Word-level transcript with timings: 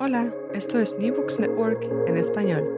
Hola, 0.00 0.34
esto 0.52 0.80
es 0.80 0.98
New 0.98 1.14
Books 1.14 1.38
Network 1.38 1.84
en 2.08 2.16
español. 2.16 2.68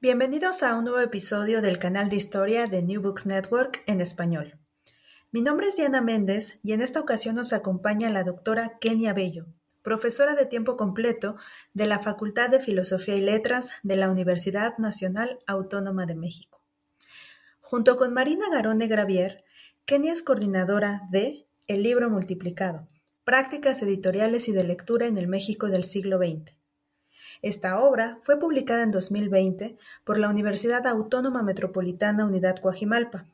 Bienvenidos 0.00 0.62
a 0.62 0.76
un 0.76 0.84
nuevo 0.84 1.00
episodio 1.00 1.60
del 1.60 1.78
canal 1.78 2.08
de 2.08 2.14
historia 2.14 2.68
de 2.68 2.82
New 2.82 3.02
Books 3.02 3.26
Network 3.26 3.82
en 3.86 4.00
español. 4.00 4.60
Mi 5.32 5.42
nombre 5.42 5.66
es 5.66 5.76
Diana 5.76 6.00
Méndez 6.00 6.60
y 6.62 6.72
en 6.72 6.82
esta 6.82 7.00
ocasión 7.00 7.34
nos 7.34 7.52
acompaña 7.52 8.10
la 8.10 8.22
doctora 8.22 8.78
Kenia 8.80 9.12
Bello, 9.12 9.46
profesora 9.82 10.36
de 10.36 10.46
tiempo 10.46 10.76
completo 10.76 11.36
de 11.74 11.86
la 11.86 11.98
Facultad 11.98 12.48
de 12.48 12.60
Filosofía 12.60 13.16
y 13.16 13.20
Letras 13.20 13.72
de 13.82 13.96
la 13.96 14.08
Universidad 14.08 14.78
Nacional 14.78 15.40
Autónoma 15.48 16.06
de 16.06 16.14
México. 16.14 16.62
Junto 17.60 17.96
con 17.96 18.14
Marina 18.14 18.46
Garone 18.52 18.86
Gravier, 18.86 19.44
Kenia 19.84 20.12
es 20.12 20.22
coordinadora 20.22 21.02
de 21.10 21.44
El 21.66 21.82
Libro 21.82 22.08
Multiplicado, 22.08 22.88
Prácticas 23.24 23.80
editoriales 23.82 24.48
y 24.48 24.52
de 24.52 24.64
lectura 24.64 25.06
en 25.06 25.16
el 25.16 25.28
México 25.28 25.68
del 25.68 25.84
siglo 25.84 26.18
XX. 26.18 26.56
Esta 27.40 27.78
obra 27.78 28.18
fue 28.20 28.40
publicada 28.40 28.82
en 28.82 28.90
2020 28.90 29.76
por 30.02 30.18
la 30.18 30.28
Universidad 30.28 30.88
Autónoma 30.88 31.44
Metropolitana 31.44 32.26
Unidad 32.26 32.56
Coajimalpa, 32.56 33.28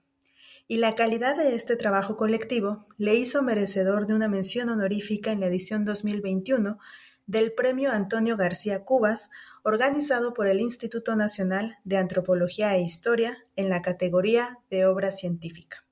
y 0.66 0.76
la 0.76 0.94
calidad 0.94 1.36
de 1.38 1.54
este 1.54 1.76
trabajo 1.76 2.18
colectivo 2.18 2.86
le 2.98 3.14
hizo 3.14 3.42
merecedor 3.42 4.06
de 4.06 4.12
una 4.12 4.28
mención 4.28 4.68
honorífica 4.68 5.32
en 5.32 5.40
la 5.40 5.46
edición 5.46 5.86
2021 5.86 6.78
del 7.26 7.54
Premio 7.54 7.90
Antonio 7.90 8.36
García 8.36 8.84
Cubas, 8.84 9.30
organizado 9.62 10.34
por 10.34 10.48
el 10.48 10.60
Instituto 10.60 11.16
Nacional 11.16 11.78
de 11.84 11.96
Antropología 11.96 12.76
e 12.76 12.82
Historia 12.82 13.38
en 13.56 13.70
la 13.70 13.80
categoría 13.80 14.58
de 14.68 14.84
obra 14.84 15.10
científica. 15.10 15.87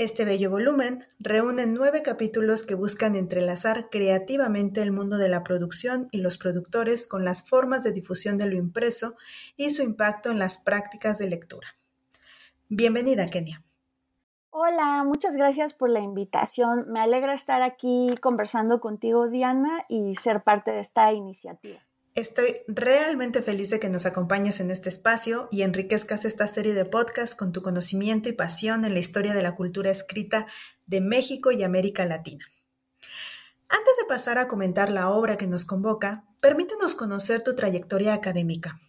Este 0.00 0.24
bello 0.24 0.48
volumen 0.48 1.04
reúne 1.18 1.66
nueve 1.66 2.00
capítulos 2.02 2.64
que 2.64 2.74
buscan 2.74 3.14
entrelazar 3.16 3.90
creativamente 3.90 4.80
el 4.80 4.92
mundo 4.92 5.18
de 5.18 5.28
la 5.28 5.44
producción 5.44 6.08
y 6.10 6.22
los 6.22 6.38
productores 6.38 7.06
con 7.06 7.22
las 7.22 7.46
formas 7.46 7.84
de 7.84 7.92
difusión 7.92 8.38
de 8.38 8.46
lo 8.46 8.56
impreso 8.56 9.14
y 9.58 9.68
su 9.68 9.82
impacto 9.82 10.30
en 10.30 10.38
las 10.38 10.56
prácticas 10.56 11.18
de 11.18 11.28
lectura. 11.28 11.68
Bienvenida, 12.70 13.26
Kenia. 13.26 13.62
Hola, 14.48 15.04
muchas 15.04 15.36
gracias 15.36 15.74
por 15.74 15.90
la 15.90 16.00
invitación. 16.00 16.90
Me 16.90 17.00
alegra 17.00 17.34
estar 17.34 17.60
aquí 17.60 18.14
conversando 18.22 18.80
contigo, 18.80 19.28
Diana, 19.28 19.84
y 19.86 20.14
ser 20.14 20.42
parte 20.42 20.70
de 20.70 20.80
esta 20.80 21.12
iniciativa. 21.12 21.80
Estoy 22.16 22.56
realmente 22.66 23.40
feliz 23.40 23.70
de 23.70 23.78
que 23.78 23.88
nos 23.88 24.04
acompañes 24.04 24.58
en 24.58 24.72
este 24.72 24.88
espacio 24.88 25.48
y 25.52 25.62
enriquezcas 25.62 26.24
esta 26.24 26.48
serie 26.48 26.74
de 26.74 26.84
podcasts 26.84 27.36
con 27.36 27.52
tu 27.52 27.62
conocimiento 27.62 28.28
y 28.28 28.32
pasión 28.32 28.84
en 28.84 28.94
la 28.94 28.98
historia 28.98 29.32
de 29.32 29.42
la 29.42 29.54
cultura 29.54 29.90
escrita 29.92 30.46
de 30.86 31.00
México 31.00 31.52
y 31.52 31.62
América 31.62 32.04
Latina. 32.06 32.44
Antes 33.68 33.96
de 34.00 34.08
pasar 34.08 34.38
a 34.38 34.48
comentar 34.48 34.90
la 34.90 35.10
obra 35.10 35.36
que 35.36 35.46
nos 35.46 35.64
convoca, 35.64 36.24
permítenos 36.40 36.96
conocer 36.96 37.42
tu 37.42 37.54
trayectoria 37.54 38.14
académica. 38.14 38.80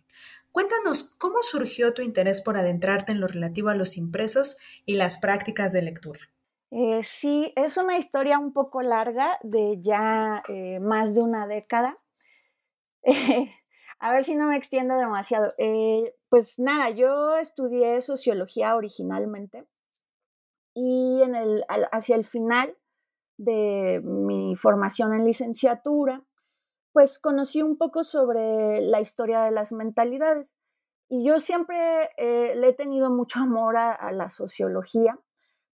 Cuéntanos 0.51 1.03
cómo 1.19 1.43
surgió 1.43 1.93
tu 1.93 2.01
interés 2.01 2.41
por 2.41 2.57
adentrarte 2.57 3.11
en 3.11 3.21
lo 3.21 3.27
relativo 3.27 3.69
a 3.69 3.75
los 3.75 3.97
impresos 3.97 4.57
y 4.85 4.95
las 4.95 5.19
prácticas 5.19 5.71
de 5.71 5.83
lectura. 5.83 6.19
Eh, 6.71 7.01
sí, 7.03 7.53
es 7.55 7.77
una 7.77 7.97
historia 7.97 8.39
un 8.39 8.51
poco 8.51 8.81
larga 8.81 9.37
de 9.43 9.79
ya 9.81 10.41
eh, 10.47 10.79
más 10.79 11.13
de 11.13 11.21
una 11.21 11.45
década. 11.45 11.97
a 13.99 14.11
ver 14.11 14.23
si 14.23 14.35
no 14.35 14.47
me 14.47 14.57
extiendo 14.57 14.95
demasiado. 14.95 15.49
Eh, 15.57 16.15
pues 16.29 16.59
nada, 16.59 16.89
yo 16.89 17.35
estudié 17.37 18.01
sociología 18.01 18.75
originalmente 18.75 19.65
y 20.73 21.21
en 21.23 21.35
el, 21.35 21.65
hacia 21.91 22.15
el 22.15 22.25
final 22.25 22.77
de 23.37 24.01
mi 24.03 24.55
formación 24.55 25.13
en 25.13 25.25
licenciatura, 25.25 26.23
pues 26.93 27.19
conocí 27.19 27.61
un 27.61 27.77
poco 27.77 28.03
sobre 28.03 28.81
la 28.81 29.01
historia 29.01 29.41
de 29.43 29.51
las 29.51 29.71
mentalidades. 29.71 30.57
Y 31.09 31.25
yo 31.25 31.39
siempre 31.39 32.09
eh, 32.17 32.55
le 32.55 32.69
he 32.69 32.73
tenido 32.73 33.09
mucho 33.09 33.39
amor 33.39 33.77
a, 33.77 34.11
la 34.11 34.29
sociología, 34.29 35.19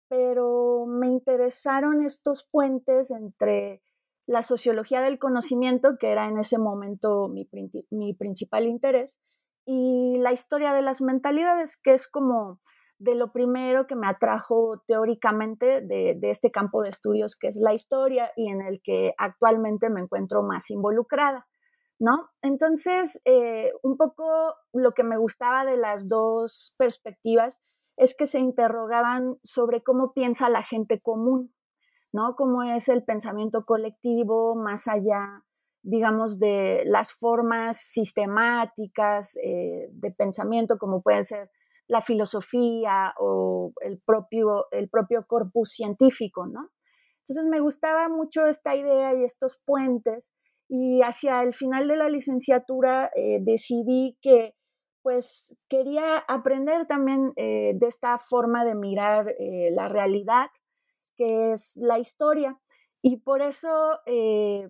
pero 0.08 0.86
me 0.88 1.08
interesaron 1.08 2.02
estos 2.02 2.44
puentes 2.44 3.12
entre 3.12 3.84
la 4.28 4.44
sociología 4.44 5.02
del 5.02 5.20
conocimiento, 5.20 5.98
que 5.98 6.12
era 6.12 6.28
en 6.28 6.38
ese 6.38 6.60
momento 6.60 7.30
mi, 7.30 8.14
principal 8.14 8.66
interés, 8.66 9.18
y 9.66 10.18
la 10.20 10.34
historia 10.34 10.74
de 10.74 10.82
las 10.82 11.02
mentalidades, 11.02 11.78
que 11.78 11.94
es 11.94 12.08
como 12.08 12.60
de 13.00 13.16
lo 13.16 13.32
primero 13.32 13.88
que 13.88 13.96
me 13.96 14.08
atrajo 14.08 14.84
teóricamente 14.86 15.82
de, 15.82 16.18
este 16.24 16.52
campo 16.52 16.82
de 16.82 16.90
estudios 16.90 17.38
que 17.38 17.48
es 17.48 17.58
la 17.58 17.74
historia 17.74 18.32
y 18.36 18.50
en 18.50 18.62
el 18.62 18.82
que 18.84 19.14
actualmente 19.18 19.90
me 19.90 20.02
encuentro 20.02 20.42
más 20.42 20.70
involucrada, 20.72 21.48
¿no? 22.00 22.30
Entonces, 22.42 23.22
eh, 23.24 23.72
un 23.82 23.98
poco 23.98 24.56
lo 24.74 24.94
que 24.94 25.04
me 25.04 25.18
gustaba 25.18 25.64
de 25.64 25.78
las 25.78 26.10
dos 26.10 26.76
perspectivas 26.78 27.62
es 27.98 28.16
que 28.16 28.28
se 28.28 28.40
interrogaban 28.40 29.38
sobre 29.44 29.84
cómo 29.84 30.14
piensa 30.14 30.50
la 30.50 30.64
gente 30.64 31.00
común, 31.00 31.54
¿no? 32.18 32.36
Cómo 32.36 32.64
es 32.64 32.90
el 32.90 33.04
pensamiento 33.04 33.64
colectivo 33.64 34.56
más 34.56 34.88
allá, 34.88 35.44
digamos, 35.84 36.40
de 36.40 36.82
las 36.86 37.14
formas 37.14 37.78
sistemáticas 37.78 39.38
eh, 39.44 39.88
de 39.92 40.12
pensamiento, 40.12 40.80
como 40.80 41.04
pueden 41.04 41.24
ser 41.24 41.52
la 41.88 42.02
filosofía 42.02 43.14
o 43.20 43.72
el 43.82 44.00
propio, 44.00 44.66
el 44.72 44.90
propio 44.90 45.28
corpus 45.28 45.74
científico, 45.74 46.48
¿no? 46.48 46.72
Entonces 47.20 47.46
me 47.46 47.60
gustaba 47.60 48.10
mucho 48.10 48.48
esta 48.48 48.76
idea 48.76 49.14
y 49.14 49.24
estos 49.24 49.62
puentes 49.64 50.34
y 50.68 51.04
hacia 51.04 51.44
el 51.44 51.54
final 51.54 51.88
de 51.88 51.98
la 51.98 52.10
licenciatura 52.10 53.12
eh, 53.16 53.38
decidí 53.42 54.18
que 54.24 54.56
pues 55.04 55.56
quería 55.70 56.18
aprender 56.18 56.88
también 56.88 57.32
eh, 57.36 57.74
de 57.76 57.88
esta 57.88 58.18
forma 58.18 58.66
de 58.66 58.74
mirar 58.74 59.36
la 59.72 59.88
realidad 59.88 60.48
que 61.18 61.52
es 61.52 61.78
la 61.78 62.00
historia. 62.00 62.58
Y 63.02 63.18
por 63.18 63.42
eso, 63.42 64.00
eh, 64.06 64.70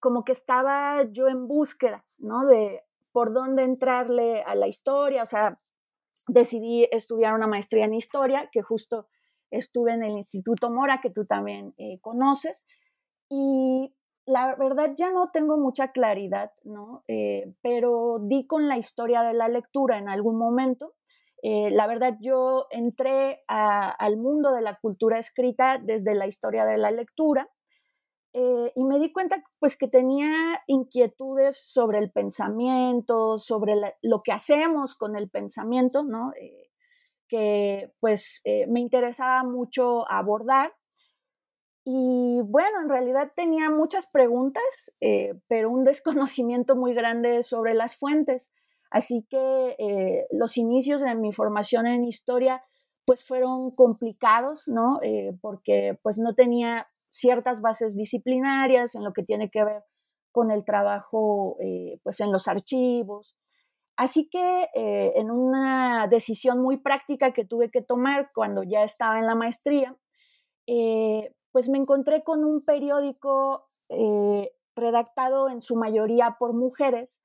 como 0.00 0.24
que 0.24 0.32
estaba 0.32 1.04
yo 1.10 1.28
en 1.28 1.48
búsqueda, 1.48 2.04
¿no? 2.18 2.46
De 2.46 2.82
por 3.12 3.32
dónde 3.32 3.64
entrarle 3.64 4.42
a 4.42 4.54
la 4.54 4.68
historia, 4.68 5.22
o 5.22 5.26
sea, 5.26 5.60
decidí 6.28 6.88
estudiar 6.92 7.34
una 7.34 7.46
maestría 7.46 7.84
en 7.84 7.94
historia, 7.94 8.48
que 8.52 8.62
justo 8.62 9.08
estuve 9.50 9.92
en 9.92 10.04
el 10.04 10.12
Instituto 10.12 10.70
Mora, 10.70 11.00
que 11.00 11.10
tú 11.10 11.26
también 11.26 11.74
eh, 11.76 11.98
conoces, 12.00 12.66
y 13.28 13.94
la 14.26 14.54
verdad 14.54 14.92
ya 14.94 15.10
no 15.10 15.30
tengo 15.32 15.56
mucha 15.56 15.92
claridad, 15.92 16.52
¿no? 16.62 17.04
Eh, 17.08 17.52
pero 17.62 18.18
di 18.20 18.46
con 18.46 18.68
la 18.68 18.78
historia 18.78 19.22
de 19.22 19.34
la 19.34 19.48
lectura 19.48 19.98
en 19.98 20.08
algún 20.08 20.38
momento 20.38 20.94
eh, 21.42 21.70
la 21.70 21.86
verdad, 21.86 22.16
yo 22.20 22.66
entré 22.70 23.42
al 23.46 24.16
mundo 24.18 24.52
de 24.52 24.60
la 24.60 24.76
cultura 24.76 25.18
escrita 25.18 25.78
desde 25.78 26.14
la 26.14 26.26
historia 26.26 26.66
de 26.66 26.76
la 26.76 26.90
lectura 26.90 27.48
eh, 28.32 28.72
y 28.76 28.84
me 28.84 28.98
di 28.98 29.10
cuenta 29.10 29.42
pues 29.58 29.76
que 29.76 29.88
tenía 29.88 30.62
inquietudes 30.66 31.56
sobre 31.56 31.98
el 31.98 32.10
pensamiento, 32.12 33.38
sobre 33.38 33.74
lo 34.02 34.22
que 34.22 34.32
hacemos 34.32 34.94
con 34.94 35.16
el 35.16 35.30
pensamiento, 35.30 36.04
¿no? 36.04 36.32
Eh, 36.40 36.70
que 37.26 37.92
pues 38.00 38.42
me 38.68 38.80
interesaba 38.80 39.44
mucho 39.44 40.10
abordar. 40.10 40.72
Y 41.84 42.40
bueno, 42.44 42.82
en 42.82 42.88
realidad 42.88 43.32
tenía 43.36 43.70
muchas 43.70 44.08
preguntas, 44.08 44.92
pero 45.46 45.70
un 45.70 45.84
desconocimiento 45.84 46.74
muy 46.74 46.92
grande 46.92 47.44
sobre 47.44 47.74
las 47.74 47.96
fuentes. 47.96 48.50
Así 48.90 49.24
que 49.30 49.76
eh, 49.78 50.26
los 50.32 50.56
inicios 50.56 51.00
de 51.00 51.14
mi 51.14 51.32
formación 51.32 51.86
en 51.86 52.04
historia 52.04 52.64
pues 53.06 53.24
fueron 53.24 53.70
complicados, 53.70 54.68
¿no? 54.68 55.00
Eh, 55.02 55.32
porque 55.40 55.98
pues 56.02 56.18
no 56.18 56.34
tenía 56.34 56.86
ciertas 57.10 57.60
bases 57.60 57.96
disciplinarias 57.96 58.94
en 58.94 59.04
lo 59.04 59.12
que 59.12 59.22
tiene 59.22 59.50
que 59.50 59.64
ver 59.64 59.84
con 60.32 60.50
el 60.50 60.64
trabajo 60.64 61.56
eh, 61.60 61.98
pues 62.02 62.20
en 62.20 62.32
los 62.32 62.48
archivos. 62.48 63.36
Así 63.96 64.28
que 64.30 64.68
en 64.72 65.30
una 65.30 66.06
decisión 66.08 66.58
muy 66.62 66.78
práctica 66.78 67.34
que 67.34 67.44
tuve 67.44 67.70
que 67.70 67.82
tomar 67.82 68.30
cuando 68.34 68.62
ya 68.62 68.82
estaba 68.82 69.18
en 69.18 69.26
la 69.26 69.34
maestría, 69.34 69.94
pues 71.52 71.68
me 71.68 71.76
encontré 71.76 72.24
con 72.24 72.42
un 72.42 72.64
periódico 72.64 73.68
redactado 74.74 75.50
en 75.50 75.60
su 75.60 75.76
mayoría 75.76 76.36
por 76.38 76.54
mujeres, 76.54 77.22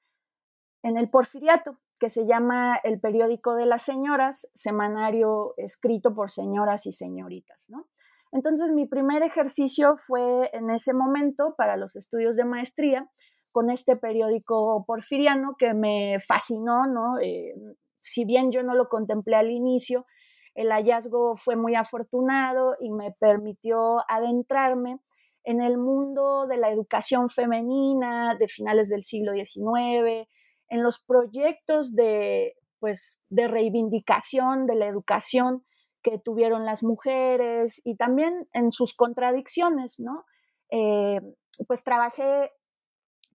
en 0.85 0.97
el 0.97 1.09
Porfiriato, 1.09 1.79
que 1.99 2.09
se 2.09 2.27
llama 2.27 2.79
El 2.83 2.99
Periódico 2.99 3.55
de 3.55 3.65
las 3.65 3.81
Señoras, 3.81 4.47
semanario 4.53 5.55
escrito 5.57 6.13
por 6.13 6.29
señoras 6.29 6.85
y 6.85 6.91
señoritas, 6.91 7.71
¿no? 7.71 7.87
Entonces, 8.31 8.71
mi 8.71 8.85
primer 8.85 9.23
ejercicio 9.23 9.97
fue 9.97 10.51
en 10.53 10.69
ese 10.69 10.93
momento 10.93 11.55
para 11.57 11.75
los 11.75 11.95
estudios 11.95 12.35
de 12.35 12.45
maestría 12.45 13.09
con 13.51 13.71
este 13.71 13.95
periódico 13.95 14.83
porfiriano 14.85 15.55
que 15.57 15.73
me 15.73 16.19
fascinó, 16.19 16.85
¿no? 16.85 17.17
Eh, 17.19 17.55
si 17.99 18.23
bien 18.23 18.51
yo 18.51 18.61
no 18.61 18.75
lo 18.75 18.87
contemplé 18.87 19.37
al 19.37 19.49
inicio, 19.49 20.05
el 20.53 20.69
hallazgo 20.71 21.35
fue 21.35 21.55
muy 21.55 21.73
afortunado 21.73 22.75
y 22.79 22.91
me 22.91 23.11
permitió 23.11 24.03
adentrarme 24.07 24.99
en 25.45 25.61
el 25.61 25.79
mundo 25.79 26.45
de 26.45 26.57
la 26.57 26.69
educación 26.69 27.29
femenina 27.29 28.35
de 28.37 28.47
finales 28.47 28.87
del 28.87 29.03
siglo 29.03 29.33
XIX, 29.33 30.27
en 30.69 30.83
los 30.83 30.99
proyectos 30.99 31.95
de, 31.95 32.55
pues, 32.79 33.19
de 33.29 33.47
reivindicación 33.47 34.65
de 34.65 34.75
la 34.75 34.87
educación 34.87 35.63
que 36.01 36.19
tuvieron 36.19 36.65
las 36.65 36.83
mujeres 36.83 37.81
y 37.83 37.95
también 37.95 38.47
en 38.53 38.71
sus 38.71 38.93
contradicciones, 38.95 39.99
¿no? 39.99 40.25
Eh, 40.69 41.19
pues 41.67 41.83
trabajé 41.83 42.51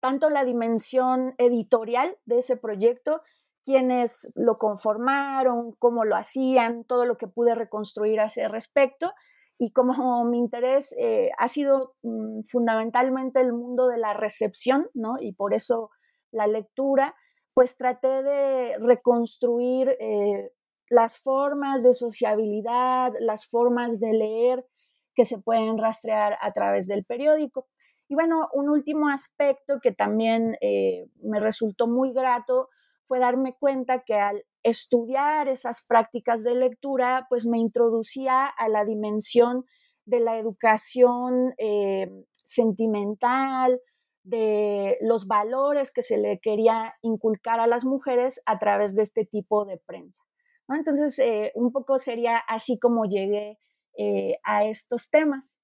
tanto 0.01 0.31
la 0.31 0.45
dimensión 0.45 1.35
editorial 1.39 2.17
de 2.25 2.39
ese 2.39 2.57
proyecto, 2.57 3.21
quienes 3.65 4.33
lo 4.35 4.59
conformaron, 4.59 5.73
cómo 5.79 6.05
lo 6.05 6.17
hacían, 6.17 6.85
todo 6.85 7.05
lo 7.05 7.17
que 7.17 7.27
pude 7.27 7.55
reconstruir 7.55 8.21
a 8.21 8.27
ese 8.27 8.49
respecto. 8.49 9.13
Y 9.59 9.73
como 9.73 9.93
mi 10.25 10.39
interés 10.39 10.95
eh, 10.99 11.31
ha 11.39 11.49
sido 11.49 11.95
mm, 12.03 12.43
fundamentalmente 12.51 13.41
el 13.41 13.53
mundo 13.53 13.89
de 13.89 13.99
la 13.99 14.13
recepción, 14.13 14.89
¿no? 14.95 15.17
Y 15.21 15.33
por 15.33 15.55
eso 15.55 15.91
la 16.37 16.47
lectura, 16.47 17.15
pues 17.55 17.77
traté 17.77 18.23
de 18.23 18.77
reconstruir 18.79 19.97
eh, 19.99 20.53
las 20.91 21.19
formas 21.19 21.83
de 21.83 21.95
sociabilidad, 21.95 23.13
las 23.19 23.47
formas 23.47 23.99
de 23.99 24.13
leer 24.13 24.67
que 25.15 25.25
se 25.25 25.39
pueden 25.39 25.79
rastrear 25.79 26.37
a 26.43 26.53
través 26.53 26.87
del 26.87 27.05
periódico. 27.05 27.67
Y 28.09 28.15
bueno, 28.15 28.49
un 28.53 28.69
último 28.69 29.09
aspecto 29.09 29.81
que 29.83 29.93
también 29.93 30.57
eh, 30.61 31.07
me 31.23 31.41
resultó 31.41 31.87
muy 31.87 32.13
grato 32.13 32.69
fue 33.07 33.19
darme 33.19 33.57
cuenta 33.59 34.03
que 34.05 34.15
al 34.15 34.45
estudiar 34.63 35.49
esas 35.49 35.85
prácticas 35.87 36.43
de 36.43 36.55
lectura, 36.55 37.27
pues 37.31 37.47
me 37.47 37.59
introducía 37.59 38.47
a 38.47 38.69
la 38.69 38.85
dimensión 38.85 39.65
de 40.05 40.21
la 40.21 40.39
educación 40.39 41.55
eh, 41.59 42.11
sentimental, 42.45 43.81
de 44.27 44.99
los 45.01 45.27
valores 45.27 45.93
que 45.93 46.03
se 46.03 46.19
le 46.19 46.41
quería 46.41 46.95
inculcar 47.03 47.61
a 47.61 47.67
las 47.67 47.85
mujeres 47.85 48.41
a 48.45 48.59
través 48.59 48.95
de 48.95 49.03
este 49.03 49.25
tipo 49.25 49.65
de 49.65 49.79
prensa. 49.79 50.23
Entonces, 50.69 51.19
eh, 51.21 51.53
un 51.55 51.71
poco 51.71 51.99
sería 51.99 52.37
así 52.37 52.79
como 52.79 53.05
llegué 53.05 53.59
eh, 53.97 54.39
a 54.45 54.65
estos 54.65 55.11
temas. 55.11 55.57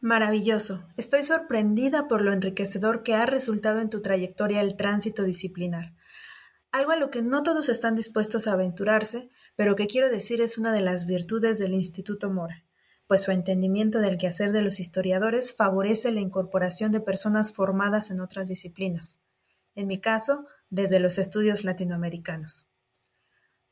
Maravilloso. 0.00 0.86
Estoy 0.98 1.22
sorprendida 1.22 2.06
por 2.06 2.20
lo 2.20 2.32
enriquecedor 2.32 3.02
que 3.02 3.14
ha 3.14 3.24
resultado 3.24 3.80
en 3.80 3.88
tu 3.88 4.02
trayectoria 4.02 4.60
el 4.60 4.76
tránsito 4.76 5.24
disciplinar. 5.24 5.94
Algo 6.70 6.90
a 6.90 6.96
lo 6.96 7.10
que 7.10 7.22
no 7.22 7.42
todos 7.42 7.70
están 7.70 7.94
dispuestos 7.94 8.46
a 8.46 8.52
aventurarse, 8.52 9.30
pero 9.56 9.76
que 9.76 9.86
quiero 9.86 10.10
decir 10.10 10.42
es 10.42 10.58
una 10.58 10.72
de 10.72 10.82
las 10.82 11.06
virtudes 11.06 11.58
del 11.58 11.72
Instituto 11.72 12.30
Mora, 12.30 12.63
pues 13.06 13.22
su 13.22 13.30
entendimiento 13.30 13.98
del 14.00 14.18
quehacer 14.18 14.52
de 14.52 14.62
los 14.62 14.80
historiadores 14.80 15.54
favorece 15.54 16.10
la 16.12 16.20
incorporación 16.20 16.92
de 16.92 17.00
personas 17.00 17.52
formadas 17.52 18.10
en 18.10 18.20
otras 18.20 18.48
disciplinas. 18.48 19.20
En 19.74 19.86
mi 19.86 20.00
caso, 20.00 20.46
desde 20.70 21.00
los 21.00 21.18
estudios 21.18 21.64
latinoamericanos. 21.64 22.70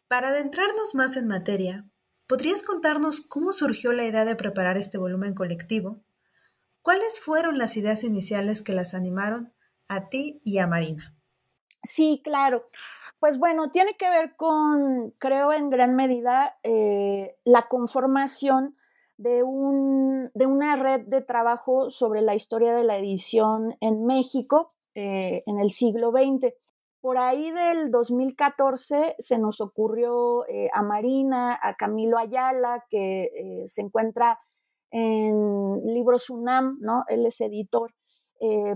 Para 0.08 0.28
adentrarnos 0.28 0.94
más 0.94 1.16
en 1.16 1.26
materia, 1.26 1.88
¿podrías 2.26 2.62
contarnos 2.62 3.20
cómo 3.20 3.52
surgió 3.52 3.92
la 3.92 4.04
idea 4.04 4.24
de 4.24 4.36
preparar 4.36 4.76
este 4.76 4.98
volumen 4.98 5.34
colectivo? 5.34 6.02
¿Cuáles 6.82 7.20
fueron 7.20 7.58
las 7.58 7.76
ideas 7.76 8.04
iniciales 8.04 8.60
que 8.60 8.72
las 8.72 8.92
animaron 8.92 9.54
a 9.88 10.08
ti 10.08 10.40
y 10.44 10.58
a 10.58 10.66
Marina? 10.66 11.16
Sí, 11.82 12.20
claro. 12.22 12.68
Pues 13.18 13.38
bueno, 13.38 13.70
tiene 13.70 13.96
que 13.96 14.10
ver 14.10 14.34
con, 14.36 15.12
creo 15.18 15.52
en 15.52 15.70
gran 15.70 15.94
medida, 15.94 16.56
eh, 16.62 17.36
la 17.44 17.68
conformación 17.68 18.76
de, 19.22 19.42
un, 19.42 20.30
de, 20.34 20.46
una 20.46 20.76
red 20.76 21.02
de 21.06 21.22
trabajo 21.22 21.90
sobre 21.90 22.22
la 22.22 22.34
historia 22.34 22.74
de 22.74 22.84
la 22.84 22.98
edición 22.98 23.76
en 23.80 24.04
México 24.04 24.68
eh, 24.94 25.42
en 25.46 25.58
el 25.58 25.70
siglo 25.70 26.10
XX. 26.10 26.52
Por 27.00 27.18
ahí 27.18 27.50
del 27.50 27.90
2014 27.90 29.16
se 29.18 29.38
nos 29.38 29.60
ocurrió 29.60 30.46
eh, 30.48 30.68
a 30.72 30.82
Marina, 30.82 31.58
a 31.60 31.74
Camilo 31.76 32.18
Ayala, 32.18 32.84
que 32.90 33.24
eh, 33.24 33.62
se 33.66 33.82
encuentra 33.82 34.38
en 34.90 35.80
Libros 35.86 36.28
UNAM, 36.28 36.78
¿no? 36.80 37.04
Él 37.08 37.24
es 37.26 37.40
editor. 37.40 37.94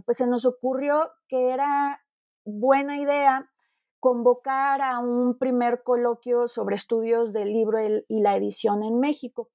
Pues 0.04 0.18
se 0.18 0.28
nos 0.28 0.44
ocurrió 0.44 1.10
que 1.26 1.50
era 1.50 2.00
buena 2.44 3.00
idea 3.00 3.50
convocar 3.98 4.80
a 4.80 5.00
un 5.00 5.36
primer 5.36 5.82
coloquio 5.82 6.46
sobre 6.46 6.76
estudios 6.76 7.32
del 7.32 7.52
libro 7.52 7.78
y 8.06 8.20
la 8.20 8.36
edición 8.36 8.84
en 8.84 9.00
México. 9.00 9.50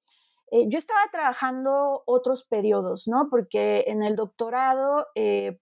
Yo 0.68 0.78
estaba 0.78 1.00
trabajando 1.10 2.02
otros 2.06 2.44
periodos, 2.44 3.08
¿no? 3.08 3.28
Porque 3.30 3.84
en 3.86 4.02
el 4.02 4.16
doctorado, 4.16 5.06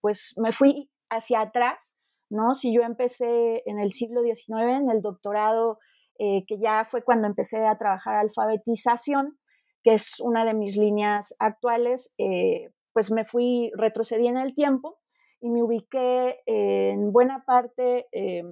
pues 0.01 0.35
me 0.37 0.53
fui 0.53 0.91
hacia 1.09 1.41
atrás 1.43 1.95
¿no? 2.31 2.55
Si 2.55 2.73
yo 2.73 2.83
empecé 2.83 3.63
en 3.67 3.81
el 3.81 3.93
siglo 3.93 4.23
XIX, 4.23 4.81
en 4.81 4.91
el 4.91 5.03
doctorado, 5.03 5.79
eh, 6.19 6.45
que 6.47 6.59
ya 6.59 6.85
fue 6.85 7.03
cuando 7.03 7.27
empecé 7.27 7.67
a 7.67 7.77
trabajar 7.77 8.15
alfabetización, 8.15 9.39
que 9.83 9.95
es 9.95 10.21
una 10.21 10.45
de 10.45 10.55
mis 10.55 10.77
líneas 10.77 11.35
actuales, 11.39 12.15
eh, 12.19 12.71
pues 12.93 13.11
me 13.11 13.25
fui, 13.25 13.73
retrocedí 13.75 14.29
en 14.29 14.37
el 14.37 14.55
tiempo 14.55 14.99
y 15.41 15.51
me 15.51 15.63
ubiqué 15.63 16.41
en 16.47 17.13
buena 17.13 17.45
parte 17.45 18.07
eh, 18.13 18.43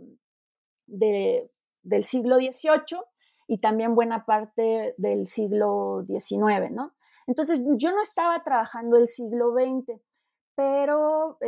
del 0.86 2.04
siglo 2.04 2.36
XVIII 2.36 3.00
y 3.48 3.58
también 3.58 3.96
buena 3.96 4.24
parte 4.24 4.94
del 4.96 5.26
siglo 5.26 6.04
XIX, 6.06 6.70
¿no? 6.70 6.92
Entonces, 7.26 7.60
yo 7.76 7.90
no 7.90 8.00
estaba 8.00 8.44
trabajando 8.44 8.96
el 8.96 9.08
siglo 9.08 9.52
XX, 9.52 10.00
pero 10.54 11.38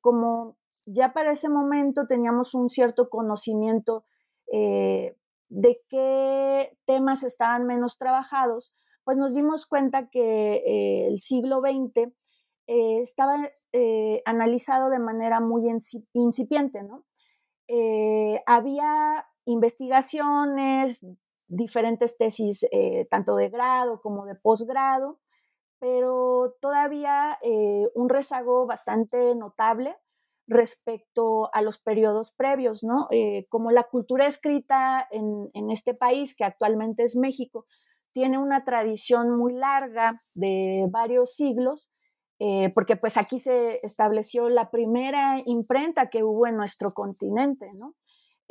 como 0.00 0.56
ya 0.86 1.12
para 1.12 1.32
ese 1.32 1.48
momento 1.48 2.06
teníamos 2.06 2.54
un 2.54 2.68
cierto 2.68 3.08
conocimiento 3.08 4.04
eh, 4.52 5.16
de 5.48 5.80
qué 5.88 6.76
temas 6.86 7.22
estaban 7.22 7.66
menos 7.66 7.98
trabajados, 7.98 8.74
pues 9.04 9.16
nos 9.16 9.34
dimos 9.34 9.66
cuenta 9.66 10.08
que 10.08 10.56
eh, 10.56 11.06
el 11.08 11.20
siglo 11.20 11.60
XX 11.60 12.12
eh, 12.66 13.00
estaba 13.00 13.36
analizado 14.24 14.90
de 14.90 14.98
manera 14.98 15.40
muy 15.40 15.62
incipiente, 16.12 16.82
¿no? 16.82 17.04
había 18.46 19.26
investigaciones, 19.44 21.06
diferentes 21.50 22.16
tesis, 22.16 22.66
tanto 23.10 23.36
de 23.36 23.48
grado 23.48 24.00
como 24.00 24.24
de 24.24 24.34
posgrado, 24.34 25.20
pero 25.78 26.56
todavía 26.60 27.38
un 27.94 28.08
rezago 28.08 28.66
bastante 28.66 29.34
notable 29.34 29.96
respecto 30.50 31.48
a 31.54 31.62
los 31.62 31.80
periodos 31.80 32.32
previos, 32.32 32.82
¿no? 32.82 33.06
Eh, 33.12 33.46
como 33.48 33.70
la 33.70 33.84
cultura 33.84 34.26
escrita 34.26 35.06
en, 35.12 35.70
este 35.70 35.94
país, 35.94 36.34
que 36.36 36.44
actualmente 36.44 37.04
es 37.04 37.16
México, 37.16 37.66
tiene 38.12 38.36
una 38.36 38.64
tradición 38.64 39.30
muy 39.38 39.54
larga 39.54 40.20
de 40.34 40.86
varios 40.90 41.36
siglos, 41.36 41.92
eh, 42.40 42.72
porque 42.74 42.96
pues 42.96 43.16
aquí 43.16 43.38
se 43.38 43.78
estableció 43.84 44.48
la 44.48 44.70
primera 44.70 45.40
imprenta 45.46 46.10
que 46.10 46.24
hubo 46.24 46.48
en 46.48 46.56
nuestro 46.56 46.90
continente, 46.90 47.70
¿no? 47.74 47.94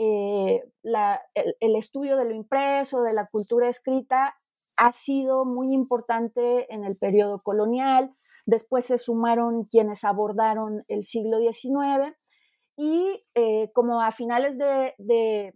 Eh, 0.02 0.64
el, 0.84 1.56
el, 1.60 1.76
estudio 1.76 2.16
de 2.16 2.26
lo 2.26 2.34
impreso, 2.34 3.02
de 3.04 3.14
la 3.14 3.28
cultura 3.28 3.68
escrita, 3.68 4.36
ha 4.78 4.92
sido 4.94 5.44
muy 5.44 5.74
importante 5.74 6.74
en 6.74 6.86
el 6.86 6.98
periodo 6.98 7.40
colonial, 7.40 8.16
Después 8.50 8.86
se 8.86 8.98
sumaron 8.98 9.66
quienes 9.66 10.04
abordaron 10.04 10.84
el 10.88 11.04
siglo 11.04 11.38
XIX 11.38 12.18
y 12.76 13.20
eh, 13.36 13.70
como 13.74 14.02
a 14.02 14.12
finales 14.12 14.58
del 14.58 14.94
de, 14.98 15.54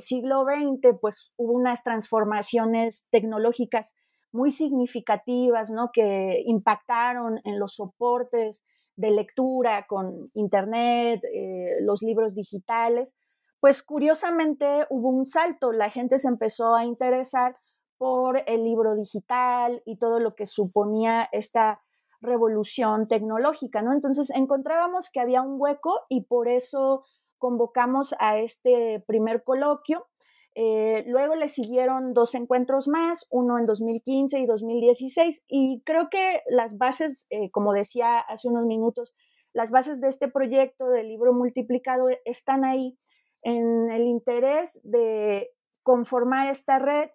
siglo 0.00 0.44
XX, 0.44 0.98
pues 1.00 1.32
hubo 1.36 1.52
unas 1.52 1.84
transformaciones 1.84 3.06
tecnológicas 3.10 3.94
muy 4.32 4.50
significativas, 4.50 5.70
¿no? 5.70 5.90
Que 5.92 6.42
impactaron 6.44 7.40
en 7.44 7.60
los 7.60 7.74
soportes 7.74 8.64
de 8.96 9.12
lectura 9.12 9.86
con 9.86 10.32
Internet, 10.34 11.20
eh, 11.32 11.76
los 11.82 12.02
libros 12.02 12.34
digitales. 12.34 13.14
Pues 13.62 13.84
curiosamente 13.84 14.66
hubo 14.90 15.08
un 15.10 15.24
salto, 15.24 15.70
la 15.70 15.88
gente 15.88 16.18
se 16.18 16.26
empezó 16.26 16.74
a 16.74 16.84
interesar 16.84 17.54
por 17.96 18.42
el 18.48 18.64
libro 18.64 18.96
digital 18.96 19.80
y 19.86 19.98
todo 19.98 20.18
lo 20.18 20.32
que 20.32 20.46
suponía 20.46 21.28
esta 21.30 21.80
revolución 22.20 23.06
tecnológica, 23.06 23.80
¿no? 23.80 23.92
Entonces 23.92 24.30
encontrábamos 24.30 25.10
que 25.10 25.20
había 25.20 25.42
un 25.42 25.60
hueco 25.60 26.00
y 26.08 26.24
por 26.24 26.48
eso 26.48 27.04
convocamos 27.38 28.16
a 28.18 28.36
este 28.36 29.04
primer 29.06 29.44
coloquio. 29.44 30.08
Eh, 30.56 31.04
luego 31.06 31.36
le 31.36 31.46
siguieron 31.46 32.14
dos 32.14 32.34
encuentros 32.34 32.88
más, 32.88 33.28
uno 33.30 33.60
en 33.60 33.66
2015 33.66 34.40
y 34.40 34.46
2016, 34.46 35.44
y 35.46 35.82
creo 35.86 36.08
que 36.10 36.40
las 36.48 36.78
bases, 36.78 37.28
eh, 37.30 37.48
como 37.52 37.74
decía 37.74 38.18
hace 38.18 38.48
unos 38.48 38.66
minutos, 38.66 39.14
las 39.52 39.70
bases 39.70 40.00
de 40.00 40.08
este 40.08 40.26
proyecto 40.26 40.88
del 40.88 41.06
libro 41.06 41.32
multiplicado 41.32 42.08
están 42.24 42.64
ahí 42.64 42.98
en 43.42 43.90
el 43.90 44.02
interés 44.02 44.80
de 44.84 45.50
conformar 45.82 46.48
esta 46.48 46.78
red 46.78 47.10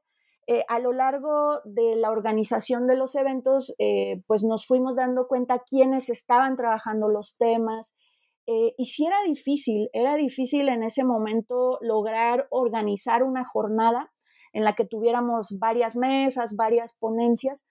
eh, 0.49 0.63
a 0.69 0.79
lo 0.79 0.93
largo 0.93 1.59
de 1.65 1.97
la 1.97 2.09
organización 2.09 2.87
de 2.87 2.95
los 2.95 3.15
eventos, 3.15 3.75
eh, 3.79 4.23
pues 4.27 4.45
nos 4.45 4.65
fuimos 4.65 4.95
dando 4.95 5.27
cuenta 5.27 5.63
quiénes 5.67 6.09
estaban 6.09 6.55
trabajando 6.55 7.09
los 7.09 7.35
temas. 7.37 7.97
Eh, 8.45 8.73
y 8.77 8.85
sí 8.85 9.05
era 9.05 9.21
difícil, 9.25 9.89
era 9.91 10.15
difícil 10.15 10.69
en 10.69 10.83
ese 10.83 11.03
momento 11.03 11.79
lograr 11.81 12.47
organizar 12.49 13.23
una 13.23 13.43
jornada 13.43 14.13
en 14.53 14.63
la 14.63 14.73
que 14.73 14.85
tuviéramos 14.85 15.59
varias 15.59 15.97
mesas, 15.97 16.55
varias 16.55 16.93
ponencias, 16.93 17.65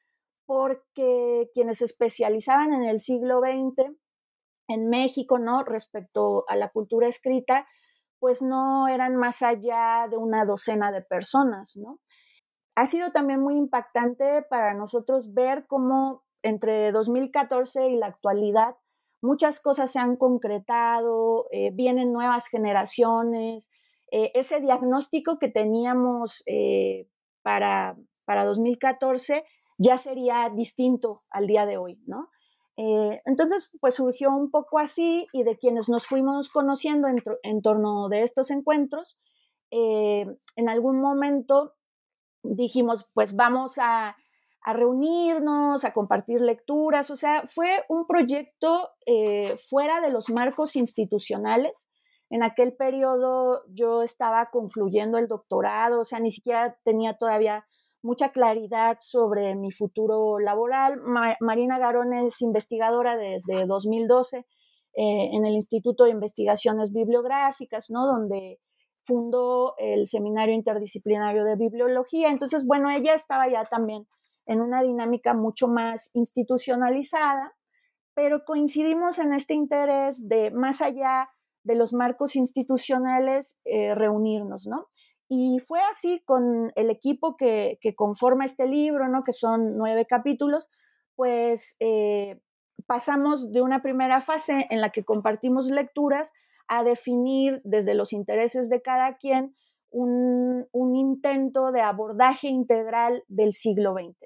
porque 0.44 1.48
quienes 1.54 1.78
se 1.78 1.86
especializaban 1.86 2.74
en 2.74 2.84
el 2.84 3.00
siglo 3.00 3.40
XX 3.40 3.90
en 4.68 4.90
México, 4.90 5.38
¿no? 5.38 5.64
Respecto 5.64 6.44
a 6.46 6.56
la 6.56 6.68
cultura 6.68 7.08
escrita, 7.08 7.66
pues 8.18 8.42
no 8.42 8.88
eran 8.88 9.16
más 9.16 9.42
allá 9.42 10.06
de 10.10 10.16
una 10.16 10.44
docena 10.44 10.92
de 10.92 11.02
personas, 11.02 11.76
¿no? 11.76 12.00
Ha 12.74 12.86
sido 12.86 13.10
también 13.10 13.40
muy 13.40 13.56
impactante 13.56 14.42
para 14.42 14.74
nosotros 14.74 15.32
ver 15.32 15.66
cómo 15.66 16.24
entre 16.42 16.92
2014 16.92 17.88
y 17.88 17.96
la 17.96 18.06
actualidad 18.06 18.76
muchas 19.22 19.60
cosas 19.60 19.90
se 19.90 19.98
han 19.98 20.16
concretado, 20.16 21.46
eh, 21.50 21.70
vienen 21.72 22.12
nuevas 22.12 22.48
generaciones, 22.48 23.70
eh, 24.10 24.30
ese 24.34 24.60
diagnóstico 24.60 25.38
que 25.38 25.48
teníamos 25.48 26.42
eh, 26.46 27.08
para, 27.42 27.96
para 28.24 28.44
2014 28.44 29.44
ya 29.78 29.98
sería 29.98 30.50
distinto 30.54 31.18
al 31.30 31.46
día 31.46 31.66
de 31.66 31.76
hoy, 31.76 31.98
¿no? 32.06 32.28
Eh, 32.76 33.22
entonces, 33.24 33.70
pues 33.80 33.94
surgió 33.94 34.30
un 34.30 34.50
poco 34.50 34.78
así 34.78 35.26
y 35.32 35.44
de 35.44 35.56
quienes 35.56 35.88
nos 35.88 36.06
fuimos 36.06 36.50
conociendo 36.50 37.08
en, 37.42 37.62
torno 37.62 38.08
de 38.08 38.22
estos 38.22 38.50
encuentros, 38.50 39.18
eh, 39.70 40.26
en 40.56 40.68
algún 40.68 41.00
momento 41.00 41.74
dijimos, 42.42 43.08
pues 43.14 43.34
vamos 43.34 43.74
a, 43.78 44.16
reunirnos, 44.68 45.84
a 45.84 45.92
compartir 45.92 46.40
lecturas, 46.40 47.12
o 47.12 47.16
sea, 47.16 47.44
fue 47.46 47.84
un 47.88 48.04
proyecto 48.04 48.90
eh, 49.06 49.56
fuera 49.58 50.00
de 50.00 50.10
los 50.10 50.28
marcos 50.28 50.74
institucionales. 50.74 51.86
En 52.30 52.42
aquel 52.42 52.74
periodo 52.74 53.62
yo 53.68 54.02
estaba 54.02 54.50
concluyendo 54.50 55.18
el 55.18 55.28
doctorado, 55.28 56.00
o 56.00 56.04
sea, 56.04 56.18
ni 56.18 56.32
siquiera 56.32 56.76
tenía 56.82 57.16
todavía 57.16 57.64
mucha 58.06 58.30
claridad 58.30 58.98
sobre 59.00 59.56
mi 59.56 59.72
futuro 59.72 60.38
laboral. 60.38 61.02
Marina 61.40 61.78
Garón 61.78 62.14
es 62.14 62.40
investigadora 62.40 63.16
desde 63.16 63.66
2012 63.66 64.38
eh, 64.38 64.44
en 64.94 65.44
el 65.44 65.54
Instituto 65.54 66.04
de 66.04 66.10
Investigaciones 66.10 66.92
Bibliográficas, 66.92 67.90
¿no? 67.90 68.06
Donde 68.06 68.60
fundó 69.02 69.74
el 69.78 70.06
Seminario 70.06 70.54
Interdisciplinario 70.54 71.44
de 71.44 71.56
Bibliología. 71.56 72.30
Entonces, 72.30 72.64
bueno, 72.66 72.90
ella 72.90 73.14
estaba 73.14 73.48
ya 73.48 73.64
también 73.64 74.06
en 74.46 74.60
una 74.60 74.82
dinámica 74.82 75.34
mucho 75.34 75.68
más 75.68 76.10
institucionalizada, 76.14 77.54
pero 78.14 78.44
coincidimos 78.44 79.18
en 79.18 79.32
este 79.32 79.54
interés 79.54 80.28
de, 80.28 80.50
más 80.52 80.80
allá 80.80 81.28
de 81.64 81.74
los 81.74 81.92
marcos 81.92 82.36
institucionales, 82.36 83.60
eh, 83.64 83.94
reunirnos, 83.94 84.68
¿no? 84.68 84.86
Y 85.28 85.58
fue 85.58 85.80
así 85.90 86.22
con 86.24 86.72
el 86.76 86.90
equipo 86.90 87.36
que, 87.36 87.78
conforma 87.96 88.44
este 88.44 88.66
libro, 88.66 89.08
¿no? 89.08 89.22
que 89.22 89.32
son 89.32 89.76
nueve 89.76 90.06
capítulos, 90.06 90.70
pues 91.16 91.76
eh, 91.80 92.40
pasamos 92.86 93.52
de 93.52 93.62
una 93.62 93.82
primera 93.82 94.20
fase 94.20 94.66
en 94.70 94.80
la 94.80 94.90
que 94.90 95.04
compartimos 95.04 95.70
lecturas 95.70 96.32
a 96.68 96.84
definir 96.84 97.60
desde 97.64 97.94
los 97.94 98.12
intereses 98.12 98.68
de 98.68 98.82
cada 98.82 99.16
quien 99.16 99.56
un, 99.90 100.66
intento 100.94 101.72
de 101.72 101.80
abordaje 101.80 102.48
integral 102.48 103.24
del 103.28 103.52
siglo 103.52 103.94
XX. 103.94 104.16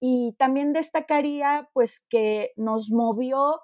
Y 0.00 0.34
también 0.38 0.72
destacaría 0.72 1.68
pues 1.72 2.06
que 2.08 2.52
nos 2.56 2.90
movió 2.90 3.60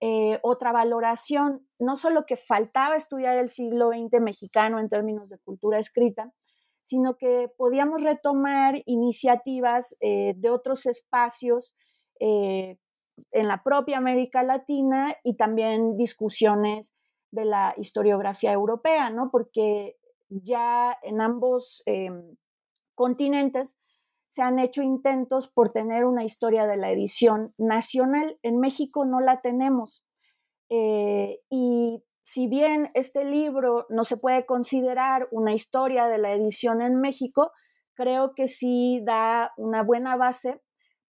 eh, 0.00 0.38
otra 0.42 0.72
valoración, 0.72 1.66
no 1.78 1.96
solo 1.96 2.24
que 2.26 2.36
faltaba 2.36 2.96
estudiar 2.96 3.36
el 3.36 3.50
siglo 3.50 3.90
XX 3.90 4.20
mexicano 4.20 4.78
en 4.80 4.88
términos 4.88 5.28
de 5.28 5.38
cultura 5.38 5.78
escrita, 5.78 6.32
sino 6.80 7.16
que 7.18 7.50
podíamos 7.56 8.02
retomar 8.02 8.82
iniciativas 8.86 9.96
eh, 10.00 10.32
de 10.36 10.48
otros 10.50 10.86
espacios 10.86 11.74
eh, 12.18 12.78
en 13.32 13.48
la 13.48 13.62
propia 13.62 13.98
América 13.98 14.42
Latina 14.42 15.14
y 15.22 15.36
también 15.36 15.98
discusiones 15.98 16.94
de 17.30 17.44
la 17.44 17.74
historiografía 17.76 18.52
europea, 18.52 19.10
¿no? 19.10 19.30
Porque 19.30 19.96
ya 20.30 20.96
en 21.02 21.20
ambos 21.20 21.82
em, 21.84 22.36
continentes 22.94 23.76
se 24.30 24.42
han 24.42 24.60
hecho 24.60 24.82
intentos 24.82 25.48
por 25.48 25.72
tener 25.72 26.04
una 26.04 26.22
historia 26.22 26.68
de 26.68 26.76
la 26.76 26.92
edición 26.92 27.52
nacional. 27.58 28.38
En 28.42 28.60
México 28.60 29.04
no 29.04 29.20
la 29.20 29.40
tenemos. 29.40 30.04
Eh, 30.68 31.40
y 31.50 32.04
si 32.22 32.46
bien 32.46 32.90
este 32.94 33.24
libro 33.24 33.86
no 33.88 34.04
se 34.04 34.16
puede 34.16 34.46
considerar 34.46 35.26
una 35.32 35.52
historia 35.52 36.06
de 36.06 36.18
la 36.18 36.32
edición 36.32 36.80
en 36.80 37.00
México, 37.00 37.50
creo 37.94 38.32
que 38.36 38.46
sí 38.46 39.02
da 39.04 39.52
una 39.56 39.82
buena 39.82 40.14
base 40.14 40.62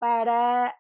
para 0.01 0.75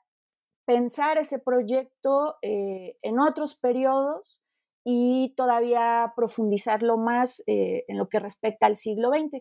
pensar 0.66 1.18
ese 1.18 1.38
proyecto 1.38 2.34
eh, 2.42 2.96
en 3.02 3.20
otros 3.20 3.54
periodos 3.54 4.42
y 4.82 5.34
todavía 5.36 6.12
profundizarlo 6.16 6.96
más 6.96 7.44
eh, 7.46 7.84
en 7.86 7.96
lo 7.96 8.08
que 8.08 8.18
respecta 8.18 8.66
al 8.66 8.74
siglo 8.74 9.10
XX. 9.10 9.40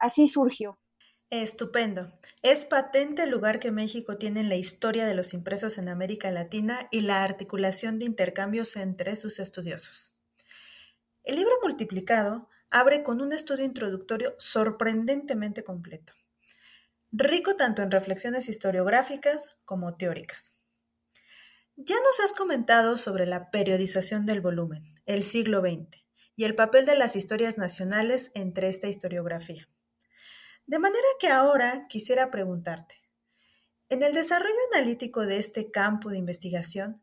así 0.00 0.26
surgió. 0.26 0.80
Estupendo. 1.32 2.12
Es 2.42 2.66
patente 2.66 3.22
el 3.22 3.30
lugar 3.30 3.58
que 3.58 3.70
México 3.70 4.18
tiene 4.18 4.40
en 4.40 4.50
la 4.50 4.56
historia 4.56 5.06
de 5.06 5.14
los 5.14 5.32
impresos 5.32 5.78
en 5.78 5.88
América 5.88 6.30
Latina 6.30 6.88
y 6.90 7.00
la 7.00 7.24
articulación 7.24 7.98
de 7.98 8.04
intercambios 8.04 8.76
entre 8.76 9.16
sus 9.16 9.38
estudiosos. 9.38 10.14
El 11.24 11.36
libro 11.36 11.54
multiplicado 11.62 12.50
abre 12.68 13.02
con 13.02 13.22
un 13.22 13.32
estudio 13.32 13.64
introductorio 13.64 14.34
sorprendentemente 14.36 15.64
completo, 15.64 16.12
rico 17.12 17.56
tanto 17.56 17.80
en 17.80 17.90
reflexiones 17.90 18.50
historiográficas 18.50 19.56
como 19.64 19.96
teóricas. 19.96 20.58
Ya 21.76 21.96
nos 21.96 22.20
has 22.20 22.34
comentado 22.34 22.98
sobre 22.98 23.24
la 23.24 23.50
periodización 23.50 24.26
del 24.26 24.42
volumen, 24.42 25.00
el 25.06 25.22
siglo 25.22 25.62
XX, 25.62 26.04
y 26.36 26.44
el 26.44 26.54
papel 26.54 26.84
de 26.84 26.94
las 26.94 27.16
historias 27.16 27.56
nacionales 27.56 28.32
entre 28.34 28.68
esta 28.68 28.88
historiografía. 28.88 29.71
De 30.72 30.78
manera 30.78 31.06
que 31.20 31.28
ahora 31.28 31.86
quisiera 31.86 32.30
preguntarte, 32.30 32.94
en 33.90 34.02
el 34.02 34.14
desarrollo 34.14 34.56
analítico 34.72 35.26
de 35.26 35.36
este 35.36 35.70
campo 35.70 36.08
de 36.08 36.16
investigación, 36.16 37.02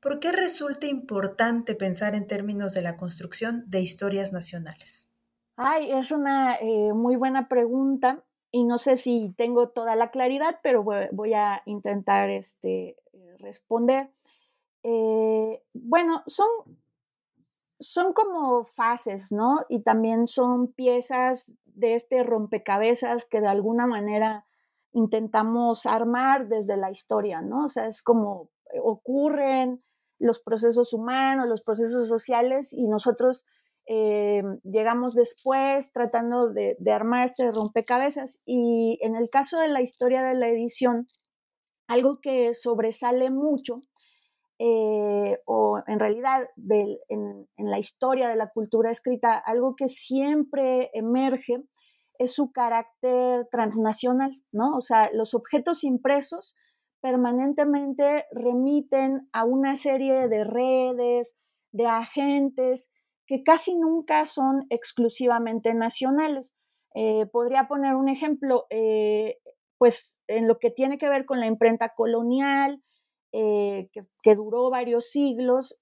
¿por 0.00 0.20
qué 0.20 0.32
resulta 0.32 0.86
importante 0.86 1.74
pensar 1.74 2.14
en 2.14 2.26
términos 2.26 2.72
de 2.72 2.80
la 2.80 2.96
construcción 2.96 3.64
de 3.68 3.82
historias 3.82 4.32
nacionales? 4.32 5.12
Ay, 5.56 5.92
es 5.92 6.12
una 6.12 6.56
eh, 6.62 6.94
muy 6.94 7.16
buena 7.16 7.46
pregunta 7.46 8.24
y 8.50 8.64
no 8.64 8.78
sé 8.78 8.96
si 8.96 9.34
tengo 9.36 9.68
toda 9.68 9.96
la 9.96 10.08
claridad, 10.08 10.58
pero 10.62 10.82
voy 10.82 11.34
a 11.34 11.60
intentar 11.66 12.30
este, 12.30 12.96
responder. 13.38 14.10
Eh, 14.82 15.62
bueno, 15.74 16.22
son, 16.26 16.48
son 17.80 18.14
como 18.14 18.64
fases, 18.64 19.30
¿no? 19.30 19.66
Y 19.68 19.82
también 19.82 20.26
son 20.26 20.72
piezas 20.72 21.52
de 21.80 21.94
este 21.94 22.22
rompecabezas 22.22 23.24
que 23.24 23.40
de 23.40 23.48
alguna 23.48 23.86
manera 23.86 24.46
intentamos 24.92 25.86
armar 25.86 26.48
desde 26.48 26.76
la 26.76 26.90
historia, 26.90 27.40
¿no? 27.40 27.64
O 27.64 27.68
sea, 27.68 27.86
es 27.86 28.02
como 28.02 28.50
eh, 28.72 28.78
ocurren 28.82 29.80
los 30.18 30.40
procesos 30.40 30.92
humanos, 30.92 31.48
los 31.48 31.62
procesos 31.62 32.08
sociales 32.08 32.72
y 32.72 32.86
nosotros 32.86 33.44
eh, 33.86 34.42
llegamos 34.62 35.14
después 35.14 35.92
tratando 35.92 36.48
de, 36.48 36.76
armar 36.92 37.26
este 37.26 37.50
rompecabezas. 37.50 38.42
Y 38.44 38.98
en 39.00 39.16
el 39.16 39.28
caso 39.30 39.58
de 39.58 39.68
la 39.68 39.80
historia 39.80 40.22
de 40.22 40.34
la 40.34 40.48
edición, 40.48 41.08
algo 41.88 42.20
que 42.20 42.54
sobresale 42.54 43.30
mucho, 43.30 43.80
eh, 44.62 45.38
o 45.46 45.82
en 45.86 45.98
realidad 45.98 46.46
en, 47.08 47.48
la 47.56 47.78
historia 47.78 48.28
de 48.28 48.36
la 48.36 48.50
cultura 48.50 48.90
escrita, 48.90 49.38
algo 49.38 49.74
que 49.74 49.88
siempre 49.88 50.90
emerge 50.92 51.64
es 52.18 52.34
su 52.34 52.52
carácter 52.52 53.48
transnacional, 53.50 54.32
¿no? 54.52 54.76
O 54.76 54.82
sea, 54.82 55.08
los 55.14 55.32
objetos 55.32 55.82
impresos 55.82 56.54
permanentemente 57.00 58.26
remiten 58.32 59.30
a 59.32 59.46
una 59.46 59.76
serie 59.76 60.28
de 60.28 60.44
redes, 60.44 61.38
de 61.72 61.86
agentes 61.86 62.90
que 63.26 63.42
casi 63.42 63.74
nunca 63.76 64.26
son 64.26 64.66
exclusivamente 64.68 65.72
nacionales. 65.72 66.54
Eh, 66.94 67.24
podría 67.32 67.66
poner 67.66 67.94
un 67.94 68.10
ejemplo, 68.10 68.66
eh, 68.68 69.38
pues 69.78 70.18
en 70.26 70.48
lo 70.48 70.58
que 70.58 70.70
tiene 70.70 70.98
que 70.98 71.08
ver 71.08 71.24
con 71.24 71.40
la 71.40 71.46
imprenta 71.46 71.94
colonial, 71.96 72.82
eh, 73.32 73.90
que, 74.22 74.34
duró 74.34 74.70
varios 74.70 75.10
siglos, 75.10 75.78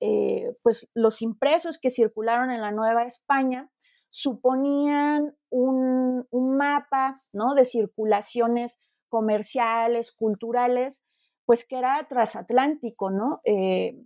pues 0.63 0.89
los 0.95 1.23
impresos 1.23 1.79
que 1.79 1.91
circularon 1.91 2.51
en 2.51 2.61
la 2.61 2.73
Nueva 2.73 3.05
España 3.05 3.71
suponían 4.11 5.37
un, 5.51 6.27
mapa 6.31 7.17
¿no? 7.33 7.55
de 7.55 7.65
circulaciones 7.65 8.81
comerciales, 9.09 10.13
culturales, 10.13 11.05
pues 11.45 11.67
que 11.67 11.79
era 11.79 12.07
transatlántico, 12.09 13.11
¿no? 13.11 13.41
Eh, 13.45 13.97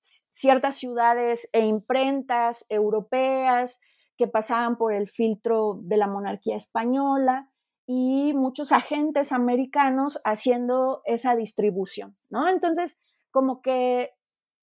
ciertas 0.00 0.76
ciudades 0.76 1.48
e 1.52 1.64
imprentas 1.64 2.66
europeas 2.68 3.80
que 4.16 4.26
pasaban 4.26 4.76
por 4.76 4.92
el 4.92 5.06
filtro 5.06 5.78
de 5.82 5.96
la 5.96 6.08
monarquía 6.08 6.56
española 6.56 7.50
y 7.90 8.34
muchos 8.34 8.70
agentes 8.70 9.32
americanos 9.32 10.20
haciendo 10.26 11.00
esa 11.06 11.34
distribución, 11.34 12.18
¿no? 12.28 12.46
Entonces, 12.46 12.98
como 13.30 13.62
que 13.62 14.10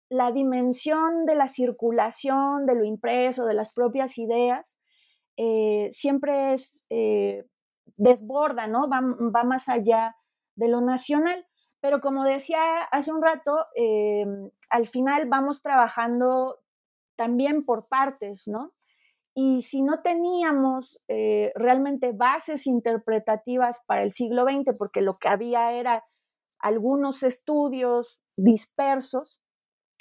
la 0.09 0.31
dimensión 0.31 1.25
de 1.25 1.33
la 1.33 1.47
circulación, 1.47 2.67
de 2.67 2.75
lo 2.75 2.85
impreso, 2.85 3.45
de 3.45 3.55
las 3.55 3.73
propias 3.73 4.19
ideas, 4.19 4.77
eh, 5.37 5.87
siempre 5.89 6.53
es, 6.53 6.83
eh, 6.91 7.47
desborda, 7.97 8.67
¿no? 8.67 8.87
Va, 8.87 9.01
más 9.43 9.69
allá 9.69 10.15
de 10.55 10.67
lo 10.67 10.81
nacional. 10.81 11.47
Pero 11.81 12.01
como 12.01 12.25
decía 12.25 12.83
hace 12.91 13.11
un 13.11 13.23
rato, 13.23 13.65
eh, 13.75 14.23
al 14.69 14.85
final 14.85 15.27
vamos 15.27 15.63
trabajando 15.63 16.59
también 17.15 17.65
por 17.65 17.87
partes, 17.87 18.47
¿no? 18.47 18.75
Y 19.35 19.63
si 19.63 19.81
no 19.81 20.01
teníamos 20.01 20.97
realmente 21.55 22.13
bases 22.13 22.67
interpretativas 22.67 23.81
para 23.85 24.03
el 24.03 24.13
siglo 24.13 24.45
XX, 24.45 24.77
porque 24.79 25.01
lo 25.01 25.17
que 25.17 25.27
había 25.27 25.73
era 25.73 26.05
algunos 26.59 27.21
estudios 27.21 28.21
dispersos, 28.37 29.41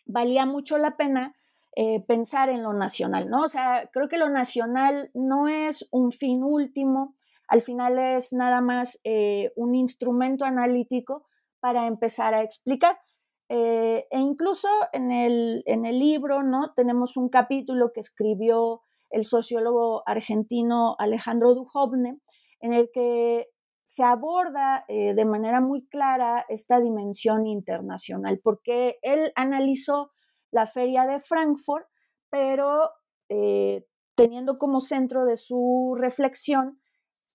valía 0.06 0.46
mucho 0.46 0.78
la 0.78 0.96
pena 0.96 1.34
eh, 1.76 2.04
pensar 2.06 2.50
en 2.50 2.62
lo 2.62 2.72
nacional, 2.72 3.28
¿no? 3.28 3.42
O 3.42 3.48
sea, 3.48 3.90
creo 3.92 4.08
que 4.08 4.16
lo 4.16 4.28
nacional 4.28 5.10
no 5.12 5.48
es 5.48 5.88
un 5.90 6.12
fin 6.12 6.44
último, 6.44 7.16
al 7.48 7.62
final 7.62 7.98
es 7.98 8.32
nada 8.32 8.60
más 8.60 9.00
eh, 9.02 9.52
un 9.56 9.74
instrumento 9.74 10.44
analítico 10.44 11.26
para 11.58 11.88
empezar 11.88 12.32
a 12.32 12.42
explicar. 12.42 13.00
Eh, 13.48 14.06
e 14.08 14.20
incluso 14.20 14.68
en 14.92 15.10
el, 15.10 15.64
en 15.66 15.84
el 15.84 15.98
libro, 15.98 16.44
¿no? 16.44 16.72
Tenemos 16.74 17.16
un 17.16 17.28
capítulo 17.28 17.92
que 17.92 18.00
escribió 18.00 18.82
el 19.14 19.24
sociólogo 19.24 20.02
argentino 20.06 20.96
Alejandro 20.98 21.54
Duhovne, 21.54 22.20
en 22.60 22.72
el 22.72 22.90
que 22.92 23.46
se 23.84 24.02
aborda 24.02 24.84
eh, 24.88 25.14
de 25.14 25.24
manera 25.24 25.60
muy 25.60 25.86
clara 25.86 26.44
esta 26.48 26.80
dimensión 26.80 27.46
internacional, 27.46 28.40
porque 28.42 28.98
él 29.02 29.32
analizó 29.36 30.10
la 30.50 30.66
feria 30.66 31.06
de 31.06 31.20
Frankfurt, 31.20 31.86
pero 32.28 32.90
eh, 33.28 33.86
teniendo 34.16 34.58
como 34.58 34.80
centro 34.80 35.26
de 35.26 35.36
su 35.36 35.96
reflexión 35.96 36.80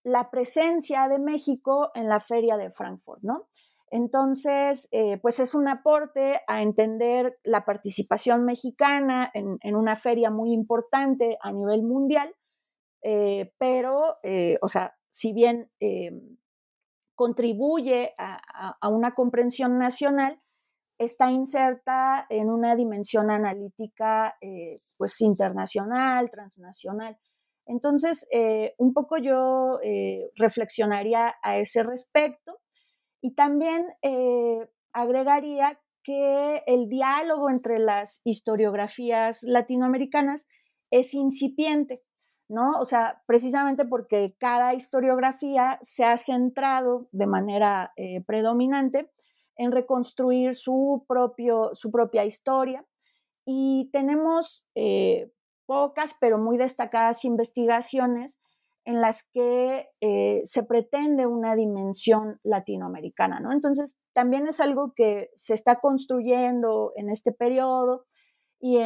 la 0.04 0.30
presencia 0.30 1.08
de 1.08 1.20
México 1.20 1.92
en 1.94 2.10
la 2.10 2.20
feria 2.20 2.58
de 2.58 2.72
Frankfurt, 2.72 3.22
¿no? 3.22 3.48
Entonces, 3.91 4.88
eh, 4.91 5.17
pues 5.22 5.39
es 5.39 5.55
un 5.55 5.67
aporte 5.67 6.41
a 6.48 6.62
entender 6.62 7.38
la 7.43 7.65
participación 7.65 8.46
mexicana 8.46 9.31
en, 9.34 9.75
una 9.75 9.96
feria 9.96 10.29
muy 10.29 10.53
importante 10.53 11.38
a 11.41 11.51
nivel 11.51 11.84
mundial, 11.84 12.34
pero, 13.01 14.17
o 14.62 14.67
sea, 14.67 14.96
si 15.10 15.34
bien 15.34 15.72
contribuye 17.19 18.13
a, 18.17 18.88
una 18.88 19.13
comprensión 19.13 19.77
nacional, 19.77 20.39
está 20.98 21.29
inserta 21.29 22.25
en 22.29 22.50
una 22.50 22.77
dimensión 22.77 23.29
analítica 23.29 24.38
eh, 24.39 24.77
pues 24.98 25.19
internacional, 25.19 26.31
transnacional. 26.31 27.17
Entonces, 27.65 28.25
eh, 28.31 28.74
un 28.77 28.93
poco 28.93 29.17
yo 29.17 29.79
eh, 29.84 30.31
reflexionaría 30.38 31.36
a 31.43 31.58
ese 31.58 31.84
respecto 31.84 32.60
y 33.22 33.36
también 33.36 33.86
agregaría 34.94 35.80
que 36.04 36.64
el 36.66 36.90
diálogo 36.90 37.50
entre 37.50 37.80
las 37.80 38.22
historiografías 38.24 39.44
latinoamericanas 39.44 40.48
es 40.92 41.14
incipiente. 41.14 42.04
¿no? 42.50 42.80
O 42.80 42.86
sea, 42.86 43.22
precisamente 43.28 43.86
porque 43.86 44.36
cada 44.39 44.74
historiografía 44.74 45.78
se 45.84 46.04
ha 46.04 46.17
centrado 46.17 47.08
de 47.12 47.28
manera 47.28 47.93
eh, 47.96 48.24
predominante 48.26 49.10
en 49.56 49.72
reconstruir 49.72 50.56
su, 50.56 51.06
propio, 51.08 51.70
su 51.74 51.91
propia 51.91 52.26
historia 52.26 52.86
y 53.46 53.89
tenemos 53.93 54.65
eh, 54.74 55.32
pocas 55.67 56.15
pero 56.20 56.39
muy 56.39 56.58
destacadas 56.58 57.24
investigaciones 57.24 58.39
en 58.86 59.02
las 59.02 59.30
que 59.32 59.88
eh, 60.02 60.42
se 60.44 60.63
pretende 60.63 61.28
una 61.28 61.56
dimensión 61.56 62.39
latinoamericana, 62.44 63.39
¿no? 63.39 63.52
Entonces, 63.52 63.98
también 64.13 64.48
es 64.48 64.60
algo 64.60 64.94
que 64.96 65.30
se 65.36 65.54
está 65.54 65.80
construyendo 65.80 66.94
en 66.96 67.10
este 67.10 67.32
periodo 67.32 68.06
y 68.62 68.78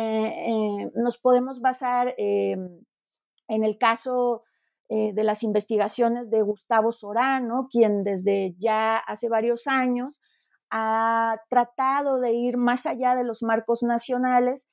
nos 0.94 1.18
podemos 1.18 1.60
basar 1.60 2.14
en 2.18 2.84
el 3.48 3.78
caso 3.78 4.44
eh, 4.90 5.14
de 5.14 5.24
las 5.24 5.44
investigaciones 5.44 6.30
de 6.30 6.42
Gustavo 6.42 6.92
Sorano, 6.92 7.68
quien 7.72 8.04
desde 8.04 8.54
ya 8.60 8.98
hace 8.98 9.30
varios 9.30 9.66
años 9.66 10.22
ha 10.70 11.38
tratado 11.50 12.20
de 12.20 12.34
ir 12.34 12.58
más 12.58 12.86
allá 12.86 13.16
de 13.16 13.24
los 13.24 13.44
marcos 13.44 13.82
nacionales 13.84 14.68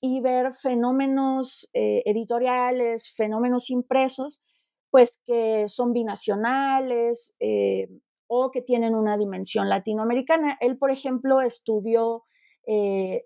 y 0.00 0.20
ver 0.20 0.52
fenómenos 0.52 1.68
eh, 1.74 2.02
editoriales, 2.06 3.12
fenómenos 3.14 3.70
impresos, 3.70 4.40
pues 4.96 5.20
que 5.26 5.68
son 5.68 5.92
binacionales 5.92 7.34
eh, 7.38 7.88
o 8.26 8.50
que 8.50 8.62
tienen 8.62 8.94
una 8.94 9.18
dimensión 9.18 9.68
latinoamericana. 9.68 10.56
Él, 10.60 10.78
por 10.78 10.90
ejemplo, 10.90 11.40
estudió 11.42 12.24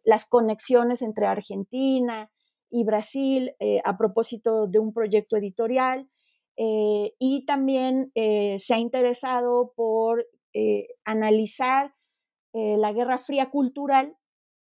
las 0.05 0.27
conexiones 0.29 1.01
entre 1.01 1.25
Argentina, 1.25 2.31
y 2.71 2.85
Brasil 2.85 3.55
eh, 3.59 3.81
a 3.85 3.99
propósito 3.99 4.67
de 4.67 4.79
un 4.79 4.93
proyecto 4.93 5.37
editorial 5.37 6.09
eh, 6.57 7.15
y 7.19 7.45
también 7.45 8.13
eh, 8.15 8.59
se 8.59 8.75
ha 8.75 8.79
interesado 8.79 9.73
por 9.77 10.27
analizar 11.05 11.95
la 12.53 12.93
Guerra 12.93 13.19
Fría 13.19 13.51
cultural 13.51 14.17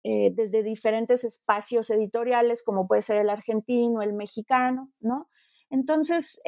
desde 0.02 0.64
diferentes 0.64 1.26
espacios 1.26 1.90
editoriales, 1.90 2.64
como 2.64 2.88
puede 2.88 3.02
ser 3.02 3.18
el 3.18 3.30
argentino, 3.30 4.02
el 4.02 4.14
mexicano, 4.14 4.94
¿no? 5.02 5.28
Entonces, 5.74 6.40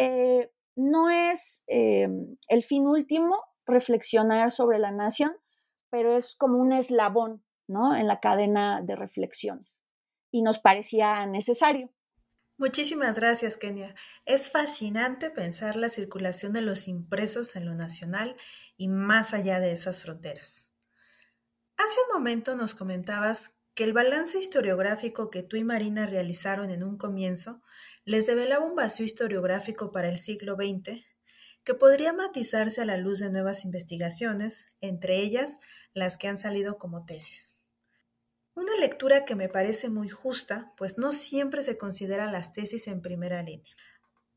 no 0.76 1.10
es 1.10 1.64
el 1.68 2.64
fin 2.64 2.86
último 2.86 3.44
reflexionar 3.66 4.52
sobre 4.52 4.78
la 4.78 4.92
nación, 4.92 5.36
pero 5.90 6.16
es 6.16 6.36
como 6.36 6.60
un 6.60 6.72
eslabón, 6.74 7.44
¿no? 7.68 7.96
En 7.96 8.06
la 8.06 8.20
cadena 8.20 8.82
de 8.84 8.96
reflexiones 8.96 9.82
y 10.30 10.44
nos 10.44 10.60
parecía 10.60 11.26
necesario. 11.26 11.92
Muchísimas 12.58 13.18
gracias, 13.18 13.58
Kenia. 13.58 13.96
Es 14.26 14.52
fascinante 14.52 15.32
pensar 15.32 15.76
la 15.76 15.90
circulación 15.90 16.54
de 16.54 16.62
los 16.62 16.88
impresos 16.88 17.56
en 17.56 17.66
lo 17.66 17.74
nacional 17.74 18.38
y 18.78 18.90
más 18.90 19.34
allá 19.34 19.60
de 19.60 19.72
esas 19.72 20.04
fronteras. 20.04 20.72
Hace 21.78 21.98
un 22.08 22.18
momento 22.20 22.56
nos 22.56 22.76
comentabas 22.76 23.58
que 23.74 23.86
el 23.86 23.94
balance 23.94 24.38
historiográfico 24.38 25.32
que 25.32 25.42
tú 25.42 25.58
y 25.58 25.64
Marina 25.64 26.06
realizaron 26.06 26.70
en 26.70 26.84
un 26.84 26.98
comienzo 26.98 27.64
les 28.06 28.28
develaba 28.28 28.64
un 28.64 28.76
vacío 28.76 29.06
historiográfico 29.06 29.92
para 29.92 30.08
el 30.08 30.20
siglo 30.20 30.56
XX 30.56 31.04
que 31.64 31.74
podría 31.74 32.14
matizarse 32.14 32.82
a 32.82 32.86
la 32.86 32.98
luz 32.98 33.20
de 33.20 33.32
nuevas 33.32 33.66
investigaciones, 33.66 34.68
entre 34.80 35.18
ellas 35.18 35.60
las 35.94 36.20
que 36.20 36.28
han 36.28 36.38
salido 36.38 36.78
como 36.78 37.06
tesis. 37.06 37.58
Una 38.54 38.76
lectura 38.78 39.26
que 39.26 39.36
me 39.36 39.50
parece 39.50 39.90
muy 39.90 40.08
justa, 40.08 40.74
pues 40.78 41.00
no 41.00 41.12
siempre 41.12 41.64
se 41.64 41.78
consideran 41.80 42.32
las 42.32 42.54
tesis 42.54 42.88
en 42.88 43.02
primera 43.02 43.42
línea. 43.42 43.76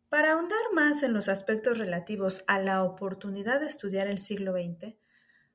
Para 0.08 0.32
ahondar 0.32 0.58
más 0.72 1.02
en 1.02 1.12
los 1.12 1.28
aspectos 1.28 1.76
relativos 1.76 2.44
a 2.46 2.58
la 2.58 2.82
oportunidad 2.82 3.60
de 3.60 3.66
estudiar 3.66 4.06
el 4.06 4.16
siglo 4.16 4.54
XX, 4.54 4.96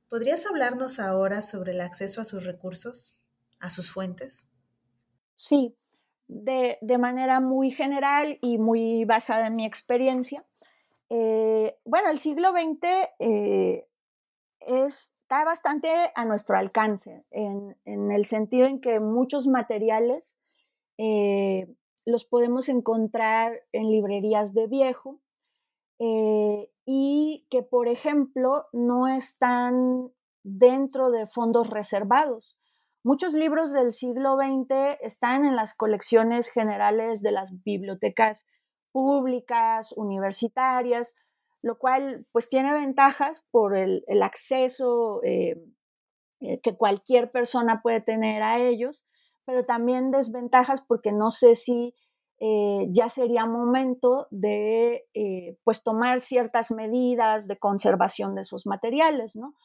¿podrías 0.07 0.45
hablarnos 0.45 0.99
ahora 0.99 1.41
sobre 1.41 1.71
el 1.71 1.81
acceso 1.81 2.21
a 2.21 2.25
sus 2.25 2.43
recursos, 2.43 3.17
a 3.59 3.71
sus 3.71 3.91
fuentes? 3.91 4.51
Sí, 5.33 5.75
de, 6.33 6.97
manera 6.97 7.39
muy 7.39 7.71
general 7.71 8.37
y 8.41 8.57
muy 8.57 9.05
basada 9.05 9.47
en 9.47 9.55
mi 9.55 9.65
experiencia. 9.65 10.45
Eh, 11.09 11.77
bueno, 11.85 12.09
el 12.09 12.19
siglo 12.19 12.51
XX 12.51 12.87
eh, 13.19 13.87
es 14.61 15.15
está 15.23 15.45
bastante 15.45 15.89
a 16.13 16.25
nuestro 16.25 16.57
alcance, 16.57 17.23
en, 17.31 17.75
el 17.85 18.25
sentido 18.25 18.67
en 18.67 18.81
que 18.81 18.99
muchos 18.99 19.47
materiales 19.47 20.37
eh, 20.99 21.73
los 22.05 22.25
podemos 22.25 22.69
encontrar 22.69 23.61
en 23.71 23.89
librerías 23.89 24.53
de 24.53 24.67
viejo 24.67 25.19
y 26.85 27.47
que, 27.49 27.63
por 27.63 27.87
ejemplo, 27.87 28.65
no 28.73 29.07
están 29.07 30.11
dentro 30.43 31.09
de 31.09 31.25
fondos 31.25 31.69
reservados. 31.69 32.57
Muchos 33.05 33.33
libros 33.33 33.73
del 33.73 33.91
siglo 33.91 34.37
XX 34.37 34.97
están 35.01 35.43
en 35.43 35.57
las 35.57 35.73
colecciones 35.73 36.49
generales 36.49 37.21
de 37.21 37.33
las 37.33 37.61
bibliotecas 37.61 38.47
públicas, 38.93 39.91
universitarias, 39.97 41.13
lo 41.61 41.77
cual 41.77 42.25
pues 42.31 42.47
tiene 42.47 42.71
ventajas 42.71 43.43
por 43.51 43.75
el, 43.75 44.05
acceso 44.21 45.21
eh, 45.23 45.61
eh, 46.39 46.61
que 46.61 46.77
cualquier 46.77 47.29
persona 47.29 47.81
puede 47.81 47.99
tener 47.99 48.41
a 48.41 48.59
ellos, 48.59 49.05
pero 49.43 49.65
también 49.65 50.11
desventajas 50.11 50.81
porque 50.81 51.11
no 51.11 51.29
sé 51.29 51.55
si 51.55 51.93
eh, 52.39 52.87
ya 52.89 53.09
sería 53.09 53.45
momento 53.45 54.27
de 54.31 55.09
pues 55.65 55.83
tomar 55.83 56.21
ciertas 56.21 56.71
medidas 56.71 57.47
de 57.47 57.59
conservación 57.59 58.33
de 58.33 58.43
esos 58.43 58.65
materiales, 58.65 59.35
¿no? 59.35 59.55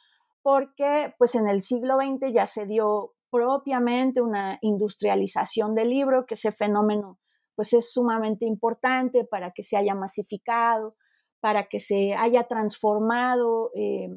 Porque 0.42 1.14
pues 1.18 1.36
en 1.36 1.46
el 1.46 1.62
siglo 1.62 1.98
XX 1.98 2.32
ya 2.32 2.46
se 2.46 2.66
dio 2.66 3.14
propiamente 3.30 4.20
una 4.20 4.58
industrialización 4.62 5.74
del 5.74 5.90
libro, 5.90 6.26
que 6.26 6.34
ese 6.34 6.52
fenómeno 6.52 7.18
pues 7.58 7.72
es 7.72 7.92
sumamente 7.92 8.46
importante 8.46 9.24
para 9.24 9.50
que 9.50 9.64
se 9.64 9.76
haya 9.76 9.92
masificado, 9.94 10.94
para 11.40 11.68
que 11.68 11.78
se 11.78 12.14
haya 12.14 12.44
transformado 12.44 13.70
eh, 13.74 14.08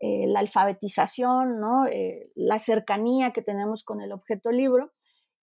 eh, 0.00 0.26
la 0.26 0.40
alfabetización, 0.40 1.60
¿no? 1.60 1.86
Eh, 1.86 2.32
la 2.34 2.58
cercanía 2.58 3.32
que 3.32 3.42
tenemos 3.42 3.84
con 3.84 4.00
el 4.00 4.12
objeto 4.12 4.50
libro 4.50 4.92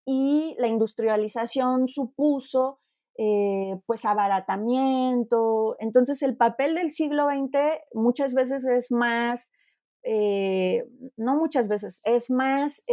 y 0.06 0.56
la 0.60 0.68
industrialización 0.68 1.88
supuso 1.88 2.80
pues 3.86 4.04
abaratamiento. 4.04 5.76
Entonces 5.78 6.24
el 6.24 6.36
papel 6.36 6.74
del 6.74 6.92
siglo 6.92 7.28
XX 7.28 7.80
muchas 7.94 8.34
veces 8.34 8.66
es 8.66 8.92
más, 8.92 9.52
no 10.04 11.36
muchas 11.36 11.68
veces, 11.68 12.02
es 12.06 12.30
más 12.30 12.84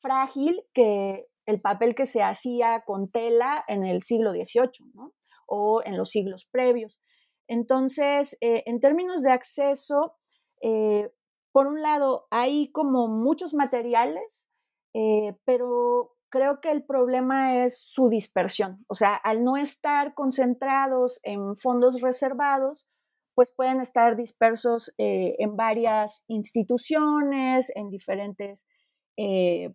frágil 0.00 0.62
que 0.72 1.26
el 1.46 1.60
papel 1.60 1.94
que 1.94 2.06
se 2.06 2.22
hacía 2.22 2.84
con 2.86 3.08
tela 3.08 3.64
en 3.68 3.84
el 3.84 4.02
siglo 4.02 4.32
XVIII, 4.32 4.92
¿no? 4.94 5.12
o 5.46 5.82
en 5.84 5.96
los 5.96 6.10
siglos 6.10 6.46
previos. 6.50 7.00
Entonces, 7.48 8.36
eh, 8.40 8.62
en 8.66 8.80
términos 8.80 9.22
de 9.22 9.32
acceso, 9.32 10.14
eh, 10.62 11.10
por 11.52 11.66
un 11.66 11.82
lado, 11.82 12.26
hay 12.30 12.70
como 12.72 13.08
muchos 13.08 13.54
materiales, 13.54 14.48
eh, 14.94 15.36
pero 15.44 16.16
creo 16.30 16.60
que 16.60 16.70
el 16.70 16.84
problema 16.84 17.64
es 17.64 17.78
su 17.78 18.08
dispersión. 18.08 18.84
O 18.88 18.94
sea, 18.94 19.14
al 19.14 19.44
no 19.44 19.56
estar 19.56 20.14
concentrados 20.14 21.20
en 21.22 21.56
fondos 21.56 22.00
reservados, 22.00 22.88
pues 23.34 23.52
pueden 23.56 23.80
estar 23.80 24.16
dispersos 24.16 24.94
en 24.98 25.56
varias 25.56 26.24
instituciones, 26.28 27.72
en 27.74 27.90
diferentes, 27.90 28.66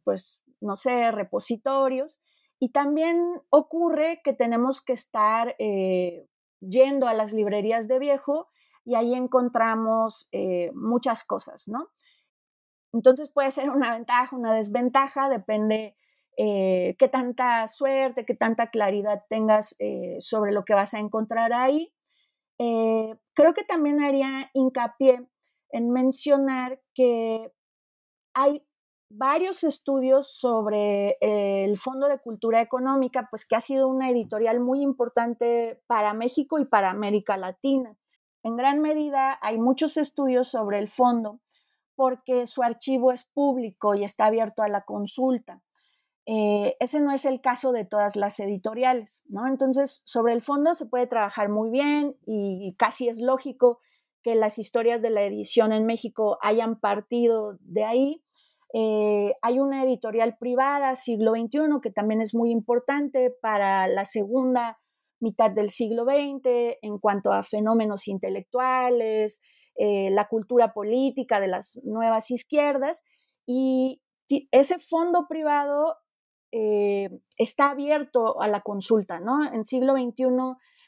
pues, 0.03 0.41
no 0.61 0.75
sé, 0.75 1.11
repositorios. 1.11 2.19
Y 2.59 2.71
también 2.71 3.41
ocurre 3.49 4.21
que 4.23 4.33
tenemos 4.33 4.83
que 4.83 4.93
estar 4.93 5.55
eh, 5.59 6.27
yendo 6.59 7.07
a 7.07 7.13
las 7.13 7.31
librerías 7.31 7.87
de 7.87 7.99
viejo 7.99 8.49
y 8.83 8.95
ahí 8.95 9.13
encontramos 9.13 10.27
eh, 10.33 10.71
muchas 10.73 11.23
cosas, 11.23 11.69
¿no? 11.69 11.89
Entonces 12.91 13.31
puede 13.31 13.51
ser 13.51 13.69
una 13.69 13.93
ventaja, 13.93 14.35
una 14.35 14.53
desventaja, 14.53 15.29
depende 15.29 15.95
eh, 16.37 16.95
qué 16.99 17.07
tanta 17.07 17.65
suerte, 17.67 18.25
qué 18.25 18.35
tanta 18.35 18.71
claridad 18.71 19.23
tengas 19.29 19.77
sobre 20.19 20.51
lo 20.51 20.65
que 20.65 20.73
vas 20.73 20.93
a 20.93 20.99
encontrar 20.99 21.53
ahí. 21.53 21.93
Creo 22.59 23.53
que 23.53 23.63
también 23.63 24.01
haría 24.03 24.51
hincapié 24.53 25.27
en 25.71 25.91
mencionar 25.91 26.81
que 26.93 27.53
hay 28.33 28.65
varios 29.09 29.63
estudios 29.63 30.31
sobre 30.31 31.17
el 31.21 31.77
Fondo 31.77 32.07
de 32.07 32.19
Cultura 32.19 32.61
Económica, 32.61 33.27
pues 33.29 33.45
que 33.45 33.55
ha 33.55 33.61
sido 33.61 33.87
una 33.87 34.09
editorial 34.09 34.59
muy 34.59 34.81
importante 34.81 35.81
para 35.87 36.13
México 36.13 36.59
y 36.59 36.65
para 36.65 36.91
América 36.91 37.37
Latina. 37.37 37.97
En 38.43 38.55
gran 38.55 38.81
medida 38.81 39.37
hay 39.41 39.57
muchos 39.57 39.97
estudios 39.97 40.47
sobre 40.47 40.79
el 40.79 40.87
fondo 40.87 41.39
porque 41.95 42.45
su 42.45 42.63
archivo 42.63 43.11
es 43.11 43.25
público 43.25 43.95
y 43.95 44.03
está 44.03 44.27
abierto 44.27 44.63
a 44.63 44.69
la 44.69 44.85
consulta. 44.85 45.61
Eh, 46.31 46.75
ese 46.79 46.99
no 46.99 47.11
es 47.11 47.25
el 47.25 47.41
caso 47.41 47.71
de 47.71 47.85
todas 47.85 48.15
las 48.15 48.39
editoriales, 48.39 49.23
¿no? 49.27 49.47
Entonces, 49.47 50.03
sobre 50.05 50.33
el 50.33 50.41
fondo 50.43 50.75
se 50.75 50.85
puede 50.85 51.07
trabajar 51.07 51.49
muy 51.49 51.71
bien 51.71 52.17
y 52.27 52.75
casi 52.77 53.07
es 53.07 53.19
lógico 53.19 53.79
que 54.21 54.35
las 54.35 54.59
historias 54.59 55.01
de 55.01 55.09
la 55.09 55.23
edición 55.23 55.71
en 55.73 55.87
México 55.87 56.37
hayan 56.43 56.79
partido 56.79 57.57
de 57.61 57.83
ahí, 57.83 58.23
eh, 58.73 59.33
hay 59.41 59.59
una 59.59 59.83
editorial 59.83 60.37
privada, 60.37 60.95
siglo 60.95 61.31
XXI, 61.31 61.81
que 61.81 61.91
también 61.91 62.21
es 62.21 62.35
muy 62.35 62.51
importante 62.51 63.31
para 63.41 63.87
la 63.87 64.05
segunda 64.05 64.79
mitad 65.19 65.49
del 65.49 65.69
siglo 65.69 66.03
XX 66.03 66.77
en 66.81 66.99
cuanto 66.99 67.33
a 67.33 67.43
fenómenos 67.43 68.07
intelectuales, 68.07 69.41
eh, 69.75 70.09
la 70.11 70.27
cultura 70.27 70.73
política 70.73 71.39
de 71.39 71.47
las 71.47 71.79
nuevas 71.83 72.29
izquierdas. 72.29 73.03
Y 73.47 74.01
ese 74.51 74.77
fondo 74.77 75.25
privado 75.27 75.95
eh, 76.51 77.09
está 77.37 77.71
abierto 77.71 78.41
a 78.41 78.47
la 78.47 78.61
consulta, 78.61 79.19
¿no? 79.19 79.51
En 79.51 79.65
siglo 79.65 79.93
XXI 79.93 80.25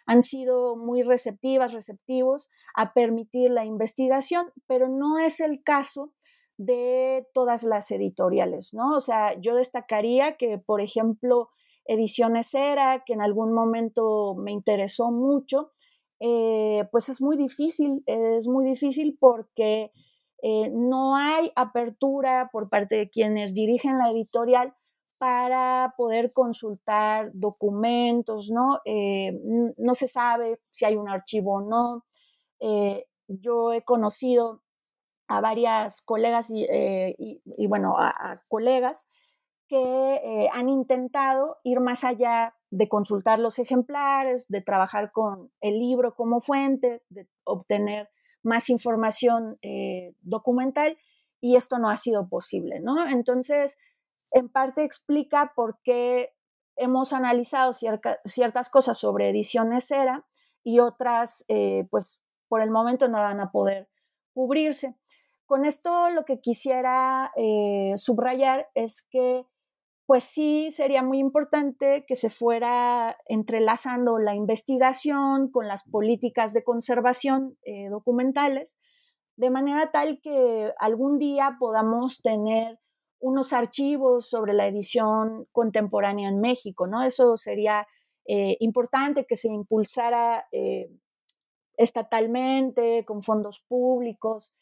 han 0.06 0.24
sido 0.24 0.76
muy 0.76 1.04
receptivas, 1.04 1.74
receptivos 1.74 2.50
a 2.76 2.94
permitir 2.94 3.52
la 3.52 3.66
investigación, 3.66 4.52
pero 4.68 4.90
no 4.90 5.20
es 5.20 5.40
el 5.40 5.64
caso 5.64 6.14
de 6.58 7.28
todas 7.34 7.64
las 7.64 7.92
editoriales, 7.92 8.74
¿no? 8.74 8.96
O 8.96 9.02
sea, 9.02 9.40
yo 9.40 9.56
destacaría 9.56 10.38
que, 10.38 10.58
por 10.58 10.82
ejemplo, 10.82 11.50
Ediciones 11.86 12.54
Era, 12.54 13.04
que 13.06 13.14
en 13.14 13.22
algún 13.22 13.54
momento 13.54 14.36
me 14.36 14.52
interesó 14.52 15.12
mucho, 15.12 15.70
eh, 16.20 16.88
pues 16.92 17.10
es 17.10 17.22
muy 17.22 17.36
difícil, 17.36 18.04
es 18.06 18.48
muy 18.48 18.66
difícil 18.66 19.18
porque 19.20 19.92
eh, 20.44 20.70
no 20.72 21.16
hay 21.16 21.52
apertura 21.56 22.50
por 22.52 22.70
parte 22.70 22.96
de 22.96 23.10
quienes 23.10 23.54
dirigen 23.54 23.98
la 23.98 24.10
editorial 24.10 24.76
para 25.22 25.94
poder 25.98 26.32
consultar 26.32 27.30
documentos, 27.36 28.50
¿no? 28.50 28.80
Eh, 28.86 29.32
no 29.78 29.94
se 29.94 30.08
sabe 30.08 30.60
si 30.64 30.86
hay 30.86 30.96
un 30.96 31.08
archivo 31.08 31.58
o 31.58 31.62
no. 31.62 32.06
yo 33.28 33.72
he 33.72 33.84
conocido 33.84 34.64
a 35.28 35.42
varias 35.42 36.02
colegas 36.02 36.50
y, 36.50 36.66
eh, 36.68 37.16
bueno, 37.70 37.96
a, 38.00 38.42
colegas 38.48 39.08
que 39.68 40.16
eh, 40.16 40.50
han 40.52 40.68
intentado 40.68 41.60
ir 41.64 41.82
más 41.82 42.04
allá 42.04 42.56
de 42.72 42.90
consultar 42.90 43.38
los 43.38 43.60
ejemplares, 43.60 44.48
de 44.48 44.62
trabajar 44.62 45.12
con 45.12 45.52
el 45.62 45.78
libro 45.78 46.16
como 46.16 46.42
fuente, 46.42 47.04
de 47.10 47.28
obtener 47.44 48.10
más 48.42 48.70
información 48.72 49.60
eh, 49.62 50.16
documental 50.22 50.98
y 51.40 51.56
esto 51.56 51.78
no 51.78 51.90
ha 51.90 51.98
sido 51.98 52.28
posible, 52.28 52.80
¿no? 52.80 53.08
Entonces, 53.08 53.78
en 54.32 54.50
parte 54.50 54.84
explica 54.84 55.54
por 55.56 55.80
qué 55.84 56.34
hemos 56.76 57.14
analizado 57.14 57.74
ciertas 57.74 58.70
cosas 58.70 58.98
sobre 58.98 59.30
ediciones 59.30 59.92
Era 59.92 60.26
y 60.64 60.80
otras, 60.80 61.46
pues, 61.90 62.22
por 62.48 62.62
el 62.62 62.72
momento 62.72 63.08
no 63.08 63.20
van 63.20 63.40
a 63.40 63.52
poder 63.52 63.90
cubrirse. 64.34 64.96
Con 65.52 65.66
esto 65.66 66.10
lo 66.12 66.24
que 66.24 66.40
quisiera 66.40 67.34
eh, 67.36 67.92
subrayar 67.98 68.70
es 68.74 69.06
que 69.12 69.46
pues 70.06 70.24
sí 70.24 70.72
sería 70.72 71.04
muy 71.04 71.20
importante 71.20 72.06
que 72.08 72.16
se 72.16 72.30
fuera 72.30 73.18
entrelazando 73.28 74.18
la 74.18 74.34
investigación 74.34 75.52
con 75.52 75.68
las 75.68 75.84
políticas 75.84 76.54
de 76.54 76.64
conservación 76.64 77.58
eh, 77.64 77.90
documentales, 77.90 78.78
de 79.36 79.50
manera 79.50 79.92
tal 79.92 80.20
que 80.22 80.74
algún 80.80 81.18
día 81.18 81.58
podamos 81.60 82.22
tener 82.22 82.80
unos 83.22 83.54
archivos 83.54 84.30
sobre 84.30 84.54
la 84.54 84.68
edición 84.68 85.48
contemporánea 85.52 86.30
en 86.30 86.42
México, 86.42 86.88
¿no? 86.88 87.04
Eso 87.04 87.38
sería 87.38 87.88
eh, 88.26 88.58
importante 88.60 89.26
que 89.26 89.36
se 89.36 89.48
impulsara 89.48 90.48
estatalmente, 91.78 93.06
con 93.06 93.24
fondos 93.24 93.60
públicos, 93.68 94.54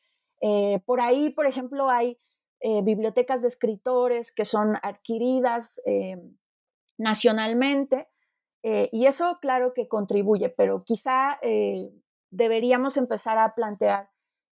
eh, 0.42 0.80
por 0.86 1.02
ahí, 1.02 1.30
por 1.30 1.46
ejemplo, 1.48 1.90
hay 1.90 2.18
eh, 2.62 2.82
bibliotecas 2.82 3.42
de 3.42 3.48
escritores 3.48 4.32
que 4.32 4.46
son 4.46 4.78
adquiridas 4.82 5.82
eh, 5.86 6.18
nacionalmente 6.98 8.08
y 8.62 9.06
eso 9.06 9.38
claro 9.40 9.74
que 9.74 9.88
contribuye, 9.88 10.50
pero 10.50 10.82
quizá 10.82 11.40
deberíamos 12.30 12.98
empezar 12.98 13.38
a 13.38 13.56
plantear 13.56 14.10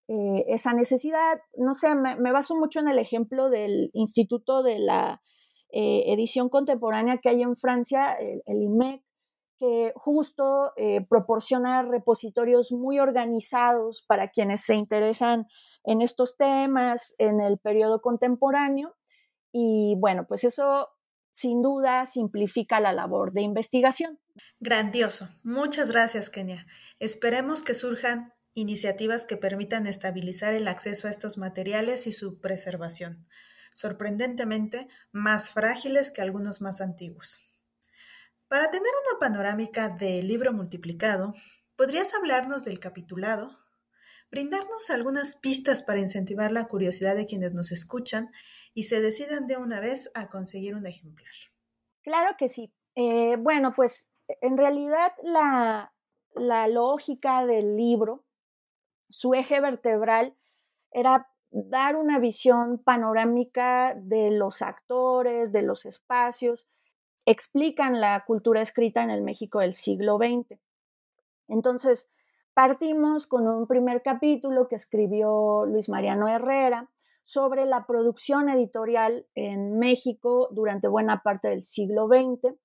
esa 0.08 0.74
necesidad. 0.74 1.40
No 1.58 1.74
sé, 1.74 1.94
me, 1.96 2.32
baso 2.32 2.56
mucho 2.56 2.80
en 2.80 2.88
el 2.88 3.00
ejemplo 3.00 3.50
del 3.50 3.90
Instituto 3.94 4.64
de 4.64 4.80
la 4.80 5.22
Edición 5.70 6.50
Contemporánea 6.50 7.18
que 7.18 7.30
hay 7.30 7.42
en 7.42 7.58
Francia, 7.58 8.14
el, 8.14 8.42
el 8.46 8.64
IMEC, 8.64 9.04
que 9.58 9.92
justo 9.96 10.74
eh, 10.78 11.06
proporciona 11.08 11.82
repositorios 11.82 12.72
muy 12.72 13.00
organizados 13.00 14.04
para 14.08 14.30
quienes 14.30 14.62
se 14.62 14.76
interesan 14.76 15.48
en 15.84 16.02
estos 16.02 16.38
temas 16.38 17.16
en 17.18 17.42
el 17.42 17.58
periodo 17.58 18.02
contemporáneo. 18.02 18.96
Y 19.52 19.96
bueno, 20.00 20.26
pues 20.28 20.44
eso 20.44 20.90
sin 21.32 21.62
duda 21.62 22.06
simplifica 22.06 22.80
la 22.80 22.94
labor 22.94 23.32
de 23.34 23.42
investigación. 23.42 24.20
Grandioso. 24.60 25.28
Muchas 25.44 25.92
gracias, 25.92 26.30
Kenia. 26.30 26.66
Esperemos 27.00 27.62
que 27.62 27.74
surjan 27.74 28.34
iniciativas 28.58 29.28
que 29.28 29.38
permitan 29.38 29.86
estabilizar 29.86 30.56
el 30.56 30.68
acceso 30.68 31.08
a 31.08 31.12
estos 31.12 31.38
materiales 31.38 32.08
y 32.08 32.12
su 32.12 32.42
preservación, 32.42 33.28
sorprendentemente 33.72 34.88
más 35.12 35.52
frágiles 35.52 36.10
que 36.10 36.24
algunos 36.24 36.60
más 36.60 36.82
antiguos. 36.82 37.40
Para 38.48 38.72
tener 38.72 38.92
una 39.12 39.20
panorámica 39.20 39.90
del 39.90 40.28
libro 40.28 40.54
multiplicado, 40.54 41.36
¿podrías 41.76 42.16
hablarnos 42.16 42.66
del 42.66 42.80
capitulado? 42.80 43.60
Brindarnos 44.32 44.90
algunas 44.90 45.36
pistas 45.36 45.84
para 45.84 46.00
incentivar 46.00 46.52
la 46.52 46.68
curiosidad 46.68 47.16
de 47.16 47.28
quienes 47.28 47.54
nos 47.54 47.72
escuchan 47.72 48.32
y 48.74 48.84
se 48.84 49.02
decidan 49.02 49.46
de 49.46 49.58
una 49.58 49.80
vez 49.80 50.10
a 50.16 50.30
conseguir 50.30 50.74
un 50.74 50.88
ejemplar. 50.88 51.30
Claro 52.02 52.36
que 52.40 52.50
sí. 52.50 52.74
Eh, 52.96 53.36
bueno, 53.38 53.76
pues 53.76 54.10
en 54.42 54.58
realidad 54.58 55.12
la, 55.22 55.94
la 56.34 56.68
lógica 56.68 57.46
del 57.46 57.76
libro 57.76 58.27
su 59.10 59.34
eje 59.34 59.60
vertebral 59.60 60.36
era 60.92 61.30
dar 61.52 61.96
una 61.96 62.20
visión 62.20 62.78
panorámica 62.80 63.96
de 63.96 64.32
los 64.32 64.62
actores, 64.62 65.52
de 65.52 65.62
los 65.62 65.86
espacios, 65.86 66.68
explican 67.26 68.00
la 68.00 68.24
cultura 68.26 68.62
escrita 68.62 69.04
en 69.04 69.10
el 69.10 69.22
México 69.22 69.60
del 69.60 69.74
siglo 69.74 70.18
XX. 70.18 70.60
Entonces, 71.48 72.10
partimos 72.54 73.28
con 73.28 73.48
un 73.48 73.68
primer 73.68 74.02
capítulo 74.02 74.68
que 74.68 74.76
escribió 74.76 75.66
Luis 75.66 75.90
Mariano 75.90 76.28
Herrera 76.28 76.90
sobre 77.24 77.66
la 77.66 77.86
producción 77.86 78.50
editorial 78.50 79.28
en 79.36 79.78
México 79.78 80.48
durante 80.52 80.88
buena 80.88 81.22
parte 81.24 81.50
del 81.50 81.64
siglo 81.66 82.08
XX. 82.08 82.56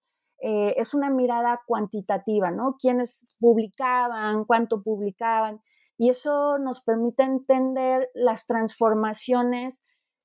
Eh, 0.41 0.75
es 0.77 0.95
una 0.95 1.11
mirada 1.11 1.63
cuantitativa, 1.67 2.51
¿no? 2.51 2.77
¿Quiénes 2.81 3.27
publicaban? 3.41 4.45
¿Cuánto 4.45 4.79
publicaban? 4.81 5.61
Y 5.99 6.11
eso 6.11 6.59
nos 6.59 6.83
permite 6.83 7.23
entender 7.23 8.11
las 8.15 8.47
transformaciones 8.47 9.83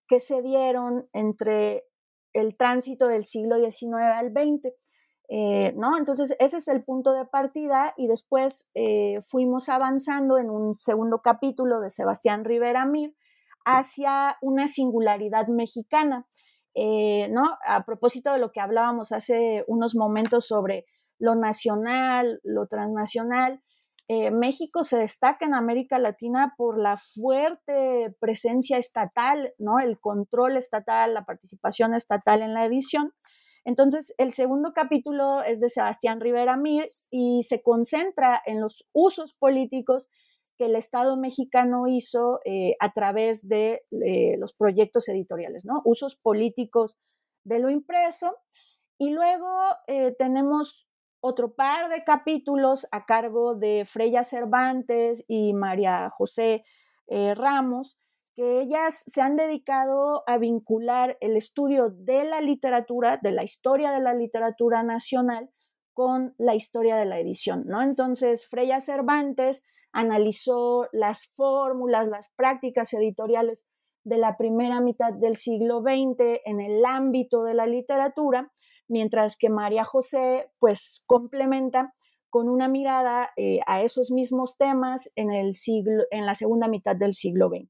que 0.07 0.19
se 0.19 0.41
dieron 0.41 1.07
entre 1.13 1.83
el 2.33 2.55
tránsito 2.55 3.07
del 3.07 3.25
siglo 3.25 3.57
XIX 3.57 3.93
al 4.13 4.31
XX. 4.31 4.73
Eh, 5.29 5.73
¿no? 5.75 5.97
Entonces, 5.97 6.35
ese 6.39 6.57
es 6.57 6.67
el 6.69 6.85
punto 6.85 7.11
de 7.11 7.25
partida 7.25 7.93
y 7.97 8.07
después 8.07 8.69
eh, 8.75 9.19
fuimos 9.21 9.67
avanzando 9.67 10.37
en 10.37 10.49
un 10.49 10.75
segundo 10.75 11.19
capítulo 11.21 11.81
de 11.81 11.89
Sebastián 11.89 12.45
Rivera 12.45 12.85
Mir 12.85 13.13
hacia 13.65 14.37
una 14.41 14.67
singularidad 14.67 15.47
mexicana, 15.47 16.25
eh, 16.73 17.27
¿no? 17.29 17.57
A 17.65 17.83
propósito 17.83 18.31
de 18.31 18.39
lo 18.39 18.53
que 18.53 18.61
hablábamos 18.61 19.11
hace 19.11 19.63
unos 19.67 19.95
momentos 19.97 20.47
sobre 20.47 20.85
lo 21.19 21.35
nacional, 21.35 22.39
lo 22.43 22.67
transnacional, 22.67 23.61
eh, 24.09 24.31
México 24.31 24.85
se 24.85 24.97
destaca 24.97 25.45
en 25.45 25.53
América 25.53 25.99
Latina 25.99 26.53
por 26.57 26.79
la 26.79 26.95
fuerte 26.95 28.15
presencia 28.21 28.77
estatal, 28.77 29.53
¿no? 29.57 29.79
El 29.79 29.99
control 29.99 30.55
estatal, 30.55 31.13
la 31.13 31.25
participación 31.25 31.93
estatal 31.93 32.41
en 32.41 32.53
la 32.53 32.63
edición. 32.63 33.11
Entonces, 33.65 34.13
el 34.17 34.31
segundo 34.31 34.71
capítulo 34.73 35.43
es 35.43 35.59
de 35.59 35.67
Sebastián 35.67 36.21
Rivera 36.21 36.55
Mir 36.55 36.85
y 37.11 37.43
se 37.43 37.61
concentra 37.61 38.41
en 38.45 38.61
los 38.61 38.87
usos 38.93 39.33
políticos 39.33 40.07
que 40.57 40.65
el 40.67 40.77
Estado 40.77 41.17
mexicano 41.17 41.87
hizo 41.87 42.39
eh, 42.45 42.77
a 42.79 42.93
través 42.93 43.45
de 43.49 43.81
eh, 43.91 44.37
los 44.39 44.53
proyectos 44.53 45.09
editoriales, 45.09 45.65
¿no? 45.65 45.81
Usos 45.83 46.15
políticos 46.15 46.97
de 47.43 47.59
lo 47.59 47.69
impreso. 47.69 48.37
Y 48.97 49.11
luego 49.11 49.47
tenemos 50.17 50.86
otro 51.19 51.53
par 51.53 51.89
de 51.89 52.03
capítulos 52.03 52.87
a 52.91 53.05
cargo 53.05 53.55
de 53.55 53.85
Freya 53.85 54.23
Cervantes 54.23 55.25
y 55.27 55.53
María 55.53 56.09
José 56.09 56.63
eh, 57.07 57.33
Ramos, 57.35 57.99
que 58.35 58.61
ellas 58.61 59.03
se 59.07 59.21
han 59.21 59.35
dedicado 59.35 60.23
a 60.27 60.37
vincular 60.37 61.17
el 61.21 61.37
estudio 61.37 61.89
de 61.89 62.23
la 62.23 62.39
literatura, 62.39 63.17
de 63.21 63.31
la 63.31 63.43
historia 63.43 63.91
de 63.91 63.99
la 63.99 64.13
literatura 64.13 64.83
nacional, 64.83 65.49
con 65.93 66.35
la 66.37 66.53
historia 66.53 66.95
de 66.95 67.05
la 67.05 67.19
edición, 67.19 67.63
¿no? 67.65 67.81
Entonces, 67.81 68.45
Freya 68.45 68.79
Cervantes 68.81 69.63
analizó 69.91 70.87
las 70.91 71.31
fórmulas, 71.35 72.07
las 72.07 72.29
prácticas 72.35 72.93
editoriales 72.93 73.65
de 74.03 74.17
la 74.17 74.37
primera 74.37 74.79
mitad 74.79 75.11
del 75.11 75.35
siglo 75.35 75.81
XX 75.81 76.39
en 76.45 76.61
el 76.61 76.85
ámbito 76.85 77.43
de 77.43 77.55
la 77.55 77.65
literatura 77.65 78.51
mientras 78.87 79.37
que 79.37 79.49
María 79.49 79.83
José 79.83 80.49
pues 80.59 81.03
complementa 81.05 81.93
con 82.29 82.49
una 82.49 82.67
mirada 82.67 83.31
eh, 83.37 83.59
a 83.67 83.81
esos 83.81 84.11
mismos 84.11 84.57
temas 84.57 85.11
en, 85.15 85.31
el 85.31 85.55
siglo, 85.55 86.03
en 86.11 86.25
la 86.25 86.35
segunda 86.35 86.67
mitad 86.67 86.95
del 86.95 87.13
siglo 87.13 87.49
XX. 87.49 87.69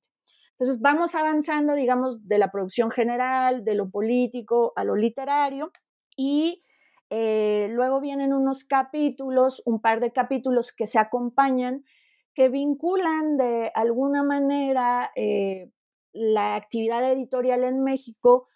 Entonces 0.52 0.82
vamos 0.82 1.14
avanzando, 1.14 1.76
digamos, 1.76 2.28
de 2.28 2.40
la 2.40 2.52
producción 2.52 2.90
general, 2.90 3.64
de 3.64 3.76
lo 3.76 3.90
político 3.90 4.74
a 4.76 4.84
lo 4.84 4.96
literario 4.96 5.72
y 6.16 6.64
eh, 7.10 7.68
luego 7.72 8.02
vienen 8.02 8.34
unos 8.34 8.66
capítulos, 8.66 9.62
un 9.66 9.80
par 9.80 10.00
de 10.00 10.12
capítulos 10.12 10.74
que 10.74 10.88
se 10.88 11.00
acompañan, 11.00 11.86
que 12.34 12.50
vinculan 12.50 13.38
de 13.38 13.72
alguna 13.76 14.24
manera 14.24 15.12
eh, 15.16 15.72
la 16.12 16.56
actividad 16.56 17.10
editorial 17.12 17.64
en 17.64 17.84
México 17.84 18.48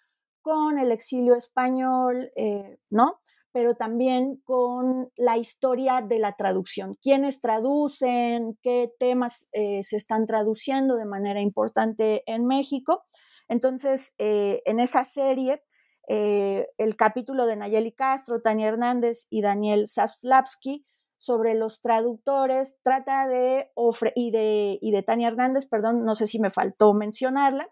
con 0.42 0.78
el 0.78 0.92
exilio 0.92 1.34
español, 1.34 2.30
eh, 2.36 2.78
¿no? 2.90 3.20
Pero 3.52 3.74
también 3.74 4.40
con 4.44 5.10
la 5.16 5.38
historia 5.38 6.00
de 6.00 6.18
la 6.18 6.36
traducción. 6.36 6.96
¿Quiénes 7.02 7.40
traducen? 7.40 8.58
¿Qué 8.62 8.90
temas 8.98 9.48
eh, 9.52 9.82
se 9.82 9.96
están 9.96 10.26
traduciendo 10.26 10.96
de 10.96 11.04
manera 11.04 11.40
importante 11.40 12.22
en 12.26 12.46
México? 12.46 13.04
Entonces, 13.48 14.14
eh, 14.18 14.62
en 14.64 14.80
esa 14.80 15.04
serie, 15.04 15.62
el 16.08 16.96
capítulo 16.96 17.46
de 17.46 17.56
Nayeli 17.56 17.92
Castro, 17.92 18.42
Tania 18.42 18.68
Hernández 18.68 19.28
y 19.30 19.40
Daniel 19.40 19.86
Sapslavsky 19.86 20.84
sobre 21.16 21.54
los 21.54 21.80
traductores 21.80 22.78
trata 22.82 23.28
de, 23.28 23.70
y 24.16 24.30
de, 24.32 24.78
y 24.82 24.90
de 24.90 25.02
Tania 25.04 25.28
Hernández, 25.28 25.66
perdón, 25.66 26.04
no 26.04 26.16
sé 26.16 26.26
si 26.26 26.38
me 26.38 26.50
faltó 26.50 26.92
mencionarla, 26.92 27.70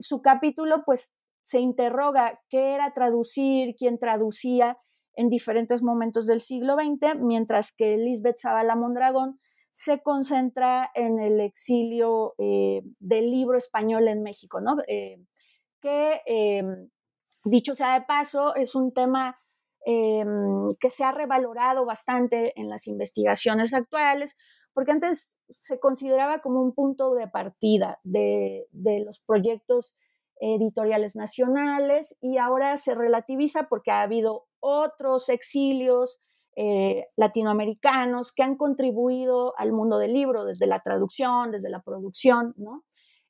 su 0.00 0.20
capítulo 0.20 0.82
pues 0.84 1.12
se 1.48 1.60
interroga 1.60 2.42
qué 2.50 2.74
era 2.74 2.92
traducir, 2.92 3.74
quién 3.74 3.98
traducía 3.98 4.76
en 5.14 5.30
diferentes 5.30 5.82
momentos 5.82 6.26
del 6.26 6.42
siglo 6.42 6.74
XX, 6.74 7.18
mientras 7.20 7.72
que 7.72 7.96
Lisbeth 7.96 8.38
Zavala 8.38 8.76
Mondragón 8.76 9.40
se 9.70 10.02
concentra 10.02 10.90
en 10.94 11.18
el 11.18 11.40
exilio 11.40 12.34
eh, 12.36 12.82
del 12.98 13.30
libro 13.30 13.56
español 13.56 14.08
en 14.08 14.22
México, 14.22 14.60
¿no? 14.60 14.76
Eh, 14.88 15.24
que, 15.80 16.20
em, 16.26 16.90
dicho 17.46 17.74
sea 17.74 17.94
de 17.98 18.04
paso, 18.04 18.54
es 18.54 18.74
un 18.74 18.92
tema 18.92 19.38
em, 19.86 20.68
que 20.78 20.90
se 20.90 21.02
ha 21.02 21.12
revalorado 21.12 21.86
bastante 21.86 22.52
en 22.60 22.68
las 22.68 22.86
investigaciones 22.86 23.72
actuales, 23.72 24.36
porque 24.74 24.92
antes 24.92 25.38
se 25.54 25.80
consideraba 25.80 26.42
como 26.42 26.60
un 26.60 26.74
punto 26.74 27.14
de 27.14 27.26
partida 27.26 28.00
de, 28.02 28.66
de 28.70 29.00
los 29.00 29.20
proyectos 29.20 29.94
editoriales 30.40 31.16
nacionales 31.16 32.16
y 32.20 32.38
ahora 32.38 32.76
se 32.76 32.94
relativiza 32.94 33.68
porque 33.68 33.90
ha 33.90 34.02
habido 34.02 34.46
otros 34.60 35.28
exilios 35.28 36.20
eh, 36.60 37.06
latinoamericanos 37.14 38.32
que 38.32 38.42
han 38.42 38.56
contribuido 38.56 39.54
al 39.58 39.72
mundo 39.72 39.98
del 39.98 40.12
libro 40.12 40.44
desde 40.44 40.66
la 40.66 40.80
traducción, 40.82 41.52
desde 41.52 41.70
la 41.70 41.82
producción, 41.82 42.52
¿no? 42.56 42.84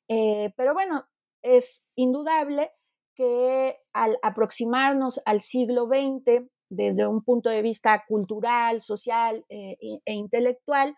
Eh, 0.07 0.51
pero 0.57 0.73
bueno, 0.73 1.05
es 1.43 1.87
indudable 1.95 2.71
que 3.13 3.77
al 3.93 4.17
aproximarnos 4.23 5.21
al 5.25 5.41
siglo 5.41 5.85
XX 5.85 6.49
desde 6.69 7.05
un 7.05 7.21
punto 7.21 7.51
de 7.51 7.61
vista 7.61 8.03
cultural, 8.07 8.81
social 8.81 9.45
eh, 9.49 9.77
e 9.79 10.13
intelectual, 10.13 10.95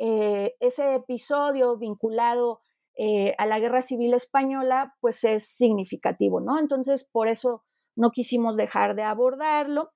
ese 0.00 0.94
episodio 0.94 1.76
vinculado 1.76 2.60
eh, 3.00 3.32
a 3.38 3.46
la 3.46 3.60
guerra 3.60 3.80
civil 3.80 4.12
española, 4.12 4.96
pues 5.00 5.22
es 5.22 5.46
significativo, 5.46 6.40
¿no? 6.40 6.58
Entonces, 6.58 7.08
por 7.10 7.28
eso 7.28 7.64
no 7.94 8.10
quisimos 8.10 8.56
dejar 8.56 8.96
de 8.96 9.04
abordarlo. 9.04 9.90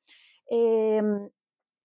Em, 0.48 1.28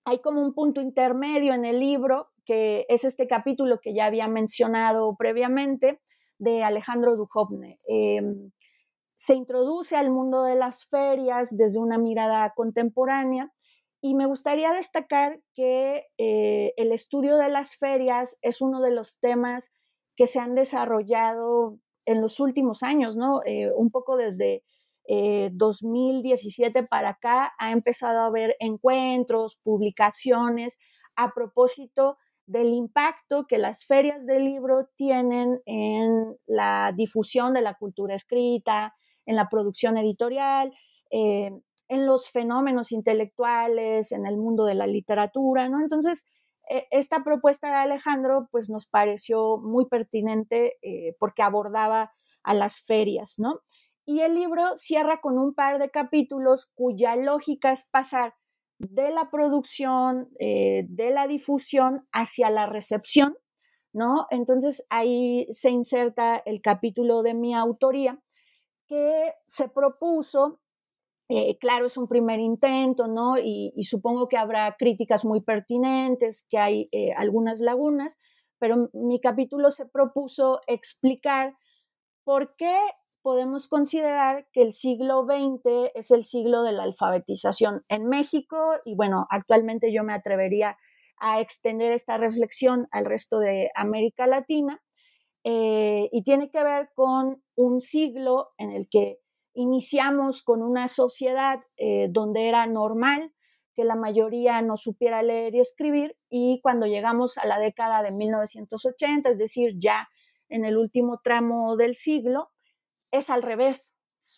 hay 0.06 0.20
como 0.20 0.42
un 0.44 0.54
punto 0.54 0.80
intermedio 0.80 1.56
en 1.56 1.66
el 1.66 1.80
libro, 1.80 2.30
que 2.46 2.86
es 2.88 3.04
este 3.04 3.28
capítulo 3.28 3.80
que 3.82 3.96
ya 3.96 4.06
había 4.06 4.28
mencionado 4.28 5.16
previamente, 5.18 6.00
de 6.38 6.64
Alejandro 6.64 7.16
Duhovne. 7.16 7.80
Em, 7.88 8.52
se 9.16 9.34
introduce 9.34 9.96
al 9.96 10.12
mundo 10.12 10.44
de 10.44 10.54
las 10.54 10.86
ferias 10.86 11.58
desde 11.58 11.80
una 11.80 11.98
mirada 11.98 12.54
contemporánea 12.56 13.52
y 14.02 14.14
me 14.14 14.28
gustaría 14.28 14.72
destacar 14.72 15.42
que 15.56 16.06
eh, 16.20 16.74
el 16.78 16.92
estudio 16.92 17.38
de 17.38 17.50
las 17.50 17.76
ferias 17.76 18.38
es 18.44 18.62
uno 18.62 18.82
de 18.82 18.92
los 18.92 19.20
temas 19.20 19.72
que 20.18 20.28
se 20.28 20.40
han 20.40 20.56
desarrollado 20.56 21.80
en 22.06 22.22
los 22.22 22.42
últimos 22.42 22.84
años, 22.84 23.16
¿no? 23.16 23.42
Eh, 23.46 23.72
un 23.74 23.92
poco 23.92 24.18
desde 24.18 24.64
2017 25.54 26.84
para 26.84 27.12
acá 27.12 27.54
ha 27.60 27.72
empezado 27.72 28.20
a 28.20 28.26
haber 28.26 28.58
encuentros, 28.60 29.56
publicaciones 29.64 30.78
a 31.16 31.34
propósito 31.34 32.18
del 32.48 32.74
impacto 32.74 33.46
que 33.46 33.58
las 33.58 33.86
ferias 33.86 34.26
del 34.26 34.46
libro 34.46 34.90
tienen 34.96 35.62
en 35.66 36.38
la 36.46 36.94
difusión 36.96 37.54
de 37.54 37.62
la 37.62 37.76
cultura 37.76 38.16
escrita, 38.16 38.96
en 39.26 39.36
la 39.36 39.50
producción 39.50 39.98
editorial, 39.98 40.74
eh, 41.12 41.52
en 41.90 42.06
los 42.06 42.30
fenómenos 42.30 42.92
intelectuales, 42.92 44.14
en 44.14 44.26
el 44.26 44.38
mundo 44.38 44.64
de 44.66 44.76
la 44.76 44.88
literatura, 44.88 45.68
¿no? 45.68 45.82
Entonces, 45.82 46.26
esta 46.92 47.24
propuesta 47.24 47.70
de 47.70 47.76
Alejandro, 47.76 48.48
pues 48.52 48.70
nos 48.70 48.88
pareció 48.88 49.58
muy 49.58 49.86
pertinente 49.86 50.78
eh, 50.82 51.16
porque 51.20 51.44
abordaba 51.44 52.14
a 52.44 52.54
las 52.54 52.80
ferias, 52.80 53.36
¿no? 53.38 53.62
Y 54.06 54.22
el 54.22 54.36
libro 54.36 54.78
cierra 54.78 55.20
con 55.20 55.38
un 55.38 55.54
par 55.54 55.80
de 55.80 55.90
capítulos 55.90 56.66
cuya 56.74 57.16
lógica 57.16 57.72
es 57.72 57.84
pasar 57.90 58.36
de 58.80 59.12
la 59.12 59.30
producción, 59.30 60.30
eh, 60.40 60.86
de 60.88 61.10
la 61.12 61.28
difusión 61.28 62.08
hacia 62.12 62.50
la 62.50 62.68
recepción, 62.68 63.38
¿no? 63.92 64.28
Entonces 64.30 64.86
ahí 64.90 65.48
se 65.52 65.72
inserta 65.72 66.38
el 66.46 66.62
capítulo 66.62 67.24
de 67.24 67.34
mi 67.34 67.54
autoría 67.54 68.20
que 68.88 69.34
se 69.48 69.68
propuso, 69.68 70.60
eh, 71.30 71.58
claro, 71.60 71.88
es 71.88 71.98
un 71.98 72.08
primer 72.08 72.40
intento, 72.40 73.08
¿no? 73.08 73.38
Y, 73.38 73.74
supongo 73.84 74.30
que 74.30 74.38
habrá 74.38 74.76
críticas 74.78 75.26
muy 75.26 75.42
pertinentes, 75.42 76.46
que 76.50 76.58
hay 76.58 76.88
eh, 76.92 77.12
algunas 77.18 77.60
lagunas, 77.60 78.18
pero 78.60 78.90
mi 78.94 79.20
capítulo 79.20 79.72
se 79.72 79.86
propuso 79.86 80.62
explicar 80.68 81.56
por 82.24 82.56
qué 82.56 82.78
podemos 83.22 83.68
considerar 83.68 84.48
que 84.54 84.62
el 84.62 84.72
siglo 84.72 85.26
XX 85.26 85.92
es 85.96 86.12
el 86.12 86.24
siglo 86.24 86.64
de 86.64 86.72
la 86.72 86.84
alfabetización 86.84 87.82
en 87.90 88.06
México 88.06 88.58
y 88.86 88.96
bueno, 88.96 89.28
actualmente 89.30 89.92
yo 89.92 90.04
me 90.06 90.14
atrevería 90.14 90.78
a 91.20 91.42
extender 91.42 91.92
esta 91.92 92.18
reflexión 92.18 92.88
al 92.92 93.06
resto 93.06 93.40
de 93.40 93.70
América 93.76 94.28
Latina 94.28 94.82
eh, 95.44 96.08
y 96.12 96.24
tiene 96.24 96.50
que 96.50 96.64
ver 96.64 96.90
con 96.96 97.44
un 97.56 97.82
siglo 97.82 98.50
en 98.58 98.72
el 98.72 98.88
que 98.90 99.20
iniciamos 99.58 100.44
con 100.44 100.62
una 100.62 100.88
sociedad 100.88 101.62
eh, 101.78 102.08
donde 102.12 102.48
era 102.48 102.68
normal 102.68 103.34
que 103.76 103.84
la 103.84 103.96
mayoría 103.96 104.62
no 104.62 104.78
supiera 104.78 105.24
leer 105.24 105.56
y 105.56 105.60
escribir 105.60 106.16
y 106.30 106.60
cuando 106.62 106.86
llegamos 106.86 107.40
a 107.40 107.48
la 107.48 107.58
década 107.60 108.04
de 108.04 108.12
1980, 108.12 109.30
es 109.30 109.40
decir, 109.40 109.74
ya 109.78 110.08
en 110.48 110.64
el 110.64 110.78
último 110.78 111.18
tramo 111.24 111.76
del 111.76 111.96
siglo, 111.96 112.52
es 113.12 113.32
al 113.32 113.42
revés. 113.42 113.96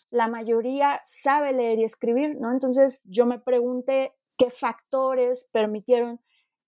La 0.10 0.30
mayoría 0.30 1.02
sabe 1.04 1.52
leer 1.52 1.80
y 1.80 1.84
escribir, 1.84 2.38
¿no? 2.40 2.54
Entonces 2.54 3.02
yo 3.04 3.26
me 3.26 3.40
pregunté 3.40 4.14
qué 4.38 4.50
factores 4.50 5.50
permitieron 5.52 6.22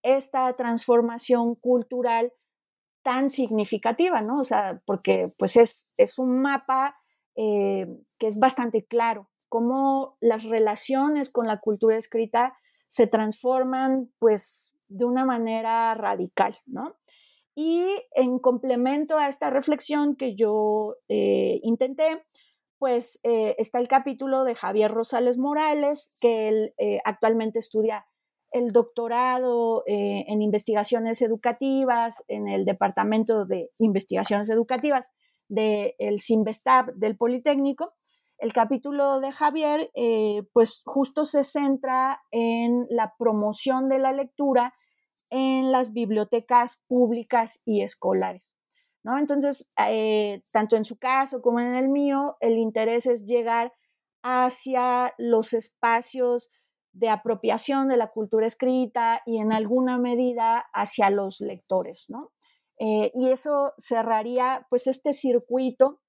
esta 0.03 0.53
transformación 0.57 1.55
cultural 1.55 2.33
tan 3.01 3.29
significativa, 3.29 4.21
¿no? 4.21 4.41
O 4.41 4.45
sea, 4.45 4.81
porque 4.85 5.27
pues 5.37 5.55
es, 5.55 5.87
es 5.95 6.19
un 6.19 6.41
mapa 6.41 7.00
eh, 7.35 7.87
que 8.17 8.27
es 8.27 8.39
bastante 8.39 8.85
claro, 8.85 9.29
cómo 9.49 10.17
las 10.19 10.43
relaciones 10.43 11.29
con 11.29 11.47
la 11.47 11.59
cultura 11.59 11.97
escrita 11.97 12.57
se 12.87 13.07
transforman 13.07 14.11
pues 14.19 14.73
de 14.89 15.05
una 15.05 15.25
manera 15.25 15.93
radical, 15.93 16.55
¿no? 16.65 16.95
Y 17.55 17.85
en 18.15 18.39
complemento 18.39 19.17
a 19.17 19.27
esta 19.27 19.49
reflexión 19.49 20.15
que 20.15 20.35
yo 20.35 20.95
eh, 21.09 21.59
intenté, 21.63 22.25
pues 22.77 23.19
eh, 23.23 23.55
está 23.57 23.79
el 23.79 23.87
capítulo 23.87 24.43
de 24.43 24.55
Javier 24.55 24.91
Rosales 24.91 25.37
Morales, 25.37 26.15
que 26.19 26.47
él 26.47 26.73
actualmente 27.05 27.59
estudia 27.59 28.05
el 28.51 28.71
doctorado 28.71 29.83
en 29.85 30.41
investigaciones 30.41 31.21
educativas 31.21 32.23
en 32.27 32.49
el 32.49 32.65
Departamento 32.65 33.45
de 33.45 33.69
Investigaciones 33.79 34.49
Educativas 34.49 35.09
del 35.51 35.93
de 35.99 36.17
CIMBESTAB 36.19 36.93
del 36.95 37.17
Politécnico. 37.17 37.93
El 38.37 38.53
capítulo 38.53 39.19
de 39.19 39.31
Javier, 39.31 39.91
pues 40.53 40.81
justo 40.83 41.25
se 41.25 41.43
centra 41.43 42.21
en 42.31 42.87
la 42.89 43.13
promoción 43.19 43.87
de 43.87 43.99
la 43.99 44.13
lectura 44.13 44.73
en 45.31 45.71
las 45.71 45.93
bibliotecas 45.93 46.83
públicas 46.87 47.61
y 47.65 47.81
escolares. 47.81 48.55
¿no? 49.03 49.17
Entonces, 49.17 49.67
eh, 49.77 50.43
tanto 50.51 50.75
en 50.75 50.85
su 50.85 50.97
caso 50.97 51.41
como 51.41 51.59
en 51.59 51.73
el 51.73 51.89
mío, 51.89 52.37
el 52.41 52.57
interés 52.57 53.05
es 53.07 53.25
llegar 53.25 53.73
hacia 54.21 55.13
los 55.17 55.53
espacios 55.53 56.49
de 56.91 57.09
apropiación 57.09 57.87
de 57.87 57.97
la 57.97 58.11
cultura 58.11 58.45
escrita 58.45 59.21
y 59.25 59.37
en 59.37 59.53
alguna 59.53 59.97
medida 59.97 60.65
hacia 60.73 61.09
los 61.09 61.39
lectores, 61.39 62.05
¿no? 62.09 62.31
Eh, 62.83 63.11
y 63.13 63.29
eso 63.29 63.73
cerraría 63.77 64.65
pues 64.69 64.87
este 64.87 65.13
circuito, 65.13 65.99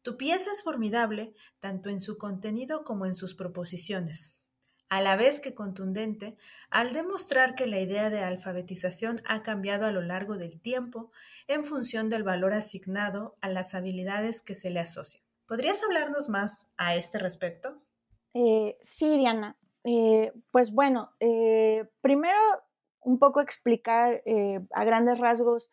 Tu 0.01 0.17
pieza 0.17 0.51
es 0.51 0.63
formidable 0.63 1.35
tanto 1.61 1.91
en 1.91 2.01
su 2.01 2.17
contenido 2.17 2.83
como 2.83 3.05
en 3.05 3.15
sus 3.15 3.35
proposiciones, 3.35 4.41
a 4.89 5.01
la 5.01 5.17
vez 5.17 5.41
que 5.41 5.55
contundente 5.55 6.37
al 6.71 6.93
demostrar 6.93 7.55
que 7.55 7.67
la 7.67 7.81
idea 7.81 8.11
de 8.11 8.21
alfabetización 8.21 9.17
ha 9.27 9.43
cambiado 9.43 9.87
a 9.87 9.93
lo 9.93 10.03
largo 10.03 10.37
del 10.37 10.61
tiempo 10.61 11.11
en 11.49 11.65
función 11.65 12.09
del 12.09 12.23
valor 12.23 12.53
asignado 12.53 13.37
a 13.41 13.49
las 13.49 13.75
habilidades 13.75 14.43
que 14.43 14.55
se 14.55 14.71
le 14.71 14.81
asocian. 14.81 15.25
¿Podrías 15.47 15.83
hablarnos 15.83 16.29
más 16.29 16.73
a 16.77 16.95
este 16.97 17.19
respecto? 17.19 17.83
Eh, 18.35 18.79
sí, 18.81 19.19
Diana. 19.19 19.57
Eh, 19.85 20.33
pues 20.51 20.73
bueno, 20.73 21.13
eh, 21.21 21.89
primero 22.01 22.39
un 23.01 23.19
poco 23.19 23.41
explicar 23.41 24.23
a 24.73 24.85
grandes 24.85 25.19
rasgos 25.19 25.71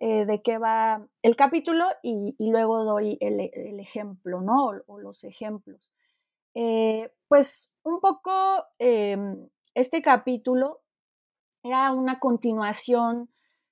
de 0.00 0.42
qué 0.42 0.58
va 0.58 1.06
el 1.22 1.36
capítulo 1.36 1.84
y, 2.02 2.34
luego 2.40 2.82
doy 2.82 3.18
el, 3.20 3.38
ejemplo, 3.78 4.40
¿no? 4.40 4.72
O, 4.88 4.98
los 4.98 5.22
ejemplos. 5.22 5.92
Pues 7.28 7.71
un 7.84 8.00
poco 8.00 8.32
em, 8.78 9.48
este 9.74 10.02
capítulo 10.02 10.80
era 11.62 11.92
una 11.92 12.18
continuación 12.18 13.30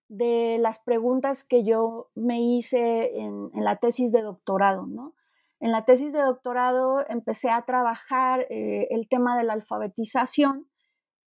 de 0.08 0.58
las 0.58 0.80
preguntas 0.80 1.44
que 1.44 1.64
yo 1.64 2.10
me 2.14 2.40
hice 2.40 3.16
en, 3.16 3.50
la 3.54 3.76
tesis 3.76 4.10
de 4.12 4.22
doctorado, 4.22 4.86
¿no? 4.86 5.14
En 5.60 5.72
la 5.72 5.84
tesis 5.84 6.12
de 6.12 6.22
doctorado 6.22 7.04
empecé 7.08 7.50
a 7.50 7.64
trabajar 7.64 8.46
el 8.48 9.08
tema 9.08 9.36
de 9.36 9.44
la 9.44 9.52
alfabetización 9.52 10.70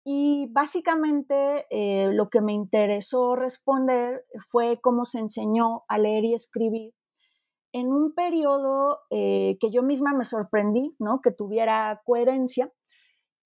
y 0.03 0.47
básicamente 0.51 1.67
eh, 1.69 2.11
lo 2.11 2.29
que 2.29 2.41
me 2.41 2.53
interesó 2.53 3.35
responder 3.35 4.25
fue 4.49 4.79
cómo 4.81 5.05
se 5.05 5.19
enseñó 5.19 5.83
a 5.87 5.99
leer 5.99 6.25
y 6.25 6.33
escribir 6.33 6.93
en 7.73 7.93
un 7.93 8.13
periodo 8.13 8.99
eh, 9.09 9.57
que 9.59 9.71
yo 9.71 9.83
misma 9.83 10.13
me 10.13 10.25
sorprendí, 10.25 10.95
¿no? 10.99 11.21
Que 11.21 11.31
tuviera 11.31 12.01
coherencia. 12.05 12.71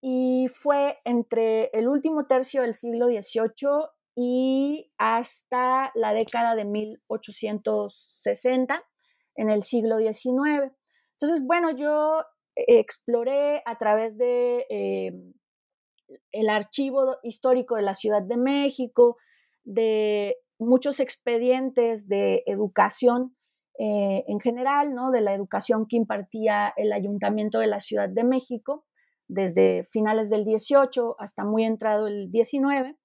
y 0.02 0.48
fue 0.50 1.00
entre 1.04 1.70
el 1.74 1.88
último 1.88 2.28
tercio 2.28 2.62
del 2.62 2.76
siglo 2.76 3.08
XVIII 3.08 3.90
y 4.16 4.92
hasta 4.98 5.92
la 5.96 6.14
década 6.14 6.56
de 6.56 6.66
1860 6.66 8.84
en 9.36 9.50
el 9.50 9.64
siglo 9.64 9.98
XIX. 9.98 10.72
Entonces, 11.20 11.46
bueno, 11.46 11.72
yo 11.76 12.24
exploré 12.56 13.62
a 13.66 13.78
través 13.78 14.18
de 14.18 14.66
eh, 14.70 15.12
el 16.32 16.50
archivo 16.50 17.18
histórico 17.24 17.76
de 17.76 17.82
la 17.82 17.96
Ciudad 17.96 18.22
de 18.22 18.38
México, 18.38 19.18
de 19.64 20.38
muchos 20.58 21.00
expedientes 21.00 22.08
de 22.08 22.44
educación 22.46 23.36
eh, 23.80 24.24
en 24.28 24.40
general, 24.40 24.94
¿no? 24.94 25.12
de 25.12 25.22
la 25.22 25.34
educación 25.34 25.88
que 25.88 25.98
impartía 25.98 26.74
el 26.78 26.94
Ayuntamiento 26.94 27.60
de 27.60 27.68
la 27.68 27.82
Ciudad 27.82 28.10
de 28.10 28.24
México 28.24 28.86
desde 29.28 29.84
finales 29.84 30.30
del 30.30 30.46
18 30.46 31.16
hasta 31.20 31.44
muy 31.44 31.64
entrado 31.64 32.08
el 32.08 32.32
19 32.32 32.96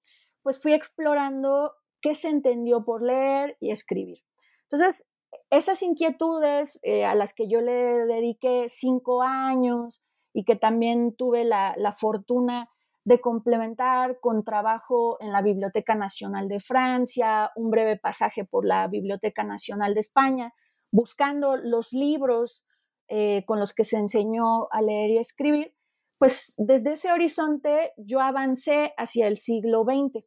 pues 0.43 0.61
fui 0.61 0.73
explorando 0.73 1.73
qué 2.01 2.15
se 2.15 2.29
entendió 2.29 2.83
por 2.83 3.03
leer 3.03 3.57
y 3.59 3.71
escribir. 3.71 4.23
Entonces, 4.63 5.07
esas 5.49 5.81
inquietudes 5.81 6.79
eh, 6.83 7.05
a 7.05 7.15
las 7.15 7.33
que 7.33 7.47
yo 7.47 7.61
le 7.61 8.05
dediqué 8.05 8.67
cinco 8.69 9.21
años 9.21 10.01
y 10.33 10.43
que 10.43 10.55
también 10.55 11.15
tuve 11.15 11.43
la, 11.43 11.75
fortuna 11.95 12.69
de 13.03 13.19
complementar 13.19 14.19
con 14.19 14.43
trabajo 14.43 15.17
en 15.19 15.31
la 15.31 15.41
Biblioteca 15.41 15.95
Nacional 15.95 16.47
de 16.47 16.59
Francia, 16.59 17.51
un 17.55 17.69
breve 17.69 17.97
pasaje 17.97 18.45
por 18.45 18.65
la 18.65 18.87
Biblioteca 18.87 19.43
Nacional 19.43 19.93
de 19.93 19.99
España, 19.99 20.53
buscando 20.91 21.55
los 21.55 21.93
libros 21.93 22.65
eh, 23.07 23.43
con 23.45 23.59
los 23.59 23.73
que 23.73 23.83
se 23.83 23.97
enseñó 23.97 24.71
a 24.71 24.81
leer 24.81 25.11
y 25.11 25.17
escribir, 25.17 25.73
pues 26.17 26.53
desde 26.57 26.93
ese 26.93 27.11
horizonte 27.11 27.93
yo 27.97 28.19
avancé 28.19 28.93
hacia 28.97 29.27
el 29.27 29.37
siglo 29.37 29.83
XX. 29.83 30.23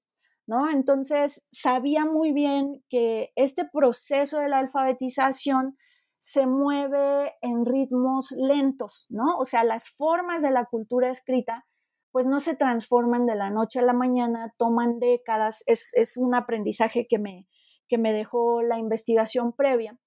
¿no? 0.47 0.69
Entonces, 0.71 1.45
sabía 1.51 2.05
muy 2.05 2.33
bien 2.33 2.85
que 2.89 3.33
este 3.37 3.65
proceso 3.65 4.39
de 4.39 4.49
la 4.49 4.59
alfabetización 4.59 5.77
se 6.19 6.47
mueve 6.47 7.35
en 7.43 7.67
ritmos 7.67 8.33
lentos, 8.33 9.07
¿no? 9.11 9.37
O 9.39 9.45
sea, 9.45 9.63
las 9.65 9.91
formas 9.91 10.43
de 10.43 10.51
la 10.51 10.67
cultura 10.67 11.11
escrita, 11.11 11.67
pues 12.13 12.27
no 12.27 12.41
se 12.41 12.55
transforman 12.55 13.27
de 13.27 13.35
la 13.35 13.51
noche 13.51 13.81
a 13.81 13.83
la 13.83 13.93
mañana, 13.93 14.55
toman 14.57 15.01
décadas, 15.01 15.63
es, 15.67 16.17
un 16.17 16.35
aprendizaje 16.35 17.07
que 17.09 17.19
me, 17.19 17.47
que 17.89 17.99
me 17.99 18.13
dejó 18.13 18.63
la 18.63 18.79
investigación 18.79 19.53
previa. 19.53 19.99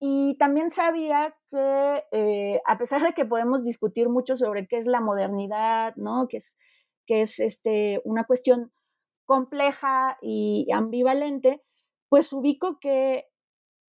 Y 0.00 0.36
también 0.38 0.70
sabía 0.70 1.36
que, 1.50 2.04
eh, 2.12 2.60
a 2.66 2.78
pesar 2.78 3.02
de 3.02 3.14
que 3.14 3.24
podemos 3.24 3.64
discutir 3.64 4.08
mucho 4.08 4.36
sobre 4.36 4.66
qué 4.68 4.76
es 4.76 4.86
la 4.86 5.00
modernidad, 5.00 5.96
¿no? 5.96 6.28
Que 6.28 6.36
es, 6.36 6.56
que 7.06 7.20
es 7.22 7.40
este, 7.40 8.00
una 8.04 8.24
cuestión 8.24 8.72
compleja 9.24 10.16
y 10.22 10.70
ambivalente, 10.72 11.62
pues 12.08 12.32
ubico 12.32 12.78
que 12.80 13.26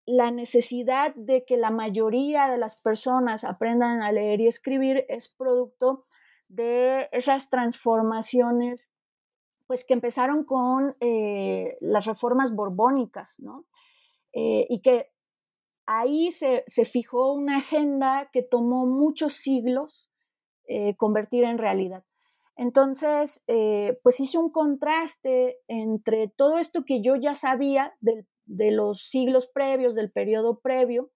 la 0.05 0.31
necesidad 0.31 1.13
de 1.15 1.45
que 1.45 1.55
la 1.55 1.69
mayoría 1.69 2.49
de 2.49 2.57
las 2.57 2.81
personas 2.81 3.43
aprendan 3.43 4.01
a 4.01 4.11
leer 4.11 4.41
y 4.41 4.47
escribir 4.47 5.05
es 5.07 5.29
producto 5.29 6.05
de 6.47 7.09
esas 7.11 7.49
transformaciones 7.49 8.91
pues 9.67 9.85
que 9.85 9.93
empezaron 9.93 10.45
con 10.45 10.97
eh, 10.99 11.77
las 11.79 12.07
reformas 12.07 12.55
borbónicas, 12.55 13.39
¿no? 13.39 13.67
Eh, 14.33 14.65
y 14.67 14.81
que 14.81 15.11
ahí 15.91 16.29
se, 16.29 16.63
fijó 16.85 17.33
una 17.33 17.57
agenda 17.57 18.29
que 18.31 18.43
tomó 18.43 18.85
muchos 18.85 19.33
siglos 19.33 20.11
eh, 20.67 20.95
convertir 20.97 21.45
en 21.45 21.57
realidad. 21.57 22.03
Entonces, 22.55 23.43
eh, 23.47 23.99
pues 24.03 24.19
hice 24.19 24.37
un 24.37 24.51
contraste 24.51 25.57
entre 25.67 26.27
todo 26.27 26.59
esto 26.59 26.83
que 26.85 27.01
yo 27.01 27.15
ya 27.15 27.33
sabía 27.33 27.95
de, 28.01 28.23
los 28.71 29.01
siglos 29.09 29.47
previos, 29.47 29.95
del 29.95 30.11
periodo 30.11 30.59
previo, 30.59 31.09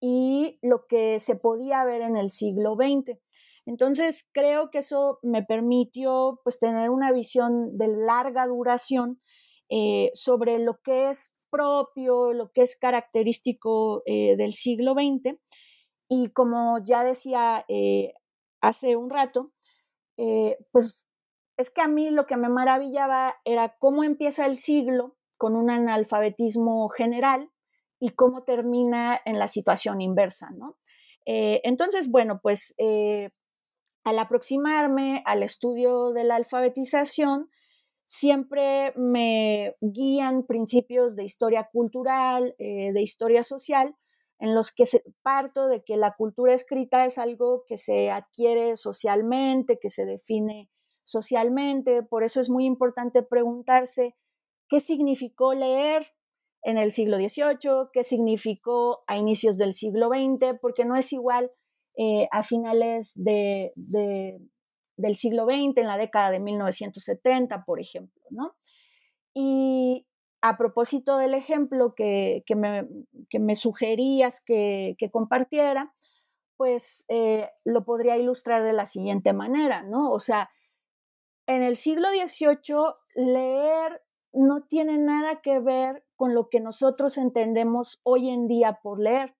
y 0.00 0.58
lo 0.62 0.86
que 0.86 1.18
se 1.18 1.36
podía 1.36 1.84
ver 1.84 2.00
en 2.00 2.16
el 2.16 2.30
siglo 2.30 2.74
XX. 2.74 3.18
Entonces, 3.66 4.30
creo 4.32 4.70
que 4.70 4.78
eso 4.78 5.18
me 5.22 5.42
permitió 5.42 6.40
pues, 6.42 6.58
tener 6.58 6.88
una 6.88 7.12
visión 7.12 7.76
de 7.76 7.88
larga 7.88 8.46
duración 8.46 9.20
eh, 9.68 10.10
sobre 10.14 10.58
lo 10.58 10.80
que 10.80 11.10
es 11.10 11.35
propio, 11.56 12.32
lo 12.32 12.52
que 12.52 12.62
es 12.62 12.76
característico 12.76 14.02
eh, 14.06 14.36
del 14.36 14.52
siglo 14.52 14.94
XX. 14.94 15.38
Y 16.08 16.30
como 16.30 16.78
ya 16.84 17.02
decía 17.02 17.64
hace 18.60 18.96
un 18.96 19.10
rato, 19.10 19.52
eh, 20.18 20.58
pues 20.72 21.06
es 21.56 21.70
que 21.70 21.82
a 21.82 21.88
mí 21.88 22.10
lo 22.10 22.26
que 22.26 22.36
me 22.36 22.48
maravillaba 22.48 23.36
era 23.44 23.76
cómo 23.78 24.04
empieza 24.04 24.46
el 24.46 24.58
siglo 24.58 25.16
con 25.38 25.56
un 25.56 25.70
analfabetismo 25.70 26.88
general 26.88 27.50
y 27.98 28.10
cómo 28.10 28.44
termina 28.44 29.20
en 29.24 29.38
la 29.38 29.48
situación 29.48 30.00
inversa, 30.00 30.50
¿no? 30.50 30.76
Eh, 31.24 31.60
entonces, 31.64 32.10
bueno, 32.10 32.40
pues 32.42 32.74
eh, 32.78 33.30
al 34.04 34.18
aproximarme 34.18 35.22
al 35.24 35.42
estudio 35.42 36.12
de 36.12 36.24
la 36.24 36.36
alfabetización, 36.36 37.50
siempre 38.06 38.92
me 38.96 39.76
guían 39.80 40.44
principios 40.44 41.16
de 41.16 41.24
historia 41.24 41.68
cultural, 41.72 42.54
de 42.58 43.02
historia 43.02 43.42
social, 43.42 43.94
en 44.38 44.54
los 44.54 44.72
que 44.72 44.86
se, 44.86 45.02
parto 45.22 45.66
de 45.66 45.82
que 45.82 45.96
la 45.96 46.14
cultura 46.14 46.52
escrita 46.52 47.04
es 47.04 47.18
algo 47.18 47.64
que 47.66 47.76
se 47.76 48.10
adquiere 48.10 48.76
socialmente, 48.76 49.78
que 49.80 49.90
se 49.90 50.04
define 50.04 50.70
socialmente. 51.04 52.02
Por 52.02 52.22
eso 52.22 52.40
es 52.40 52.50
muy 52.50 52.66
importante 52.66 53.22
preguntarse 53.22 54.14
qué 54.68 54.80
significó 54.80 55.54
leer 55.54 56.06
en 56.62 56.78
el 56.78 56.92
siglo 56.92 57.16
XVIII, 57.16 57.90
qué 57.92 58.02
significó 58.02 59.04
a 59.06 59.16
inicios 59.16 59.56
del 59.56 59.72
siglo 59.72 60.08
XX, 60.08 60.58
porque 60.60 60.84
no 60.84 60.96
es 60.96 61.12
igual 61.12 61.52
eh, 61.96 62.28
a 62.32 62.42
finales 62.42 63.12
de, 63.14 63.72
del 64.96 65.16
siglo 65.16 65.44
XX, 65.44 65.78
en 65.78 65.86
la 65.86 65.98
década 65.98 66.30
de 66.30 66.40
1970, 66.40 67.64
por 67.64 67.80
ejemplo. 67.80 68.22
¿no? 68.30 68.56
Y 69.34 70.06
a 70.40 70.56
propósito 70.56 71.18
del 71.18 71.34
ejemplo 71.34 71.94
que, 71.94 72.44
me, 72.54 73.54
sugerías 73.54 74.40
que, 74.40 74.96
compartiera, 75.12 75.92
pues 76.56 77.04
eh, 77.08 77.50
lo 77.64 77.84
podría 77.84 78.16
ilustrar 78.16 78.64
de 78.64 78.72
la 78.72 78.86
siguiente 78.86 79.32
manera, 79.32 79.82
¿no? 79.82 80.10
O 80.10 80.20
sea, 80.20 80.48
en 81.46 81.62
el 81.62 81.76
siglo 81.76 82.08
XVIII 82.08 82.94
leer 83.14 84.02
no 84.32 84.64
tiene 84.64 84.98
nada 84.98 85.40
que 85.42 85.58
ver 85.58 86.04
con 86.14 86.34
lo 86.34 86.48
que 86.48 86.60
nosotros 86.60 87.18
entendemos 87.18 88.00
hoy 88.04 88.30
en 88.30 88.46
día 88.48 88.78
por 88.82 89.00
leer, 89.00 89.34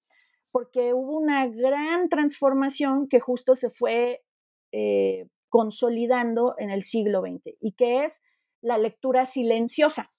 porque 0.52 0.94
hubo 0.94 1.16
una 1.16 1.46
gran 1.46 2.08
transformación 2.08 3.08
que 3.08 3.20
justo 3.20 3.54
se 3.54 3.70
fue 3.70 4.24
eh, 4.72 5.28
consolidando 5.56 6.54
en 6.58 6.68
el 6.68 6.82
siglo 6.82 7.22
XX 7.22 7.56
y 7.62 7.72
que 7.72 8.04
es 8.04 8.22
la 8.60 8.76
lectura 8.76 9.24
silenciosa. 9.24 10.12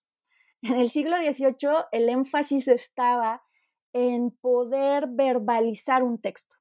En 0.63 0.79
el 0.79 0.89
siglo 0.89 1.15
XVIII 1.15 1.85
el 1.91 2.09
énfasis 2.09 2.67
estaba 2.67 3.43
en 3.93 4.31
poder 4.31 5.05
verbalizar 5.07 6.01
un 6.01 6.19
texto. 6.19 6.55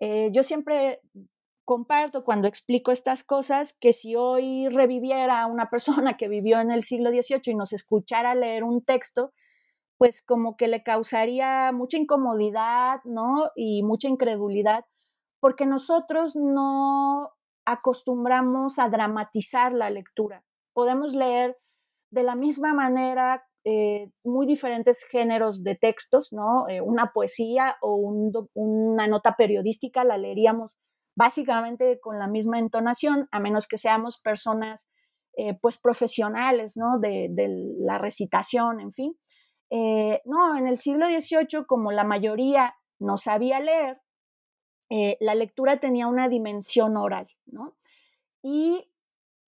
Eh, 0.00 0.28
yo 0.32 0.42
siempre 0.42 1.00
comparto 1.64 2.22
cuando 2.22 2.46
explico 2.46 2.92
estas 2.92 3.24
cosas 3.24 3.72
que 3.72 3.94
si 3.94 4.16
hoy 4.16 4.68
reviviera 4.68 5.46
una 5.46 5.70
persona 5.70 6.18
que 6.18 6.28
vivió 6.28 6.60
en 6.60 6.70
el 6.70 6.82
siglo 6.82 7.08
XVIII 7.08 7.40
y 7.46 7.54
nos 7.54 7.72
escuchara 7.72 8.34
leer 8.34 8.64
un 8.64 8.84
texto, 8.84 9.32
pues 9.96 10.22
como 10.22 10.58
que 10.58 10.68
le 10.68 10.82
causaría 10.82 11.72
mucha 11.72 11.96
incomodidad, 11.96 13.00
¿no? 13.04 13.50
Y 13.56 13.82
mucha 13.82 14.08
incredulidad, 14.08 14.84
porque 15.40 15.64
nosotros 15.64 16.36
no 16.36 17.32
acostumbramos 17.72 18.78
a 18.78 18.88
dramatizar 18.88 19.72
la 19.72 19.90
lectura. 19.90 20.44
Podemos 20.72 21.14
leer 21.14 21.58
de 22.10 22.22
la 22.22 22.34
misma 22.34 22.74
manera 22.74 23.44
eh, 23.64 24.10
muy 24.24 24.46
diferentes 24.46 25.04
géneros 25.04 25.62
de 25.62 25.74
textos, 25.74 26.32
¿no? 26.32 26.66
Eh, 26.68 26.80
una 26.80 27.12
poesía 27.12 27.76
o 27.82 27.96
una 28.54 29.06
nota 29.06 29.36
periodística 29.36 30.02
la 30.02 30.16
leeríamos 30.16 30.78
básicamente 31.14 32.00
con 32.00 32.18
la 32.18 32.26
misma 32.26 32.58
entonación, 32.58 33.28
a 33.30 33.38
menos 33.38 33.68
que 33.68 33.76
seamos 33.76 34.18
personas 34.18 34.88
eh, 35.36 35.58
pues 35.60 35.78
profesionales, 35.78 36.76
¿no? 36.76 36.98
De, 36.98 37.28
de, 37.30 37.48
la 37.78 37.98
recitación, 37.98 38.80
en 38.80 38.92
fin. 38.92 39.14
no, 40.24 40.56
en 40.56 40.66
el 40.66 40.78
siglo 40.78 41.06
XVIII, 41.06 41.66
como 41.66 41.92
la 41.92 42.04
mayoría 42.04 42.74
no 42.98 43.18
sabía 43.18 43.60
leer, 43.60 44.00
la 44.90 45.34
lectura 45.36 45.78
tenía 45.78 46.08
una 46.08 46.28
dimensión 46.28 46.96
oral, 46.96 47.28
¿no? 47.46 47.76
Y 48.42 48.90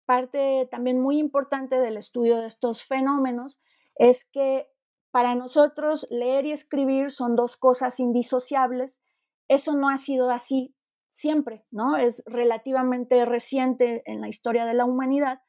parte 0.05 0.66
también 0.70 1.01
muy 1.01 1.18
importante 1.18 1.78
del 1.78 1.97
estudio 1.97 2.39
de 2.39 2.47
estos 2.47 2.82
fenómenos 2.82 3.61
es 3.95 4.24
que 4.24 4.66
para 5.11 5.34
nosotros 5.34 6.07
leer 6.11 6.47
y 6.47 6.53
escribir 6.53 7.11
son 7.11 7.36
dos 7.36 7.57
cosas 7.57 8.01
indisociables. 8.01 9.03
Eso 9.49 9.74
no 9.74 9.89
ha 9.89 9.97
sido 9.97 10.30
así 10.30 10.74
siempre, 11.11 11.64
¿no? 11.70 11.97
Es 11.97 12.22
relativamente 12.26 13.24
reciente 13.24 14.03
en 14.07 14.20
la 14.20 14.28
historia 14.28 14.64
de 14.64 14.74
la 14.74 14.84
humanidad 14.84 15.41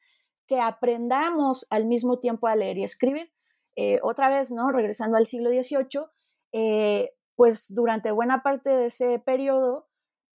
que 0.46 0.60
aprendamos 0.60 1.66
al 1.70 1.86
mismo 1.86 2.18
tiempo 2.18 2.48
a 2.48 2.56
leer 2.56 2.78
y 2.78 2.84
escribir. 2.84 3.32
Eh, 3.76 4.00
otra 4.02 4.28
vez, 4.28 4.50
¿no? 4.50 4.72
Regresando 4.72 5.16
al 5.16 5.26
siglo 5.26 5.50
XVIII, 5.50 6.06
eh, 6.52 7.12
pues 7.40 7.72
durante 7.72 8.10
buena 8.10 8.42
parte 8.42 8.68
de 8.68 8.86
ese 8.88 9.18
periodo, 9.18 9.88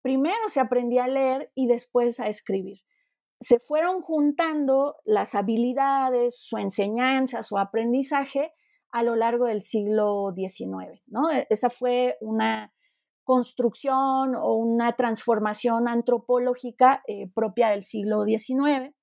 primero 0.03 0.49
se 0.49 0.61
aprendía 0.61 1.03
a 1.03 1.09
leer 1.09 1.51
y 1.57 1.67
después 1.67 2.21
a 2.21 2.29
escribir. 2.29 2.83
Se 3.41 3.59
fueron 3.59 4.03
juntando 4.03 4.95
las 5.05 5.35
habilidades, 5.35 6.39
su 6.39 6.59
enseñanza, 6.59 7.43
su 7.43 7.59
aprendizaje 7.59 8.53
a 8.93 9.03
lo 9.03 9.17
largo 9.17 9.47
del 9.47 9.63
siglo 9.63 10.33
XIX, 10.37 11.03
¿no? 11.07 11.29
E, 11.33 11.49
esa 11.51 11.71
fue 11.71 12.19
una 12.21 12.73
construcción 13.25 14.37
o 14.37 14.55
una 14.55 14.93
transformación 14.93 15.89
antropológica 15.89 17.03
eh, 17.09 17.29
propia 17.35 17.71
del 17.71 17.83
siglo 17.83 18.25
XIX. 18.25 18.95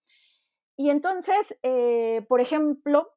Y 0.78 0.90
entonces, 0.90 1.60
eh, 1.64 2.26
por 2.30 2.40
ejemplo, 2.40 3.10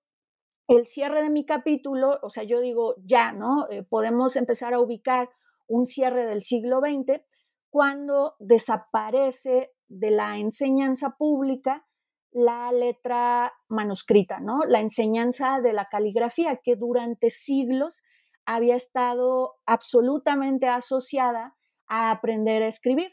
el 0.69 0.87
cierre 0.87 1.23
de 1.23 1.31
mi 1.31 1.45
capítulo, 1.45 2.19
o 2.23 2.31
sea, 2.31 2.45
yo 2.45 2.61
digo 2.61 2.95
ya, 3.05 3.33
¿no? 3.33 3.69
Eh, 3.71 3.83
podemos 3.83 4.37
empezar 4.37 4.75
a 4.75 4.81
ubicar 4.81 5.29
un 5.67 5.87
cierre 5.87 6.27
del 6.27 6.43
siglo 6.43 6.81
XX 6.81 7.23
cuando 7.71 8.35
desaparece 8.39 9.73
de 9.89 10.11
la 10.11 10.39
enseñanza 10.39 11.17
pública 11.19 11.87
la 12.31 12.73
letra 12.73 13.53
manuscrita, 13.69 14.41
¿no? 14.41 14.61
La 14.67 14.81
enseñanza 14.81 15.61
de 15.61 15.73
la 15.73 15.89
caligrafía 15.91 16.61
que 16.63 16.77
durante 16.77 17.29
siglos 17.31 18.03
había 18.47 18.75
estado 18.75 19.55
absolutamente 19.67 20.67
asociada 20.67 21.55
a 21.87 22.11
aprender 22.11 22.63
a 22.63 22.69
escribir. 22.69 23.13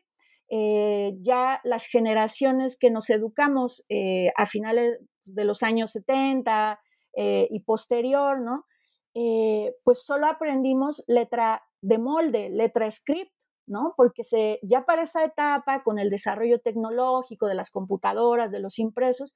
Eh, 0.50 1.14
ya 1.22 1.60
las 1.64 1.86
generaciones 1.88 2.78
que 2.78 2.90
nos 2.90 3.10
educamos 3.10 3.86
eh, 3.90 4.30
a 4.36 4.46
finales 4.46 4.98
de 5.26 5.44
los 5.44 5.62
años 5.62 5.92
70 5.92 6.80
eh, 7.16 7.48
y 7.50 7.62
posterior, 7.62 8.40
¿no? 8.42 8.66
pues 9.84 10.04
solo 10.06 10.28
aprendimos 10.28 11.04
letra 11.06 11.62
de 11.82 11.98
molde, 11.98 12.50
letra 12.50 12.90
script, 12.90 13.34
¿no? 13.68 13.94
Porque 13.98 14.24
se, 14.24 14.60
ya 14.64 14.86
para 14.86 15.02
esa 15.02 15.26
etapa, 15.26 15.84
con 15.84 16.00
el 16.00 16.10
desarrollo 16.10 16.62
tecnológico 16.62 17.48
de 17.48 17.56
las 17.56 17.70
computadoras, 17.70 18.50
de 18.50 18.62
los 18.62 18.80
impresos, 18.80 19.36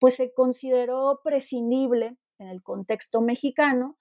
pues 0.00 0.16
se 0.16 0.32
consideró 0.32 1.20
prescindible 1.22 2.16
en 2.38 2.48
el 2.48 2.60
contexto 2.62 3.20
mexicano 3.20 3.96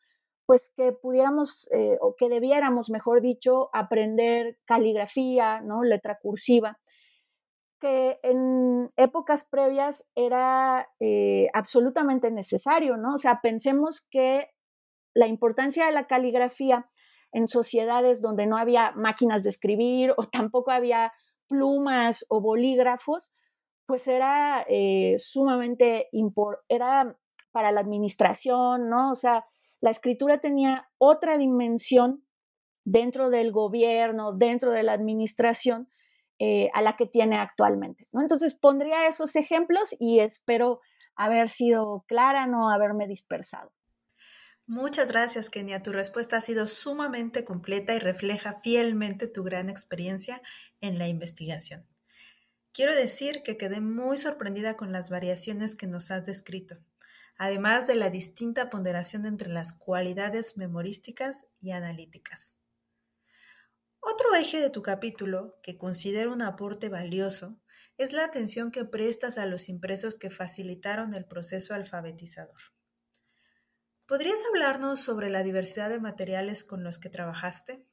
pues 0.49 0.71
que 0.75 0.93
pudiéramos 0.93 1.69
eh, 1.71 1.99
o 2.01 2.15
que 2.17 2.27
debiéramos, 2.27 2.89
mejor 2.89 3.21
dicho, 3.21 3.69
aprender 3.71 4.57
caligrafía, 4.65 5.61
¿no? 5.61 5.83
letra 5.83 6.17
cursiva, 6.19 6.79
que 7.79 8.19
en 8.23 8.91
épocas 8.97 9.45
previas 9.45 10.09
era 10.15 10.89
eh, 10.99 11.47
absolutamente 11.53 12.31
necesario, 12.31 12.97
¿no? 12.97 13.15
O 13.15 13.17
sea, 13.17 13.39
pensemos 13.41 14.05
que 14.09 14.49
la 15.13 15.27
importancia 15.27 15.85
de 15.85 15.91
la 15.91 16.07
caligrafía 16.07 16.89
en 17.31 17.47
sociedades 17.47 18.21
donde 18.21 18.47
no 18.47 18.57
había 18.57 18.91
máquinas 18.95 19.43
de 19.43 19.49
escribir 19.49 20.13
o 20.17 20.25
tampoco 20.27 20.71
había 20.71 21.13
plumas 21.47 22.25
o 22.29 22.41
bolígrafos, 22.41 23.33
pues 23.85 24.07
era 24.07 24.65
eh, 24.69 25.15
sumamente 25.17 26.07
importante, 26.11 26.65
era 26.69 27.17
para 27.51 27.71
la 27.71 27.81
administración, 27.81 28.89
¿no? 28.89 29.11
O 29.11 29.15
sea, 29.15 29.45
la 29.81 29.89
escritura 29.89 30.39
tenía 30.39 30.89
otra 30.97 31.37
dimensión 31.37 32.23
dentro 32.85 33.29
del 33.29 33.51
gobierno, 33.51 34.33
dentro 34.33 34.71
de 34.71 34.83
la 34.83 34.93
administración, 34.93 35.89
eh, 36.39 36.69
a 36.73 36.81
la 36.81 36.95
que 36.97 37.05
tiene 37.05 37.37
actualmente. 37.37 38.07
¿no? 38.11 38.21
Entonces 38.21 38.53
pondría 38.53 39.07
esos 39.07 39.35
ejemplos 39.35 39.95
y 39.99 40.19
espero 40.19 40.81
haber 41.15 41.49
sido 41.49 42.05
clara, 42.07 42.47
no 42.47 42.71
haberme 42.71 43.07
dispersado. 43.07 43.71
Muchas 44.65 45.11
gracias, 45.11 45.49
Kenia. 45.49 45.81
Tu 45.81 45.91
respuesta 45.91 46.37
ha 46.37 46.41
sido 46.41 46.67
sumamente 46.67 47.43
completa 47.43 47.95
y 47.95 47.99
refleja 47.99 48.61
fielmente 48.63 49.27
tu 49.27 49.43
gran 49.43 49.69
experiencia 49.69 50.41
en 50.79 50.99
la 50.99 51.07
investigación. 51.07 51.87
Quiero 52.71 52.95
decir 52.95 53.41
que 53.43 53.57
quedé 53.57 53.81
muy 53.81 54.17
sorprendida 54.17 54.77
con 54.77 54.91
las 54.91 55.09
variaciones 55.09 55.75
que 55.75 55.87
nos 55.87 56.11
has 56.11 56.23
descrito 56.23 56.77
además 57.39 57.87
de 57.87 57.95
la 57.95 58.09
distinta 58.09 58.69
ponderación 58.69 59.25
entre 59.25 59.49
las 59.49 59.71
cualidades 59.73 60.57
memorísticas 60.57 61.47
y 61.59 61.71
analíticas. 61.71 62.58
Otro 63.99 64.35
eje 64.35 64.59
de 64.59 64.69
tu 64.69 64.81
capítulo, 64.81 65.59
que 65.61 65.77
considero 65.77 66.31
un 66.33 66.41
aporte 66.41 66.89
valioso, 66.89 67.59
es 67.97 68.13
la 68.13 68.23
atención 68.23 68.71
que 68.71 68.85
prestas 68.85 69.37
a 69.37 69.45
los 69.45 69.69
impresos 69.69 70.17
que 70.17 70.29
facilitaron 70.29 71.13
el 71.13 71.25
proceso 71.25 71.73
alfabetizador. 71.73 72.59
¿Podrías 74.05 74.41
hablarnos 74.49 75.01
sobre 75.01 75.29
la 75.29 75.43
diversidad 75.43 75.89
de 75.89 75.99
materiales 75.99 76.63
con 76.63 76.83
los 76.83 76.97
que 76.97 77.09
trabajaste? 77.09 77.85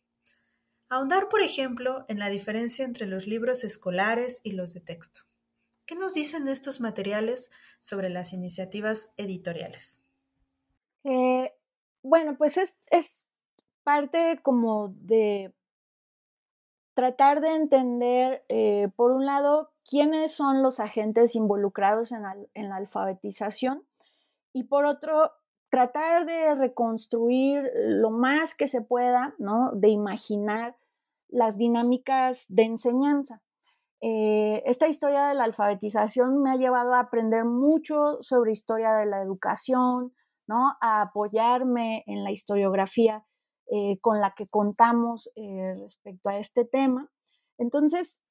Ahondar, 0.89 1.29
por 1.29 1.43
ejemplo, 1.43 2.05
en 2.09 2.19
la 2.19 2.29
diferencia 2.29 2.85
entre 2.85 3.07
los 3.07 3.27
libros 3.27 3.65
escolares 3.65 4.41
y 4.45 4.53
los 4.53 4.73
de 4.73 4.81
texto. 4.81 5.23
¿Qué 5.85 5.95
nos 5.95 6.15
dicen 6.15 6.49
estos 6.49 6.81
materiales 6.81 7.51
sobre 7.81 8.09
las 8.09 8.33
iniciativas 8.33 9.13
editoriales? 9.17 10.05
Eh, 11.05 11.53
bueno, 12.03 12.37
pues 12.39 12.57
es, 12.57 13.27
parte 13.83 14.41
como 14.43 14.95
de 14.97 15.55
tratar 16.97 17.43
de 17.43 17.55
entender, 17.55 18.43
eh, 18.49 18.89
por 18.97 19.13
un 19.13 19.27
lado, 19.27 19.71
quiénes 19.85 20.35
son 20.35 20.63
los 20.63 20.81
agentes 20.81 21.37
involucrados 21.37 22.11
en, 22.11 22.23
la 22.23 22.77
alfabetización 22.77 23.87
y 24.55 24.65
por 24.65 24.87
otro, 24.87 25.31
tratar 25.69 26.25
de 26.25 26.55
reconstruir 26.55 27.71
lo 27.85 28.11
más 28.11 28.55
que 28.55 28.67
se 28.67 28.81
pueda, 28.81 29.35
¿no? 29.39 29.73
De 29.75 29.91
imaginar 29.91 30.79
las 31.29 31.59
dinámicas 31.59 32.47
de 32.49 32.63
enseñanza. 32.63 33.43
Eh, 34.01 34.63
esta 34.65 34.89
historia 34.89 35.27
de 35.27 35.35
la 35.35 35.45
alfabetización 35.45 36.41
me 36.41 36.51
ha 36.51 36.57
llevado 36.57 36.95
a 36.95 37.01
aprender 37.01 37.45
mucho 37.45 38.23
sobre 38.23 38.53
historia 38.53 38.95
de 38.95 39.05
la 39.05 39.21
educación, 39.21 40.15
¿no? 40.47 40.79
A 40.81 41.03
apoyarme 41.03 42.05
en 42.07 42.25
la 42.25 42.31
historiografía 42.31 43.26
eh, 43.71 43.99
con 44.01 44.21
la 44.21 44.33
que 44.37 44.47
contamos 44.47 45.31
eh, 45.37 45.75
respecto 45.79 46.29
a 46.29 46.39
este 46.39 46.65
tema. 46.65 47.11
Entonces, 47.59 48.23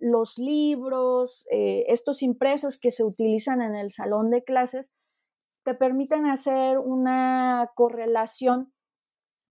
los 0.00 0.36
libros, 0.36 1.46
estos 1.48 2.22
impresos 2.22 2.78
que 2.78 2.90
se 2.90 3.02
utilizan 3.02 3.62
en 3.62 3.74
el 3.74 3.90
salón 3.90 4.28
de 4.28 4.44
clases, 4.44 4.92
te 5.62 5.74
permiten 5.74 6.26
hacer 6.26 6.78
una 6.78 7.70
correlación 7.74 8.74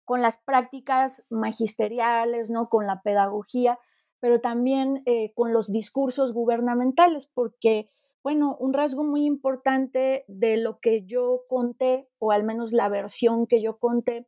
con 0.06 0.22
las 0.22 0.38
prácticas 0.38 1.26
magisteriales, 1.30 2.52
¿no? 2.52 2.70
Con 2.70 2.88
la 2.88 3.02
pedagogía, 3.02 3.80
pero 4.20 4.42
también 4.42 5.02
eh, 5.06 5.34
con 5.34 5.54
los 5.54 5.72
discursos 5.72 6.34
gubernamentales, 6.34 7.26
porque, 7.26 7.90
bueno, 8.22 8.56
un 8.60 8.74
rasgo 8.74 9.04
muy 9.04 9.26
importante 9.26 10.24
de 10.28 10.58
lo 10.58 10.80
que 10.80 11.06
yo 11.06 11.44
conté, 11.48 12.10
o 12.20 12.32
al 12.32 12.44
menos 12.44 12.74
la 12.74 12.90
versión 12.90 13.48
que 13.48 13.62
yo 13.62 13.80
conté, 13.80 14.28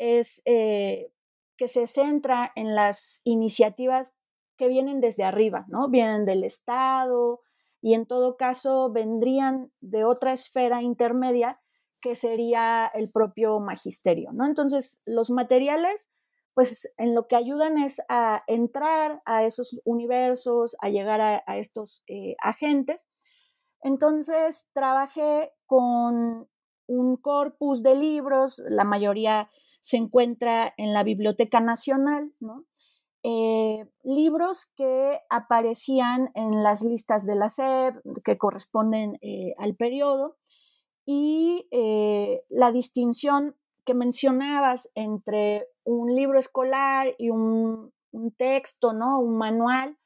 es 0.00 0.40
eh, 0.46 1.12
que 1.58 1.68
se 1.68 1.86
centra 1.86 2.50
en 2.56 2.74
las 2.74 3.20
iniciativas 3.22 4.12
que 4.56 4.68
vienen 4.68 5.00
desde 5.00 5.24
arriba, 5.24 5.66
¿no? 5.68 5.90
Vienen 5.90 6.24
del 6.24 6.42
Estado 6.42 7.40
y 7.82 7.94
en 7.94 8.06
todo 8.06 8.36
caso 8.36 8.90
vendrían 8.90 9.70
de 9.80 10.04
otra 10.04 10.32
esfera 10.32 10.82
intermedia 10.82 11.60
que 12.00 12.14
sería 12.14 12.90
el 12.94 13.10
propio 13.12 13.60
magisterio, 13.60 14.32
¿no? 14.32 14.46
Entonces, 14.46 15.02
los 15.04 15.30
materiales 15.30 16.10
pues 16.54 16.92
en 16.98 17.14
lo 17.14 17.28
que 17.28 17.36
ayudan 17.36 17.78
es 17.78 18.02
a 18.08 18.42
entrar 18.46 19.22
a 19.24 19.44
esos 19.44 19.80
universos, 19.84 20.76
a 20.80 20.88
llegar 20.88 21.20
a, 21.20 21.58
estos 21.58 22.02
eh, 22.06 22.36
agentes. 22.42 23.08
Entonces, 23.82 24.68
trabajé 24.72 25.52
con 25.66 26.48
un 26.86 27.16
corpus 27.16 27.82
de 27.82 27.94
libros, 27.94 28.60
la 28.68 28.84
mayoría 28.84 29.48
se 29.80 29.96
encuentra 29.96 30.72
en 30.76 30.92
la 30.92 31.02
Biblioteca 31.02 31.60
Nacional, 31.60 32.32
¿no? 32.40 32.64
Eh, 33.22 33.86
libros 34.02 34.72
que 34.76 35.20
aparecían 35.28 36.30
en 36.34 36.62
las 36.62 36.82
listas 36.82 37.26
de 37.26 37.34
la 37.34 37.50
SEP, 37.50 37.96
que 38.24 38.38
corresponden 38.38 39.18
eh, 39.20 39.54
al 39.58 39.74
periodo, 39.74 40.36
y 41.06 41.66
la 42.50 42.70
distinción 42.70 43.56
que 43.84 43.94
mencionabas 43.94 44.90
entre 44.94 45.66
un 45.84 46.14
libro 46.14 46.38
escolar 46.38 47.14
y 47.18 47.30
un, 47.30 47.92
texto, 48.36 48.92
¿no? 48.92 49.20
Un 49.20 49.38
manual, 49.38 49.96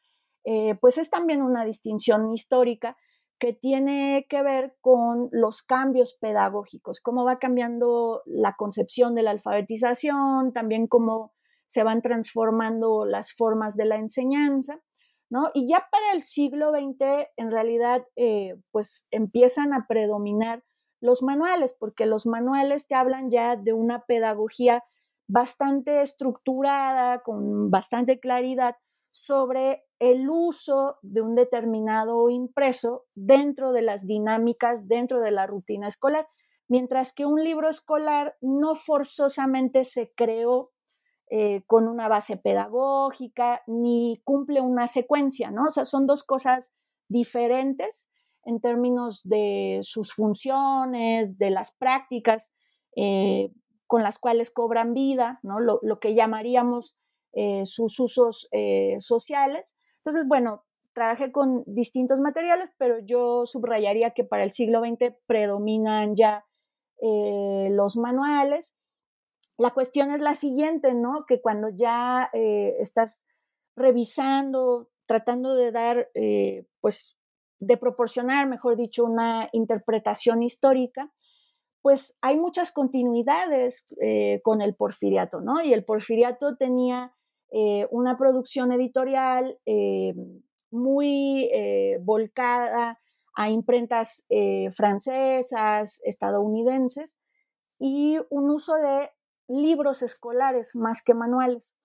eh, 0.44 0.74
pues 0.80 0.98
es 0.98 1.08
también 1.08 1.42
una 1.42 1.64
distinción 1.64 2.32
histórica 2.32 2.98
que 3.44 3.52
tiene 3.52 4.26
que 4.30 4.42
ver 4.42 4.74
con 4.80 5.28
los 5.30 5.62
cambios 5.62 6.14
pedagógicos, 6.14 7.02
cómo 7.02 7.26
va 7.26 7.36
cambiando 7.36 8.22
la 8.24 8.56
concepción 8.56 9.14
de 9.14 9.20
la 9.20 9.32
alfabetización, 9.32 10.54
también 10.54 10.86
cómo 10.86 11.34
se 11.66 11.82
van 11.82 12.00
transformando 12.00 13.04
las 13.04 13.34
formas 13.34 13.76
de 13.76 13.84
la 13.84 13.96
enseñanza, 13.96 14.80
¿no? 15.28 15.50
Y 15.52 15.68
ya 15.68 15.86
para 15.92 16.12
el 16.14 16.22
siglo 16.22 16.70
XX, 16.70 17.28
en 17.36 17.50
realidad, 17.50 18.06
eh, 18.16 18.54
pues 18.70 19.06
empiezan 19.10 19.74
a 19.74 19.86
predominar 19.86 20.64
los 21.02 21.22
manuales, 21.22 21.76
porque 21.78 22.06
los 22.06 22.24
manuales 22.24 22.86
te 22.86 22.94
hablan 22.94 23.28
ya 23.28 23.56
de 23.56 23.74
una 23.74 24.06
pedagogía 24.06 24.84
bastante 25.28 26.00
estructurada, 26.00 27.22
con 27.22 27.70
bastante 27.70 28.20
claridad 28.20 28.76
sobre 29.10 29.84
el 30.10 30.28
uso 30.28 30.96
de 31.00 31.22
un 31.22 31.34
determinado 31.34 32.28
impreso 32.28 33.06
dentro 33.14 33.72
de 33.72 33.80
las 33.80 34.06
dinámicas, 34.06 34.86
dentro 34.86 35.20
de 35.20 35.30
la 35.30 35.46
rutina 35.46 35.88
escolar, 35.88 36.28
mientras 36.68 37.14
que 37.14 37.24
un 37.24 37.42
libro 37.42 37.70
escolar 37.70 38.36
no 38.42 38.74
forzosamente 38.74 39.84
se 39.84 40.12
creó 40.14 40.72
eh, 41.30 41.62
con 41.66 41.88
una 41.88 42.06
base 42.06 42.36
pedagógica 42.36 43.62
ni 43.66 44.20
cumple 44.24 44.60
una 44.60 44.88
secuencia, 44.88 45.50
¿no? 45.50 45.68
O 45.68 45.70
sea, 45.70 45.86
son 45.86 46.06
dos 46.06 46.22
cosas 46.22 46.74
diferentes 47.08 48.10
en 48.44 48.60
términos 48.60 49.22
de 49.24 49.80
sus 49.82 50.12
funciones, 50.12 51.38
de 51.38 51.48
las 51.48 51.76
prácticas 51.76 52.52
eh, 52.94 53.52
con 53.86 54.02
las 54.02 54.18
cuales 54.18 54.50
cobran 54.50 54.92
vida, 54.92 55.40
¿no? 55.42 55.60
lo, 55.60 55.80
que 55.98 56.14
llamaríamos 56.14 56.94
eh, 57.32 57.64
sus 57.64 57.98
usos 58.00 58.48
sociales. 58.98 59.74
Entonces, 60.04 60.26
bueno, 60.28 60.64
trabajé 60.92 61.32
con 61.32 61.64
distintos 61.66 62.20
materiales, 62.20 62.70
pero 62.78 62.98
yo 63.00 63.46
subrayaría 63.46 64.10
que 64.10 64.24
para 64.24 64.44
el 64.44 64.52
siglo 64.52 64.80
XX 64.80 65.14
predominan 65.26 66.14
ya 66.14 66.44
los 67.00 67.96
manuales 67.98 68.74
la 69.56 69.70
cuestión 69.70 70.10
es 70.10 70.20
la 70.20 70.34
siguiente, 70.34 70.94
¿no? 70.94 71.26
Que 71.26 71.40
cuando 71.40 71.68
ya 71.68 72.30
eh, 72.32 72.76
estás 72.80 73.24
revisando, 73.76 74.90
tratando 75.06 75.54
de 75.54 75.70
dar, 75.70 76.10
eh, 76.14 76.66
pues, 76.80 77.16
de 77.60 77.76
proporcionar, 77.76 78.48
mejor 78.48 78.76
dicho, 78.76 79.04
una 79.04 79.48
interpretación 79.52 80.42
histórica, 80.42 81.12
pues 81.82 82.16
hay 82.20 82.36
muchas 82.38 82.72
continuidades 82.72 83.84
eh, 84.00 84.40
con 84.42 84.60
el 84.60 84.74
porfiriato, 84.74 85.40
¿no? 85.40 85.62
Y 85.62 85.72
el 85.72 85.84
porfiriato 85.84 86.56
tenía 86.56 87.14
una 87.90 88.16
producción 88.18 88.72
editorial 88.72 89.58
muy 90.70 91.48
volcada 92.00 92.98
a 93.36 93.50
imprentas 93.50 94.26
francesas, 94.72 96.00
estadounidenses, 96.04 97.18
y 97.78 98.18
un 98.30 98.50
uso 98.50 98.74
de 98.74 99.10
libros 99.48 100.02
escolares 100.02 100.74
más 100.74 101.02
que 101.02 101.14
manuales. 101.14 101.76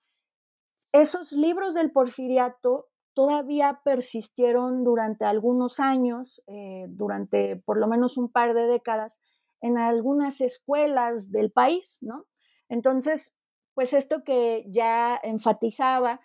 Esos 0.92 1.34
libros 1.34 1.74
del 1.74 1.92
porfiriato 1.92 2.88
todavía 3.14 3.82
persistieron 3.84 4.84
durante 4.84 5.26
algunos 5.26 5.80
años, 5.80 6.42
eh, 6.48 6.86
durante 6.88 7.58
por 7.58 7.78
lo 7.78 7.88
menos 7.88 8.18
un 8.18 8.32
par 8.32 8.54
de 8.54 8.66
décadas, 8.66 9.20
en 9.62 9.78
algunas 9.78 10.40
escuelas 10.42 11.32
del 11.32 11.52
país, 11.52 11.98
¿no? 12.02 12.26
Entonces, 12.70 13.36
pues 13.80 13.94
esto 13.94 14.26
que 14.26 14.66
ya 14.68 15.18
enfatizaba, 15.24 16.20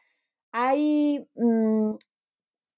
hay 0.51 1.25
mm, 1.37 1.93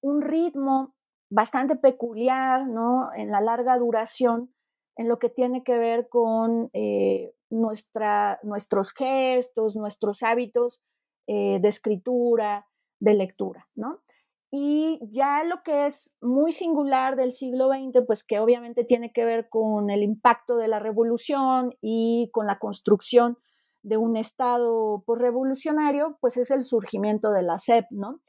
un 0.01 0.21
ritmo 0.21 0.93
bastante 1.31 1.75
peculiar, 1.75 2.67
¿no? 2.67 3.09
En 3.15 3.31
la 3.31 3.41
larga 3.41 3.75
duración, 3.79 4.53
en 4.95 5.07
lo 5.07 5.17
que 5.17 5.29
tiene 5.29 5.63
que 5.63 5.79
ver 5.79 6.09
con 6.09 6.69
eh, 6.73 7.33
nuestra, 7.49 8.39
nuestros 8.43 8.93
gestos, 8.93 9.75
nuestros 9.75 10.21
hábitos 10.21 10.83
eh, 11.25 11.57
de 11.59 11.69
escritura, 11.69 12.67
de 12.99 13.15
lectura, 13.15 13.67
¿no? 13.73 14.03
Y 14.51 14.99
ya 15.09 15.43
lo 15.43 15.63
que 15.63 15.87
es 15.87 16.15
muy 16.21 16.51
singular 16.51 17.15
del 17.15 17.33
siglo 17.33 17.69
XX, 17.69 18.05
pues 18.05 18.23
que 18.23 18.37
obviamente 18.37 18.83
tiene 18.83 19.11
que 19.11 19.25
ver 19.25 19.49
con 19.49 19.89
el 19.89 20.03
impacto 20.03 20.55
de 20.55 20.67
la 20.67 20.77
revolución 20.77 21.75
y 21.81 22.29
con 22.31 22.45
la 22.45 22.59
construcción 22.59 23.39
de 23.87 23.95
un 23.95 24.17
Estado 24.17 25.01
revolucionario, 25.07 26.17
pues 26.19 26.35
es 26.35 26.51
el 26.51 26.63
surgimiento 26.63 27.31
de 27.31 27.41
la 27.41 27.57
SEP, 27.57 27.85
¿no? 27.89 28.19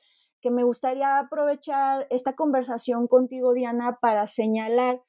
Que 0.41 0.53
me 0.53 0.63
gustaría 0.63 1.19
aprovechar 1.19 2.07
esta 2.11 2.35
conversación 2.37 3.09
contigo, 3.09 3.53
Diana, 3.55 3.99
para 4.01 4.29
señalar 4.29 5.03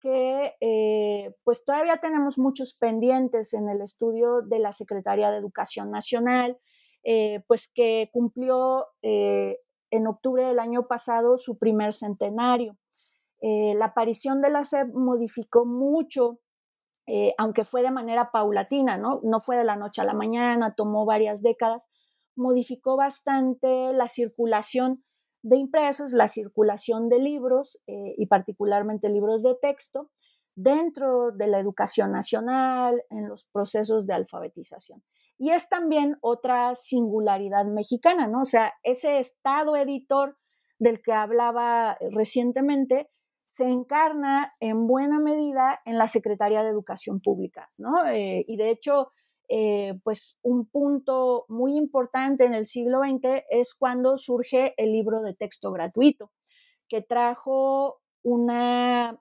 que 0.00 0.54
eh, 0.60 1.34
pues 1.44 1.64
todavía 1.64 1.96
tenemos 1.96 2.38
muchos 2.38 2.76
pendientes 2.78 3.54
en 3.54 3.70
el 3.70 3.80
estudio 3.80 4.42
de 4.42 4.58
la 4.58 4.72
Secretaría 4.72 5.30
de 5.30 5.38
Educación 5.38 5.90
Nacional, 5.90 6.58
eh, 7.02 7.42
pues 7.48 7.70
que 7.74 8.10
cumplió 8.12 8.88
eh, 9.00 9.58
en 9.90 10.06
octubre 10.06 10.44
del 10.44 10.58
año 10.58 10.86
pasado 10.86 11.38
su 11.38 11.56
primer 11.56 11.94
centenario. 11.94 12.76
la 13.40 13.86
aparición 13.86 14.42
de 14.42 14.50
la 14.50 14.64
SEP 14.64 14.88
modificó 14.92 15.64
mucho, 15.64 16.40
aunque 17.38 17.64
fue 17.64 17.82
de 17.82 17.90
manera 17.90 18.30
paulatina, 18.30 18.98
¿no? 18.98 19.20
no 19.22 19.40
fue 19.40 19.56
de 19.56 19.64
la 19.64 19.76
noche 19.76 20.00
a 20.00 20.04
la 20.04 20.14
mañana, 20.14 20.74
tomó 20.74 21.04
varias 21.04 21.40
décadas, 21.40 21.88
modificó 22.36 22.96
bastante 22.96 23.92
la 23.92 24.08
circulación 24.08 25.04
de 25.42 25.56
impresos, 25.56 26.12
la 26.12 26.28
circulación 26.28 27.08
de 27.08 27.20
libros 27.20 27.80
eh, 27.86 28.14
y 28.18 28.26
particularmente 28.26 29.08
libros 29.08 29.42
de 29.42 29.54
texto 29.54 30.10
dentro 30.56 31.30
de 31.30 31.46
la 31.46 31.60
educación 31.60 32.12
nacional, 32.12 33.04
en 33.10 33.28
los 33.28 33.44
procesos 33.44 34.06
de 34.06 34.14
alfabetización. 34.14 35.04
Y 35.38 35.50
es 35.50 35.68
también 35.68 36.16
otra 36.20 36.74
singularidad 36.74 37.66
mexicana, 37.66 38.26
¿no? 38.26 38.40
O 38.40 38.44
sea, 38.46 38.72
ese 38.82 39.18
estado 39.18 39.76
editor 39.76 40.36
del 40.78 41.02
que 41.02 41.12
hablaba 41.12 41.98
recientemente 42.10 43.10
se 43.46 43.64
encarna 43.64 44.52
en 44.60 44.86
buena 44.86 45.20
medida 45.20 45.80
en 45.86 45.96
la 45.98 46.08
Secretaría 46.08 46.62
de 46.62 46.70
Educación 46.70 47.20
Pública, 47.20 47.70
¿no? 47.78 48.06
Eh, 48.06 48.44
y 48.46 48.56
de 48.56 48.70
hecho, 48.70 49.12
eh, 49.48 49.94
pues 50.02 50.36
un 50.42 50.66
punto 50.66 51.46
muy 51.48 51.76
importante 51.76 52.44
en 52.44 52.54
el 52.54 52.66
siglo 52.66 53.00
XX 53.00 53.44
es 53.48 53.74
cuando 53.74 54.18
surge 54.18 54.74
el 54.76 54.92
libro 54.92 55.22
de 55.22 55.34
texto 55.34 55.70
gratuito, 55.70 56.32
que 56.88 57.02
trajo 57.02 58.00
una 58.22 59.18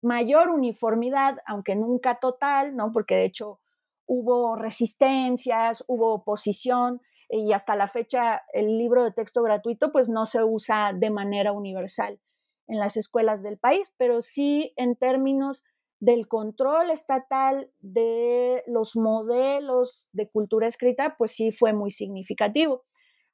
mayor 0.00 0.50
uniformidad, 0.50 1.38
aunque 1.44 1.74
nunca 1.74 2.20
total, 2.20 2.76
¿no? 2.76 2.92
Porque 2.92 3.16
de 3.16 3.24
hecho 3.24 3.60
hubo 4.06 4.54
resistencias, 4.54 5.82
hubo 5.88 6.14
oposición 6.14 7.00
y 7.28 7.52
hasta 7.52 7.74
la 7.74 7.88
fecha 7.88 8.42
el 8.52 8.78
libro 8.78 9.02
de 9.02 9.10
texto 9.10 9.42
gratuito 9.42 9.90
pues 9.90 10.08
no 10.08 10.26
se 10.26 10.44
usa 10.44 10.92
de 10.94 11.10
manera 11.10 11.52
universal 11.52 12.20
en 12.66 12.78
las 12.78 12.96
escuelas 12.96 13.42
del 13.42 13.58
país, 13.58 13.92
pero 13.96 14.22
sí 14.22 14.72
en 14.76 14.96
términos 14.96 15.62
del 16.00 16.28
control 16.28 16.90
estatal 16.90 17.70
de 17.80 18.62
los 18.66 18.96
modelos 18.96 20.06
de 20.12 20.28
cultura 20.28 20.66
escrita, 20.66 21.14
pues 21.16 21.32
sí 21.32 21.52
fue 21.52 21.72
muy 21.72 21.90
significativo, 21.90 22.84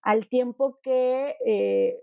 al 0.03 0.29
tiempo 0.29 0.79
que 0.83 1.37
eh, 1.47 1.99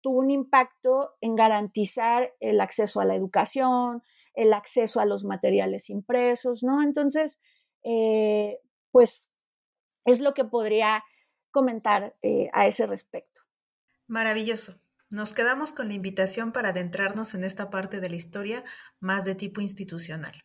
tuvo 0.00 0.20
un 0.20 0.30
impacto 0.30 1.16
en 1.20 1.36
garantizar 1.36 2.34
el 2.40 2.60
acceso 2.60 3.00
a 3.00 3.04
la 3.04 3.14
educación, 3.14 4.02
el 4.34 4.52
acceso 4.52 5.00
a 5.00 5.04
los 5.04 5.24
materiales 5.24 5.90
impresos, 5.90 6.62
¿no? 6.62 6.82
Entonces, 6.82 7.40
eh, 7.82 8.58
pues 8.90 9.30
es 10.04 10.20
lo 10.20 10.34
que 10.34 10.44
podría 10.44 11.04
comentar 11.50 12.16
eh, 12.22 12.48
a 12.52 12.66
ese 12.66 12.86
respecto. 12.86 13.40
Maravilloso. 14.06 14.80
Nos 15.10 15.32
quedamos 15.32 15.72
con 15.72 15.88
la 15.88 15.94
invitación 15.94 16.52
para 16.52 16.68
adentrarnos 16.68 17.34
en 17.34 17.42
esta 17.42 17.68
parte 17.68 17.98
de 17.98 18.08
la 18.08 18.14
historia 18.14 18.64
más 19.00 19.24
de 19.24 19.34
tipo 19.34 19.60
institucional. 19.60 20.44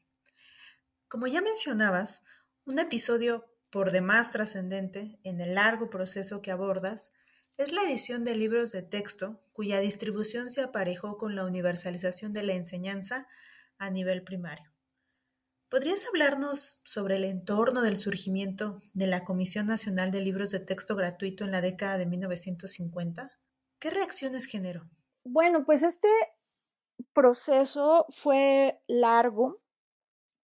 Como 1.07 1.27
ya 1.27 1.39
mencionabas, 1.41 2.23
un 2.65 2.79
episodio 2.79 3.45
por 3.69 3.91
demás 3.91 4.31
trascendente 4.31 5.19
en 5.23 5.39
el 5.39 5.53
largo 5.53 5.91
proceso 5.91 6.41
que 6.41 6.49
abordas 6.49 7.11
es 7.57 7.73
la 7.73 7.83
edición 7.83 8.23
de 8.23 8.33
libros 8.33 8.71
de 8.71 8.81
texto 8.81 9.39
cuya 9.53 9.79
distribución 9.79 10.49
se 10.49 10.61
aparejó 10.61 11.19
con 11.19 11.35
la 11.35 11.45
universalización 11.45 12.33
de 12.33 12.41
la 12.41 12.53
enseñanza 12.53 13.27
a 13.77 13.91
nivel 13.91 14.23
primario. 14.23 14.73
¿Podrías 15.69 16.07
hablarnos 16.07 16.81
sobre 16.85 17.17
el 17.17 17.23
entorno 17.23 17.83
del 17.83 17.97
surgimiento 17.97 18.81
de 18.93 19.05
la 19.05 19.23
Comisión 19.25 19.67
Nacional 19.67 20.09
de 20.09 20.21
Libros 20.21 20.49
de 20.49 20.59
Texto 20.59 20.95
Gratuito 20.95 21.43
en 21.43 21.51
la 21.51 21.61
década 21.61 21.99
de 21.99 22.07
1950? 22.07 23.31
¿Qué 23.85 23.91
reacciones 23.91 24.47
generó? 24.47 24.81
Bueno, 25.23 25.63
pues 25.63 25.83
este 25.83 26.07
proceso 27.13 28.07
fue 28.09 28.81
largo 28.87 29.59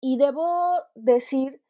y 0.00 0.16
debo 0.16 0.46
decir 0.94 1.60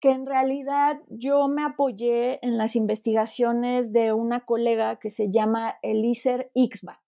que 0.00 0.12
en 0.12 0.24
realidad 0.24 1.00
yo 1.08 1.48
me 1.48 1.64
apoyé 1.64 2.38
en 2.46 2.58
las 2.58 2.76
investigaciones 2.76 3.92
de 3.92 4.12
una 4.12 4.46
colega 4.46 5.00
que 5.00 5.10
se 5.10 5.32
llama 5.32 5.78
Elíser 5.82 6.52
Ixba. 6.54 7.02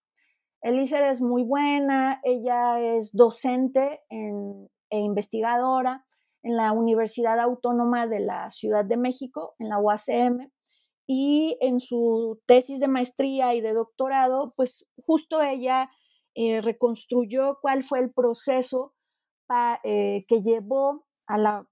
Elíser 0.63 1.05
es 1.05 1.21
muy 1.21 1.45
buena, 1.45 2.21
ella 2.25 2.81
es 2.81 3.15
docente 3.15 4.01
e 4.11 4.99
investigadora 4.99 6.05
en 6.43 6.57
la 6.57 6.73
Universidad 6.73 7.39
Autónoma 7.39 8.09
de 8.09 8.19
la 8.19 8.51
Ciudad 8.51 8.85
de 8.85 8.97
México, 8.97 9.55
en 9.61 9.69
la 9.69 9.79
UACM, 9.79 10.51
y 11.07 11.57
en 11.61 11.79
su 11.79 12.41
tesis 12.47 12.81
de 12.81 12.89
maestría 12.89 13.55
y 13.55 13.61
de 13.61 13.73
doctorado, 13.73 14.53
pues 14.57 14.87
justo 15.05 15.41
ella 15.41 15.91
eh, 16.35 16.61
reconstruyó 16.61 17.59
cuál 17.63 17.85
fue 17.85 18.01
el 18.01 18.13
proceso 18.13 18.95
eh, 19.85 20.25
que 20.27 20.43
llevó 20.43 21.07
a 21.27 21.39
la, 21.39 21.67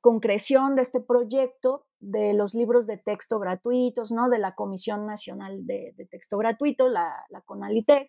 concreción 0.00 0.74
de 0.74 0.82
este 0.82 1.00
proyecto 1.00 1.86
de 2.00 2.34
los 2.34 2.54
libros 2.54 2.86
de 2.86 2.98
texto 2.98 3.38
gratuitos, 3.38 4.10
¿no? 4.10 4.28
De 4.28 4.38
la 4.38 4.54
Comisión 4.56 5.06
Nacional 5.06 5.64
de, 5.64 5.94
Texto 6.10 6.36
Gratuito, 6.38 6.88
la, 6.88 7.24
la 7.30 7.40
CONALITEC. 7.42 8.08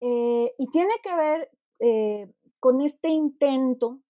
Eh, 0.00 0.54
y 0.58 0.66
tiene 0.70 0.94
que 1.02 1.14
ver 1.14 1.50
con 2.60 2.80
este 2.80 3.08
intento 3.08 4.00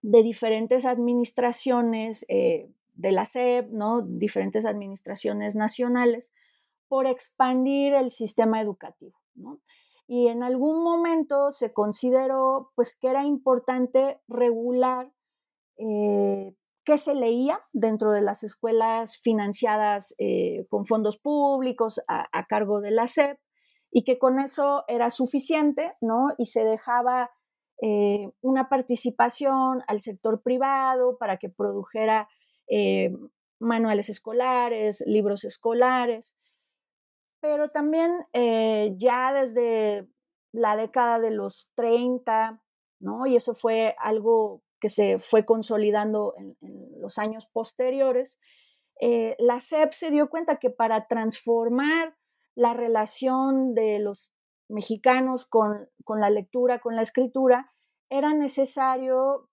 de 0.00 0.22
diferentes 0.22 0.86
administraciones 0.86 2.24
de 3.00 3.12
la 3.12 3.24
SEP, 3.24 3.70
¿no? 3.70 4.02
diferentes 4.02 4.66
administraciones 4.66 5.56
nacionales, 5.56 6.32
por 6.88 7.06
expandir 7.06 7.94
el 7.94 8.10
sistema 8.10 8.60
educativo. 8.60 9.18
Y 10.06 10.28
en 10.28 10.42
algún 10.42 10.82
momento 10.82 11.50
se 11.50 11.72
consideró 11.72 12.72
pues, 12.74 12.96
que 12.96 13.08
era 13.08 13.24
importante 13.24 14.20
regular 14.28 15.12
eh, 15.78 16.54
qué 16.84 16.98
se 16.98 17.14
leía 17.14 17.60
dentro 17.72 18.10
de 18.10 18.20
las 18.20 18.42
escuelas 18.42 19.16
financiadas 19.16 20.14
eh, 20.18 20.66
con 20.68 20.84
fondos 20.84 21.16
públicos 21.16 22.00
a, 22.08 22.46
cargo 22.46 22.80
de 22.80 22.90
la 22.90 23.06
SEP 23.06 23.38
y 23.90 24.02
que 24.04 24.18
con 24.18 24.38
eso 24.38 24.84
era 24.88 25.10
suficiente, 25.10 25.92
¿no? 26.00 26.28
Y 26.38 26.46
se 26.46 26.64
dejaba 26.64 27.30
eh, 27.80 28.30
una 28.40 28.68
participación 28.68 29.82
al 29.86 30.00
sector 30.00 30.42
privado 30.42 31.16
para 31.18 31.38
que 31.38 31.48
produjera 31.48 32.28
eh, 32.70 33.14
manuales 33.58 34.08
escolares, 34.08 35.04
libros 35.06 35.44
escolares, 35.44 36.36
pero 37.40 37.70
también 37.70 38.12
eh, 38.32 38.94
ya 38.96 39.32
desde 39.32 40.08
la 40.52 40.76
década 40.76 41.18
de 41.18 41.30
los 41.30 41.70
30, 41.74 42.62
¿no? 43.00 43.26
Y 43.26 43.36
eso 43.36 43.54
fue 43.54 43.94
algo 43.98 44.62
que 44.80 44.88
se 44.88 45.18
fue 45.18 45.44
consolidando 45.44 46.34
en, 46.38 46.56
los 47.00 47.18
años 47.18 47.46
posteriores, 47.46 48.38
eh, 49.00 49.34
la 49.38 49.60
SEP 49.60 49.92
se 49.94 50.10
dio 50.10 50.28
cuenta 50.28 50.56
que 50.56 50.68
para 50.68 51.06
transformar 51.06 52.16
la 52.54 52.74
relación 52.74 53.74
de 53.74 53.98
los 53.98 54.32
mexicanos 54.68 55.46
con, 55.46 55.88
con, 56.04 56.20
la 56.20 56.28
lectura, 56.28 56.80
con 56.80 56.96
la 56.96 57.02
escritura, 57.02 57.72
era 58.10 58.34
necesario, 58.34 59.48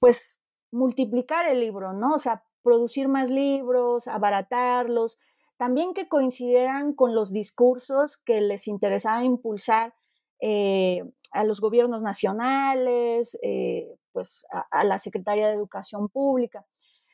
pues, 0.00 0.40
multiplicar 0.72 1.48
el 1.48 1.60
libro, 1.60 1.92
¿no? 1.92 2.14
O 2.14 2.18
sea, 2.18 2.44
producir 2.68 3.08
más 3.08 3.30
libros, 3.30 4.08
abaratarlos, 4.08 5.18
también 5.56 5.94
que 5.94 6.06
coincidieran 6.06 6.92
con 6.92 7.14
los 7.14 7.32
discursos 7.32 8.18
que 8.18 8.42
les 8.42 8.68
interesaba 8.68 9.24
impulsar 9.24 9.94
eh, 10.42 11.02
a 11.32 11.44
los 11.44 11.62
gobiernos 11.62 12.02
nacionales, 12.02 13.38
eh, 13.42 13.88
pues 14.12 14.44
a, 14.70 14.84
la 14.84 14.98
Secretaría 14.98 15.48
de 15.48 15.54
Educación 15.54 16.10
Pública. 16.10 16.66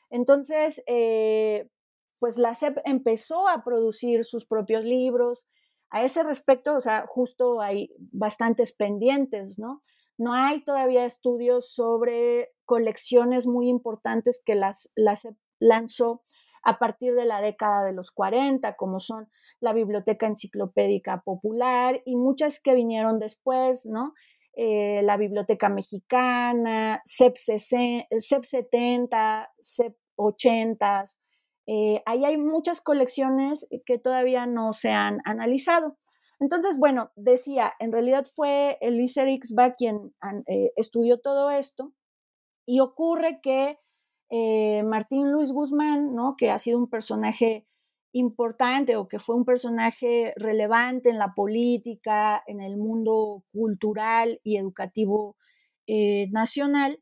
Entonces, 0.09 0.83
eh, 0.87 1.69
pues 2.19 2.37
la 2.37 2.53
SEP 2.53 2.79
empezó 2.83 3.47
a 3.47 3.63
producir 3.63 4.25
sus 4.25 4.45
propios 4.45 4.83
libros. 4.83 5.47
A 5.89 6.03
ese 6.03 6.21
respecto, 6.23 6.75
o 6.75 6.81
sea, 6.81 7.05
justo 7.07 7.61
hay 7.61 7.89
bastantes 8.11 8.73
pendientes, 8.73 9.57
¿no? 9.57 9.83
No 10.17 10.33
hay 10.33 10.65
todavía 10.65 11.05
estudios 11.05 11.71
sobre 11.73 12.51
colecciones 12.65 13.47
muy 13.47 13.69
importantes 13.69 14.43
que 14.45 14.55
las, 14.55 14.91
la 14.95 15.15
SEP 15.15 15.37
lanzó 15.59 16.21
a 16.63 16.79
partir 16.79 17.13
de 17.13 17.25
la 17.25 17.41
década 17.41 17.85
de 17.85 17.93
los 17.93 18.11
40, 18.11 18.75
como 18.75 18.99
son 18.99 19.29
la 19.59 19.73
Biblioteca 19.73 20.27
Enciclopédica 20.27 21.21
Popular 21.21 22.01
y 22.05 22.15
muchas 22.15 22.59
que 22.59 22.73
vinieron 22.73 23.19
después, 23.19 23.85
¿no? 23.85 24.13
Eh, 24.57 25.01
la 25.03 25.17
Biblioteca 25.17 25.67
Mexicana, 25.69 27.01
CEP, 27.05 27.35
70, 27.35 29.51
CEP 29.61 29.95
80. 30.15 31.05
Eh, 31.67 32.01
ahí 32.05 32.25
hay 32.25 32.37
muchas 32.37 32.79
colecciones 32.81 33.67
que 33.85 33.99
todavía 33.99 34.45
no 34.45 34.71
se 34.71 34.91
han 34.91 35.19
analizado. 35.25 35.97
Entonces, 36.39 36.79
bueno, 36.79 37.11
decía, 37.15 37.73
en 37.79 37.91
realidad 37.91 38.25
fue 38.25 38.77
Elisa 38.81 39.27
Ixba 39.27 39.73
quien 39.73 40.13
eh, 40.47 40.71
estudió 40.75 41.19
todo 41.19 41.51
esto 41.51 41.93
y 42.65 42.79
ocurre 42.79 43.41
que 43.41 43.79
eh, 44.29 44.83
Martín 44.83 45.31
Luis 45.31 45.51
Guzmán, 45.51 46.13
¿no? 46.15 46.35
que 46.37 46.51
ha 46.51 46.59
sido 46.59 46.79
un 46.79 46.89
personaje 46.89 47.67
importante 48.11 48.95
o 48.95 49.07
que 49.07 49.19
fue 49.19 49.35
un 49.35 49.45
personaje 49.45 50.33
relevante 50.37 51.09
en 51.09 51.19
la 51.19 51.33
política, 51.35 52.41
en 52.47 52.61
el 52.61 52.77
mundo 52.77 53.43
cultural 53.51 54.39
y 54.43 54.57
educativo 54.57 55.35
eh, 55.87 56.29
nacional, 56.31 56.99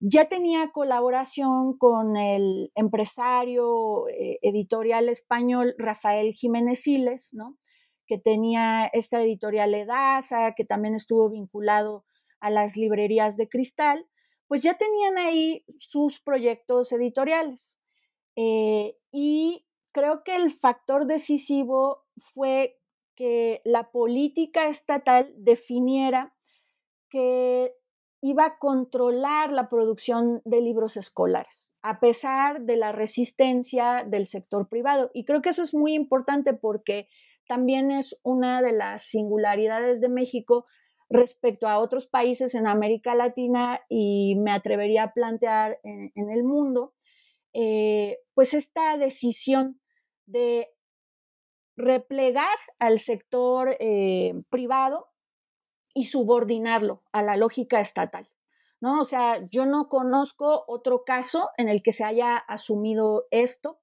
ya 0.00 0.28
tenía 0.28 0.70
colaboración 0.70 1.76
con 1.76 2.16
el 2.16 2.72
empresario 2.74 4.08
eh, 4.08 4.38
editorial 4.42 5.08
español 5.08 5.74
Rafael 5.78 6.32
Jiménez 6.32 6.82
Siles, 6.82 7.34
¿no? 7.34 7.58
que 8.06 8.18
tenía 8.18 8.86
esta 8.92 9.22
editorial 9.22 9.74
Edasa, 9.74 10.54
que 10.56 10.64
también 10.64 10.94
estuvo 10.94 11.30
vinculado 11.30 12.04
a 12.40 12.50
las 12.50 12.76
librerías 12.76 13.36
de 13.36 13.48
cristal, 13.48 14.06
pues 14.50 14.64
ya 14.64 14.74
tenían 14.74 15.16
ahí 15.16 15.64
sus 15.78 16.18
proyectos 16.18 16.90
editoriales. 16.90 17.76
Eh, 18.34 18.98
y 19.12 19.64
creo 19.92 20.24
que 20.24 20.34
el 20.34 20.50
factor 20.50 21.06
decisivo 21.06 22.02
fue 22.16 22.80
que 23.14 23.62
la 23.64 23.92
política 23.92 24.66
estatal 24.66 25.32
definiera 25.36 26.34
que 27.08 27.72
iba 28.20 28.44
a 28.44 28.58
controlar 28.58 29.52
la 29.52 29.68
producción 29.68 30.42
de 30.44 30.60
libros 30.60 30.96
escolares, 30.96 31.70
a 31.82 32.00
pesar 32.00 32.62
de 32.62 32.76
la 32.76 32.90
resistencia 32.90 34.02
del 34.04 34.26
sector 34.26 34.68
privado. 34.68 35.12
Y 35.14 35.26
creo 35.26 35.42
que 35.42 35.50
eso 35.50 35.62
es 35.62 35.74
muy 35.74 35.94
importante 35.94 36.54
porque 36.54 37.08
también 37.46 37.92
es 37.92 38.18
una 38.24 38.62
de 38.62 38.72
las 38.72 39.04
singularidades 39.04 40.00
de 40.00 40.08
México 40.08 40.66
respecto 41.10 41.66
a 41.66 41.80
otros 41.80 42.06
países 42.06 42.54
en 42.54 42.68
América 42.68 43.16
Latina 43.16 43.80
y 43.88 44.36
me 44.36 44.52
atrevería 44.52 45.02
a 45.02 45.12
plantear 45.12 45.80
en, 45.82 46.30
el 46.30 46.44
mundo, 46.44 46.94
eh, 47.52 48.18
pues 48.32 48.54
esta 48.54 48.96
decisión 48.96 49.80
de 50.26 50.68
replegar 51.76 52.56
al 52.78 53.00
sector 53.00 53.76
eh, 53.80 54.34
privado 54.50 55.08
y 55.94 56.04
subordinarlo 56.04 57.02
a 57.10 57.22
la 57.22 57.36
lógica 57.36 57.80
estatal. 57.80 58.30
¿no? 58.80 59.00
O 59.00 59.04
sea, 59.04 59.40
yo 59.50 59.66
no 59.66 59.88
conozco 59.88 60.64
otro 60.68 61.02
caso 61.04 61.50
en 61.56 61.68
el 61.68 61.82
que 61.82 61.90
se 61.90 62.04
haya 62.04 62.36
asumido 62.36 63.26
esto 63.32 63.80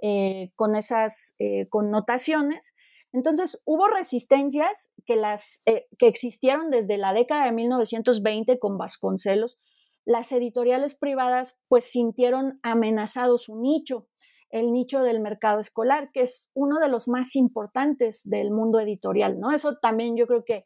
eh, 0.00 0.52
con 0.54 0.76
esas 0.76 1.34
connotaciones 1.70 2.76
entonces, 3.12 3.60
hubo 3.64 3.88
resistencias 3.88 4.92
que, 5.06 5.16
las, 5.16 5.62
eh, 5.66 5.86
que 5.98 6.08
existieron 6.08 6.70
desde 6.70 6.98
la 6.98 7.12
década 7.12 7.46
de 7.46 7.52
1920 7.52 8.58
con 8.58 8.76
Vasconcelos. 8.76 9.58
Las 10.04 10.32
editoriales 10.32 10.94
privadas 10.94 11.56
pues 11.68 11.84
sintieron 11.84 12.60
amenazado 12.62 13.38
su 13.38 13.60
nicho, 13.60 14.08
el 14.50 14.72
nicho 14.72 15.02
del 15.02 15.20
mercado 15.20 15.60
escolar, 15.60 16.10
que 16.12 16.22
es 16.22 16.50
uno 16.54 16.80
de 16.80 16.88
los 16.88 17.08
más 17.08 17.34
importantes 17.36 18.22
del 18.24 18.50
mundo 18.50 18.80
editorial, 18.80 19.38
¿no? 19.38 19.52
Eso 19.52 19.76
también 19.76 20.16
yo 20.16 20.26
creo 20.26 20.44
que 20.44 20.64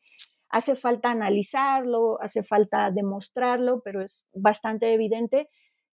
hace 0.49 0.77
falta 0.77 1.11
analizarlo, 1.11 2.21
hace 2.21 2.43
falta 2.43 2.91
demostrarlo, 2.91 3.83
pero 3.85 4.03
es 4.03 4.27
bastante 4.33 4.93
evidente 4.93 5.49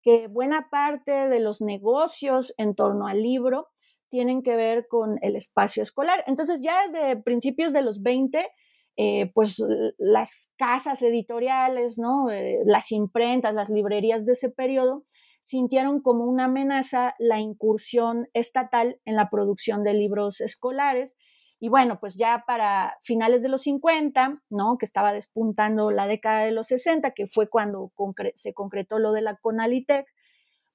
que 0.03 0.29
buena 0.29 0.69
parte 0.71 1.29
de 1.29 1.41
los 1.41 1.61
negocios 1.61 2.55
en 2.59 2.75
torno 2.75 3.07
al 3.07 3.23
libro 3.23 3.69
tienen 4.15 4.45
que 4.45 4.55
ver 4.55 4.87
con 4.87 5.19
el 5.23 5.35
espacio 5.35 5.83
escolar. 5.83 6.23
Entonces, 6.29 6.61
ya 6.63 6.83
desde 6.87 7.21
principios 7.21 7.73
de 7.73 7.83
los 7.83 8.01
20, 8.01 8.49
eh, 8.97 9.33
pues 9.35 9.61
las 9.99 10.53
casas 10.57 11.03
editoriales, 11.03 11.99
¿no? 11.99 12.31
Eh, 12.31 12.61
las 12.65 12.93
imprentas, 12.93 13.57
las 13.57 13.71
librerías 13.71 14.25
de 14.25 14.35
ese 14.35 14.51
periodo, 14.51 15.03
sintieron 15.43 16.01
como 16.01 16.27
una 16.27 16.45
amenaza 16.45 17.17
la 17.19 17.41
incursión 17.41 18.29
estatal 18.35 19.01
en 19.05 19.17
la 19.17 19.31
producción 19.31 19.83
de 19.83 19.95
libros 19.95 20.41
escolares. 20.41 21.17
Y 21.59 21.69
bueno, 21.69 21.99
pues 21.99 22.15
ya 22.15 22.45
para 22.47 22.97
finales 23.03 23.43
de 23.43 23.49
los 23.49 23.63
50, 23.63 24.45
¿no? 24.49 24.79
que 24.79 24.87
estaba 24.87 25.13
despuntando 25.13 25.91
la 25.91 26.07
década 26.07 26.45
de 26.45 26.53
los 26.53 26.69
60, 26.69 27.11
que 27.15 27.27
fue 27.27 27.49
cuando 27.49 27.91
se 28.37 28.55
concretó 28.55 29.01
lo 29.01 29.11
de 29.11 29.23
la 29.23 29.39
CONALITEC, 29.39 30.07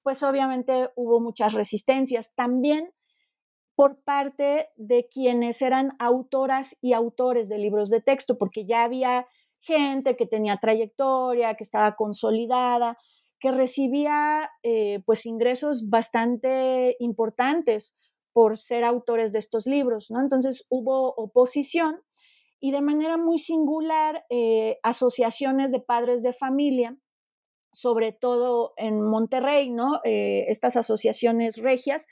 pues 0.03 0.23
obviamente 0.23 0.89
hubo 0.97 1.21
muchas 1.21 1.53
resistencias. 1.53 2.33
También 2.35 2.91
por 3.79 4.03
parte 4.03 4.67
de 4.75 5.07
quienes 5.09 5.61
eran 5.61 5.95
autoras 5.99 6.77
y 6.81 6.91
autores 6.91 7.47
de 7.47 7.59
libros 7.59 7.89
de 7.89 8.01
texto, 8.01 8.37
porque 8.37 8.65
ya 8.65 8.83
había 8.83 9.25
gente 9.61 10.17
que 10.17 10.25
tenía 10.25 10.57
trayectoria, 10.57 11.55
que 11.55 11.63
estaba 11.63 11.95
consolidada, 11.95 12.97
que 13.39 13.51
recibía 13.51 14.49
eh, 14.63 15.01
pues 15.05 15.25
ingresos 15.25 15.87
bastante 15.87 16.97
importantes 16.99 17.95
por 18.33 18.57
ser 18.57 18.83
autores 18.83 19.31
de 19.31 19.39
estos 19.39 19.65
libros, 19.65 20.11
¿no? 20.11 20.19
Entonces 20.19 20.65
hubo 20.67 21.13
oposición 21.15 22.01
y 22.59 22.71
de 22.71 22.81
manera 22.81 23.15
muy 23.15 23.37
singular 23.37 24.25
eh, 24.29 24.77
asociaciones 24.83 25.71
de 25.71 25.79
padres 25.79 26.21
de 26.21 26.33
familia, 26.33 26.97
sobre 27.71 28.11
todo 28.11 28.73
en 28.75 29.01
Monterrey, 29.01 29.69
¿no? 29.69 30.01
Eh, 30.03 30.47
estas 30.49 30.75
asociaciones 30.75 31.55
regias 31.61 32.07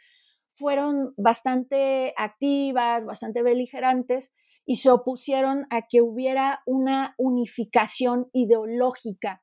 fueron 0.58 1.14
bastante 1.18 2.14
activas, 2.18 3.06
bastante 3.06 3.44
beligerantes 3.44 4.34
y 4.66 4.78
se 4.78 4.90
opusieron 4.92 5.66
a 5.70 5.88
que 5.88 6.02
hubiera 6.02 6.62
una 6.66 7.16
unificación 7.18 8.30
ideológica 8.34 9.42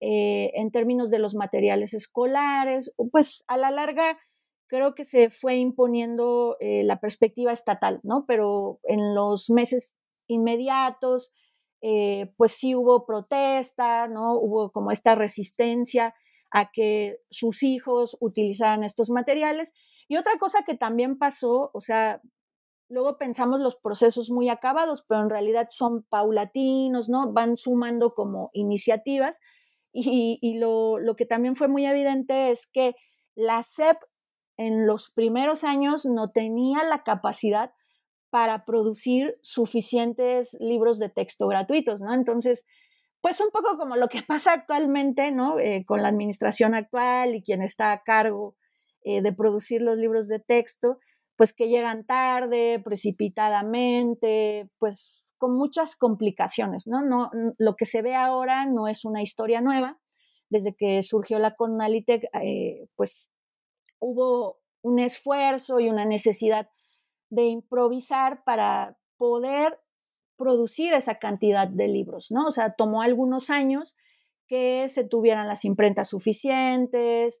eh, 0.00 0.50
en 0.54 0.70
términos 0.70 1.10
de 1.10 1.18
los 1.18 1.34
materiales 1.34 1.94
escolares, 1.94 2.94
pues 3.10 3.44
a 3.48 3.56
la 3.56 3.70
larga 3.70 4.18
creo 4.66 4.94
que 4.94 5.04
se 5.04 5.28
fue 5.28 5.56
imponiendo 5.56 6.56
la 6.60 6.98
perspectiva 6.98 7.52
estatal, 7.52 8.00
¿no? 8.04 8.24
Pero 8.26 8.80
en 8.84 9.14
los 9.14 9.50
meses 9.50 9.98
inmediatos, 10.28 11.32
eh, 11.84 12.32
pues 12.36 12.52
sí 12.52 12.76
hubo 12.76 13.04
protesta, 13.04 14.06
¿no? 14.06 14.38
Hubo 14.38 14.70
como 14.70 14.92
esta 14.92 15.16
resistencia 15.16 16.14
a 16.52 16.70
que 16.70 17.18
sus 17.28 17.64
hijos 17.64 18.16
utilizaran 18.20 18.84
estos 18.84 19.10
materiales. 19.10 19.74
Y 20.12 20.18
otra 20.18 20.36
cosa 20.38 20.62
que 20.62 20.74
también 20.74 21.16
pasó, 21.16 21.70
o 21.72 21.80
sea, 21.80 22.20
luego 22.90 23.16
pensamos 23.16 23.60
los 23.60 23.76
procesos 23.76 24.30
muy 24.30 24.50
acabados, 24.50 25.02
pero 25.08 25.22
en 25.22 25.30
realidad 25.30 25.68
son 25.70 26.02
paulatinos, 26.02 27.08
¿no? 27.08 27.32
Van 27.32 27.56
sumando 27.56 28.12
como 28.12 28.50
iniciativas. 28.52 29.40
Y, 29.90 30.58
lo, 30.58 30.98
lo, 30.98 31.16
que 31.16 31.24
también 31.24 31.56
fue 31.56 31.66
muy 31.66 31.86
evidente 31.86 32.50
es 32.50 32.66
que 32.66 32.94
la 33.34 33.62
SEP 33.62 33.96
en 34.58 34.86
los 34.86 35.10
primeros 35.10 35.64
años 35.64 36.04
no 36.04 36.30
tenía 36.30 36.84
la 36.84 37.04
capacidad 37.04 37.72
para 38.28 38.66
producir 38.66 39.38
suficientes 39.40 40.58
libros 40.60 40.98
de 40.98 41.08
texto 41.08 41.48
gratuitos, 41.48 42.02
¿no? 42.02 42.12
Entonces, 42.12 42.66
pues 43.22 43.40
un 43.40 43.48
poco 43.50 43.78
como 43.78 43.96
lo 43.96 44.08
que 44.08 44.20
pasa 44.28 44.52
actualmente, 44.52 45.30
¿no? 45.30 45.58
Eh, 45.58 45.86
con 45.86 46.02
la 46.02 46.08
administración 46.08 46.74
actual 46.74 47.34
y 47.34 47.42
quien 47.42 47.62
está 47.62 47.92
a 47.92 48.02
cargo 48.02 48.56
eh, 49.04 49.22
de 49.22 49.32
producir 49.32 49.82
los 49.82 49.98
libros 49.98 50.28
de 50.28 50.38
texto, 50.38 50.98
pues 51.36 51.52
que 51.52 51.68
llegan 51.68 52.04
tarde, 52.04 52.80
precipitadamente, 52.84 54.70
pues 54.78 55.26
con 55.38 55.56
muchas 55.56 55.96
complicaciones, 55.96 56.86
¿no? 56.86 57.02
no 57.02 57.30
lo 57.58 57.74
que 57.74 57.84
se 57.84 58.00
ve 58.00 58.14
ahora 58.14 58.64
no 58.66 58.86
es 58.86 59.04
una 59.04 59.22
historia 59.22 59.60
nueva. 59.60 59.98
Desde 60.50 60.74
que 60.76 61.02
surgió 61.02 61.38
la 61.38 61.56
Conalitec, 61.56 62.24
eh, 62.42 62.86
pues 62.94 63.28
hubo 63.98 64.60
un 64.82 64.98
esfuerzo 64.98 65.80
y 65.80 65.88
una 65.88 66.04
necesidad 66.04 66.68
de 67.30 67.46
improvisar 67.46 68.44
para 68.44 68.98
poder 69.16 69.80
producir 70.36 70.92
esa 70.92 71.18
cantidad 71.18 71.66
de 71.66 71.88
libros, 71.88 72.30
¿no? 72.30 72.46
O 72.46 72.50
sea, 72.50 72.74
tomó 72.74 73.02
algunos 73.02 73.48
años 73.48 73.96
que 74.46 74.86
se 74.88 75.04
tuvieran 75.04 75.48
las 75.48 75.64
imprentas 75.64 76.08
suficientes 76.08 77.40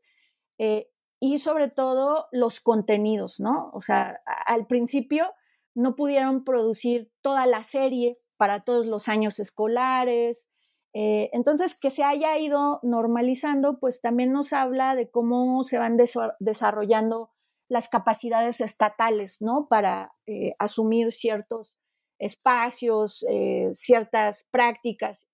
eh, 0.58 0.88
y 1.24 1.38
sobre 1.38 1.70
todo 1.70 2.26
los 2.32 2.60
contenidos, 2.60 3.38
¿no? 3.38 3.70
O 3.74 3.80
sea, 3.80 4.20
al 4.44 4.66
principio 4.66 5.32
no 5.72 5.94
pudieron 5.94 6.42
producir 6.42 7.12
toda 7.20 7.46
la 7.46 7.62
serie 7.62 8.18
para 8.36 8.64
todos 8.64 8.86
los 8.86 9.06
años 9.06 9.38
escolares. 9.38 10.50
Eh, 10.94 11.30
entonces, 11.32 11.78
que 11.78 11.90
se 11.90 12.02
haya 12.02 12.36
ido 12.38 12.80
normalizando, 12.82 13.78
pues 13.78 14.00
también 14.00 14.32
nos 14.32 14.52
habla 14.52 14.96
de 14.96 15.12
cómo 15.12 15.62
se 15.62 15.78
van 15.78 15.96
desarrollando 16.40 17.30
las 17.68 17.88
capacidades 17.88 18.60
estatales, 18.60 19.40
¿no? 19.40 19.68
Para 19.68 20.12
eh, 20.26 20.56
asumir 20.58 21.12
ciertos 21.12 21.78
espacios, 22.18 23.24
eh, 23.30 23.68
ciertas 23.74 24.48
prácticas 24.50 25.28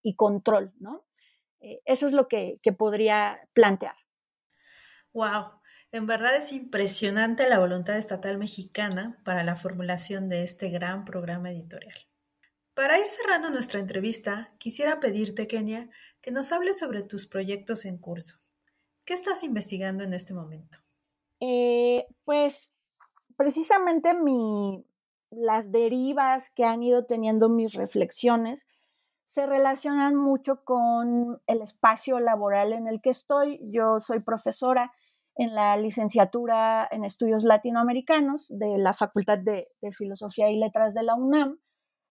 y 0.00 0.14
control, 0.14 0.74
¿no? 0.78 1.04
eso 1.86 2.06
es 2.06 2.12
lo 2.12 2.28
que 2.28 2.58
podría 2.76 3.40
plantear. 3.54 3.94
Wow, 5.14 5.60
en 5.92 6.06
verdad 6.06 6.36
es 6.36 6.50
impresionante 6.50 7.48
la 7.48 7.60
voluntad 7.60 7.96
estatal 7.96 8.36
mexicana 8.36 9.20
para 9.24 9.44
la 9.44 9.54
formulación 9.54 10.28
de 10.28 10.42
este 10.42 10.70
gran 10.70 11.04
programa 11.04 11.52
editorial. 11.52 11.96
Para 12.74 12.98
ir 12.98 13.06
cerrando 13.08 13.48
nuestra 13.50 13.78
entrevista, 13.78 14.52
quisiera 14.58 14.98
pedirte, 14.98 15.46
Kenia, 15.46 15.88
que 16.20 16.32
nos 16.32 16.50
hables 16.50 16.80
sobre 16.80 17.02
tus 17.02 17.26
proyectos 17.26 17.84
en 17.84 17.98
curso. 17.98 18.40
¿Qué 19.04 19.14
estás 19.14 19.44
investigando 19.44 20.02
en 20.02 20.14
este 20.14 20.34
momento? 20.34 20.78
Eh, 21.38 22.08
pues 22.24 22.72
precisamente 23.36 24.14
mi, 24.14 24.84
las 25.30 25.70
derivas 25.70 26.50
que 26.50 26.64
han 26.64 26.82
ido 26.82 27.06
teniendo 27.06 27.48
mis 27.48 27.74
reflexiones 27.74 28.66
se 29.26 29.46
relacionan 29.46 30.16
mucho 30.16 30.64
con 30.64 31.40
el 31.46 31.62
espacio 31.62 32.18
laboral 32.18 32.72
en 32.72 32.88
el 32.88 33.00
que 33.00 33.10
estoy. 33.10 33.60
Yo 33.70 34.00
soy 34.00 34.18
profesora 34.18 34.92
en 35.36 35.54
la 35.54 35.76
licenciatura 35.76 36.88
en 36.90 37.04
estudios 37.04 37.44
latinoamericanos 37.44 38.46
de 38.50 38.78
la 38.78 38.92
Facultad 38.92 39.38
de, 39.38 39.68
Filosofía 39.92 40.50
y 40.50 40.58
Letras 40.58 40.94
de 40.94 41.02
la 41.02 41.14
UNAM. 41.14 41.58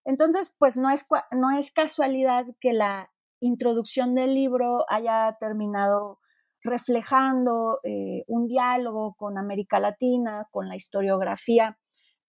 Entonces, 0.04 0.54
pues 0.58 0.76
no 0.76 0.90
es, 0.90 1.06
no 1.32 1.50
es 1.56 1.72
casualidad 1.72 2.46
que 2.60 2.72
la 2.72 3.10
introducción 3.40 4.14
del 4.14 4.34
libro 4.34 4.84
haya 4.88 5.36
terminado 5.40 6.20
reflejando 6.62 7.80
eh, 7.82 8.24
un 8.26 8.46
diálogo 8.46 9.14
con 9.14 9.38
América 9.38 9.78
Latina, 9.78 10.48
con 10.50 10.68
la 10.68 10.76
historiografía 10.76 11.78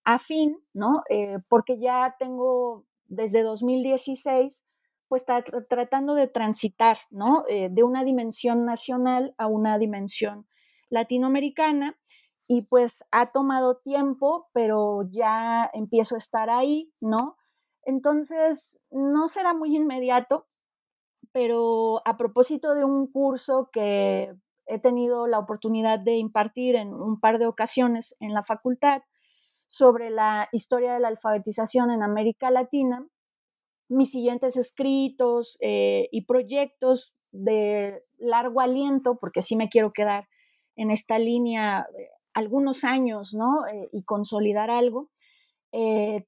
afín, 0.03 0.57
¿no? 0.73 1.01
Eh, 1.09 1.37
porque 1.49 1.79
ya 1.79 2.15
tengo 2.19 2.85
desde 3.05 3.43
2016, 3.43 4.65
pues 5.07 5.25
tratando 5.69 6.15
de 6.15 6.27
transitar, 6.27 6.97
¿no? 7.09 7.43
Eh, 7.47 7.69
de 7.71 7.83
una 7.83 8.03
dimensión 8.03 8.65
nacional 8.65 9.33
a 9.37 9.47
una 9.47 9.77
dimensión 9.77 10.47
latinoamericana 10.89 11.97
y 12.47 12.63
pues 12.63 13.03
ha 13.11 13.31
tomado 13.31 13.77
tiempo, 13.77 14.49
pero 14.53 15.01
ya 15.09 15.69
empiezo 15.73 16.15
a 16.15 16.19
estar 16.19 16.49
ahí, 16.49 16.93
¿no? 16.99 17.38
Entonces, 17.83 18.79
no 18.91 19.27
será 19.27 19.53
muy 19.53 19.75
inmediato, 19.75 20.47
pero 21.31 22.01
a 22.05 22.17
propósito 22.17 22.73
de 22.75 22.83
un 22.83 23.07
curso 23.11 23.69
que 23.71 24.33
he 24.67 24.79
tenido 24.79 25.27
la 25.27 25.39
oportunidad 25.39 25.99
de 25.99 26.17
impartir 26.17 26.75
en 26.75 26.93
un 26.93 27.19
par 27.19 27.39
de 27.39 27.47
ocasiones 27.47 28.15
en 28.19 28.33
la 28.33 28.43
facultad 28.43 29.03
sobre 29.67 30.09
la 30.09 30.49
historia 30.51 30.93
de 30.93 30.99
la 30.99 31.07
alfabetización 31.07 31.91
en 31.91 32.03
América 32.03 32.51
Latina, 32.51 33.07
mis 33.88 34.11
siguientes 34.11 34.57
escritos 34.57 35.57
eh, 35.61 36.09
y 36.11 36.25
proyectos 36.25 37.15
de 37.31 38.03
largo 38.17 38.61
aliento, 38.61 39.17
porque 39.19 39.41
sí 39.41 39.55
me 39.55 39.69
quiero 39.69 39.91
quedar 39.91 40.27
en 40.76 40.91
esta 40.91 41.19
línea 41.19 41.88
eh, 41.97 42.09
algunos 42.34 42.84
años, 42.84 43.34
¿no? 43.34 43.65
Eh, 43.67 43.89
y 43.91 44.03
consolidar 44.03 44.69
algo, 44.69 45.09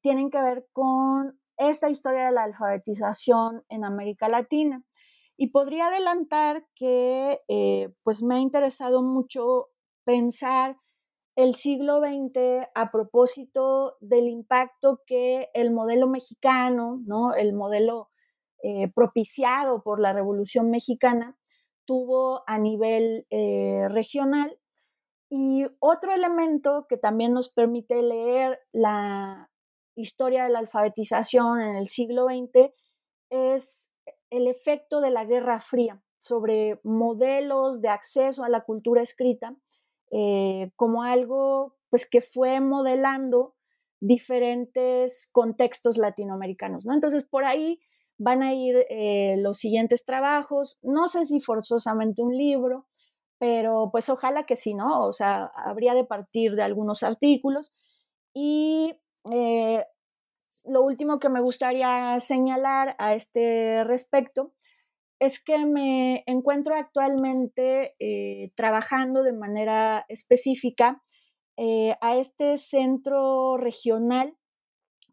tienen 0.02 0.30
que 0.30 0.42
ver 0.42 0.68
con 0.74 1.40
esta 1.58 1.90
historia 1.90 2.26
de 2.26 2.32
la 2.32 2.44
alfabetización 2.44 3.64
en 3.70 3.84
América 3.84 4.30
Latina. 4.30 4.84
Y 5.38 5.52
podría 5.52 5.88
adelantar 5.88 6.66
que 6.76 7.42
eh, 7.48 7.94
pues 8.04 8.24
me 8.24 8.36
ha 8.36 8.40
interesado 8.40 9.04
mucho 9.04 9.68
pensar 10.04 10.78
el 11.36 11.54
siglo 11.54 12.00
XX 12.00 12.68
a 12.74 12.92
propósito 12.92 13.98
del 14.00 14.28
impacto 14.28 15.04
que 15.06 15.50
el 15.54 15.72
modelo 15.72 16.08
mexicano, 16.08 17.00
¿no? 17.06 17.36
el 17.36 17.54
modelo 17.54 18.10
eh, 18.64 18.92
propiciado 18.92 19.84
por 19.84 20.00
la 20.00 20.14
Revolución 20.14 20.72
Mexicana, 20.72 21.37
tuvo 21.88 22.44
a 22.46 22.60
nivel 22.60 23.26
eh, 23.32 23.88
regional. 23.90 24.60
Y 25.30 25.66
otro 25.80 26.14
elemento 26.14 26.86
que 26.88 26.98
también 26.98 27.34
nos 27.34 27.50
permite 27.50 28.04
leer 28.04 28.60
la 28.72 29.50
historia 29.96 30.44
de 30.44 30.52
la 30.52 30.60
alfabetización 30.60 31.60
en 31.62 31.76
el 31.76 31.88
siglo 31.88 32.26
XX 32.26 32.72
es 33.30 33.92
el 34.30 34.48
efecto 34.48 35.02
de 35.02 35.10
la 35.10 35.26
Guerra 35.26 35.60
Fría 35.60 36.02
sobre 36.20 36.80
modelos 36.84 37.82
de 37.82 37.90
acceso 37.90 38.44
a 38.44 38.50
la 38.50 38.62
cultura 38.62 39.02
escrita 39.02 39.56
eh, 40.12 40.72
como 40.76 41.04
algo 41.04 41.76
pues, 41.90 42.10
que 42.10 42.22
fue 42.22 42.60
modelando 42.60 43.56
diferentes 44.00 45.30
contextos 45.32 45.98
latinoamericanos. 45.98 46.86
¿no? 46.86 46.94
Entonces, 46.94 47.24
por 47.24 47.44
ahí 47.44 47.80
van 48.18 48.44
a 48.44 48.54
ir 48.54 48.86
eh, 48.90 49.36
los 49.38 49.58
siguientes 49.58 50.06
trabajos, 50.06 50.78
no 50.82 51.08
sé 51.08 51.26
si 51.26 51.40
forzosamente 51.40 52.22
un 52.22 52.36
libro, 52.36 52.88
pero 53.38 53.90
pues 53.92 54.10
ojalá 54.10 54.46
que 54.46 54.56
sí, 54.56 54.74
¿no? 54.74 55.06
O 55.06 55.14
sea, 55.14 55.52
habría 55.56 55.94
de 55.94 56.06
partir 56.06 56.56
de 56.56 56.64
algunos 56.64 57.04
artículos. 57.04 57.72
Y 58.34 59.00
eh, 59.32 59.86
lo 60.66 60.82
último 60.84 61.20
que 61.20 61.30
me 61.30 61.42
gustaría 61.42 62.20
señalar 62.20 62.96
a 63.00 63.14
este 63.14 63.84
respecto 63.84 64.54
es 65.20 65.44
que 65.44 65.66
me 65.66 66.24
encuentro 66.28 66.76
actualmente 66.76 67.94
eh, 68.00 68.52
trabajando 68.56 69.24
de 69.24 69.34
manera 69.34 70.06
específica 70.10 71.04
a 72.02 72.16
este 72.18 72.58
centro 72.58 73.58
regional 73.58 74.38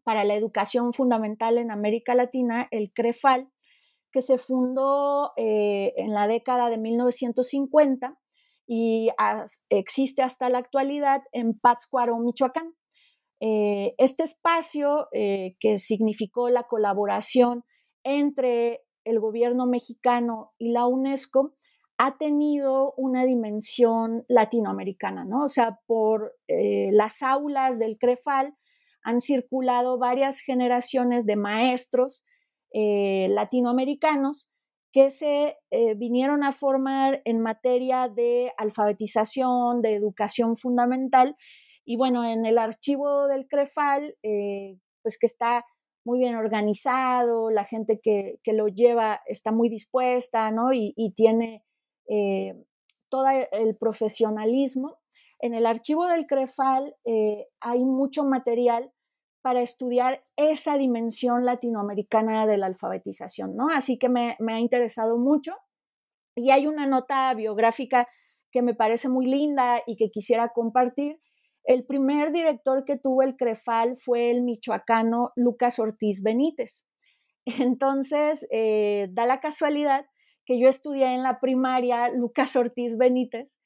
para 0.05 0.23
la 0.23 0.35
educación 0.35 0.93
fundamental 0.93 1.57
en 1.57 1.69
América 1.71 2.15
Latina, 2.15 2.69
el 2.71 2.93
CREFAL, 2.93 3.49
que 4.13 4.21
se 4.21 4.37
fundó 4.37 5.33
en 5.35 6.13
la 6.13 6.25
década 6.25 6.69
de 6.69 6.77
1950 6.77 8.17
y 8.67 9.09
existe 9.69 10.21
hasta 10.21 10.49
la 10.49 10.59
actualidad 10.59 11.21
en 11.31 11.57
Pátzcuaro, 11.59 12.17
Michoacán. 12.17 12.73
Eh, 13.41 13.93
este 13.97 14.23
espacio 14.23 15.07
eh, 15.11 15.55
que 15.59 15.77
significó 15.77 16.49
la 16.49 16.63
colaboración 16.63 17.63
entre 18.03 18.81
el 19.03 19.19
gobierno 19.19 19.67
mexicano 19.67 20.53
y 20.57 20.71
la 20.71 20.87
UNESCO 20.87 21.53
ha 21.97 22.17
tenido 22.17 22.93
una 22.97 23.25
dimensión 23.25 24.25
latinoamericana, 24.27 25.25
¿no? 25.25 25.43
O 25.43 25.49
sea, 25.49 25.79
por 25.85 26.35
eh, 26.47 26.89
las 26.91 27.21
aulas 27.21 27.77
del 27.77 27.97
CREFAL 27.97 28.55
han 29.05 29.21
circulado 29.21 29.97
varias 29.97 30.41
generaciones 30.41 31.25
de 31.25 31.37
maestros 31.37 32.23
latinoamericanos 32.73 34.49
que 34.95 35.11
se 35.11 35.57
eh, 35.71 35.93
vinieron 35.95 36.41
a 36.41 36.53
formar 36.53 37.21
en 37.25 37.41
materia 37.41 38.07
de 38.07 38.53
alfabetización, 38.55 39.81
de 39.81 39.93
educación 39.93 40.55
fundamental. 40.55 41.35
Y 41.83 41.97
bueno, 41.97 42.23
en 42.23 42.45
el 42.45 42.57
archivo 42.57 43.27
del 43.27 43.45
CREFAL, 43.45 44.15
eh, 44.23 44.79
pues 45.01 45.19
que 45.19 45.25
está 45.25 45.65
muy 46.05 46.19
bien 46.19 46.37
organizado, 46.37 47.51
la 47.51 47.65
gente 47.65 47.99
que, 48.01 48.39
lo 48.53 48.69
lleva 48.69 49.19
está 49.25 49.51
muy 49.51 49.67
dispuesta, 49.67 50.49
¿no? 50.51 50.71
Y, 50.71 50.93
tiene 51.13 51.65
eh, 52.07 52.53
todo 53.09 53.25
el 53.51 53.75
profesionalismo. 53.75 54.95
En 55.39 55.53
el 55.53 55.65
archivo 55.65 56.07
del 56.07 56.25
CREFAL 56.25 56.95
hay 57.59 57.83
mucho 57.83 58.23
material 58.23 58.93
para 59.45 59.61
estudiar 59.61 60.25
esa 60.37 60.75
dimensión 60.75 61.45
latinoamericana 61.45 62.47
de 62.47 62.57
la 62.57 62.65
alfabetización, 62.65 63.55
¿no? 63.55 63.67
Así 63.69 63.99
que 63.99 64.09
me, 64.09 64.35
ha 64.39 64.59
interesado 64.59 65.19
mucho. 65.19 65.53
Y 66.35 66.49
hay 66.49 66.65
una 66.65 66.87
nota 66.87 67.31
biográfica 67.35 68.07
que 68.51 68.63
me 68.63 68.73
parece 68.73 69.07
muy 69.07 69.27
linda 69.27 69.83
y 69.85 69.97
que 69.97 70.09
quisiera 70.09 70.49
compartir. 70.49 71.19
El 71.63 71.85
primer 71.85 72.31
director 72.31 72.85
que 72.85 72.97
tuvo 72.97 73.21
el 73.21 73.35
CREFAL 73.35 73.97
fue 73.97 74.31
el 74.31 74.41
michoacano 74.41 75.31
Lucas 75.35 75.77
Ortiz 75.77 76.23
Benítez. 76.23 76.83
Entonces, 77.45 78.47
eh, 78.49 79.09
da 79.11 79.27
la 79.27 79.41
casualidad 79.41 80.07
que 80.47 80.59
yo 80.59 80.67
estudié 80.67 81.13
en 81.13 81.21
la 81.21 81.39
primaria 81.39 82.09
Lucas 82.09 82.55
Ortiz 82.55 82.97
Benítez 82.97 83.59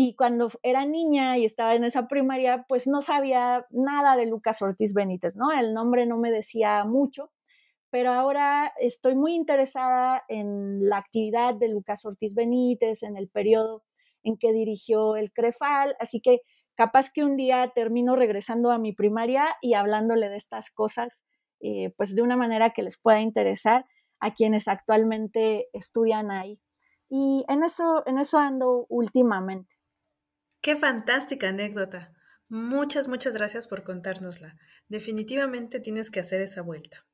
y 0.00 0.14
cuando 0.14 0.48
era 0.62 0.86
niña 0.86 1.38
y 1.38 1.44
estaba 1.44 1.74
en 1.74 1.82
esa 1.82 2.06
primaria, 2.06 2.64
pues 2.68 2.86
no 2.86 3.02
sabía 3.02 3.66
nada 3.70 4.16
de 4.16 4.26
Lucas 4.26 4.62
Ortiz 4.62 4.94
Benítez, 4.94 5.34
¿no? 5.34 5.50
El 5.50 5.74
nombre 5.74 6.06
no 6.06 6.18
me 6.18 6.30
decía 6.30 6.84
mucho, 6.84 7.32
pero 7.90 8.12
ahora 8.12 8.72
estoy 8.78 9.16
muy 9.16 9.34
interesada 9.34 10.22
en 10.28 10.88
la 10.88 10.98
actividad 10.98 11.56
de 11.56 11.66
Lucas 11.66 12.04
Ortiz 12.04 12.36
Benítez, 12.36 13.02
en 13.02 13.16
el 13.16 13.28
periodo 13.28 13.82
en 14.22 14.36
que 14.38 14.52
dirigió 14.52 15.16
el 15.16 15.32
CREFAL, 15.32 15.96
así 15.98 16.20
que 16.20 16.42
capaz 16.76 17.10
que 17.12 17.24
un 17.24 17.34
día 17.36 17.72
termino 17.74 18.14
regresando 18.14 18.70
a 18.70 18.78
mi 18.78 18.92
primaria 18.92 19.56
y 19.60 19.74
hablándole 19.74 20.28
de 20.28 20.36
estas 20.36 20.70
cosas, 20.70 21.24
eh, 21.58 21.92
pues 21.96 22.14
de 22.14 22.22
una 22.22 22.36
manera 22.36 22.70
que 22.70 22.84
les 22.84 23.00
pueda 23.00 23.20
interesar 23.20 23.84
a 24.20 24.32
quienes 24.32 24.68
actualmente 24.68 25.66
estudian 25.72 26.30
ahí. 26.30 26.60
Y 27.08 27.44
en 27.48 27.64
eso, 27.64 28.04
en 28.06 28.18
eso 28.18 28.38
ando 28.38 28.86
últimamente. 28.88 29.77
Qué 30.60 30.76
fantástica 30.76 31.48
anécdota. 31.48 32.12
Muchas, 32.48 33.06
muchas 33.06 33.34
gracias 33.34 33.66
por 33.66 33.84
contárnosla. 33.84 34.56
Definitivamente 34.88 35.78
tienes 35.78 36.10
que 36.10 36.20
hacer 36.20 36.40
esa 36.40 36.62
vuelta. 36.62 37.06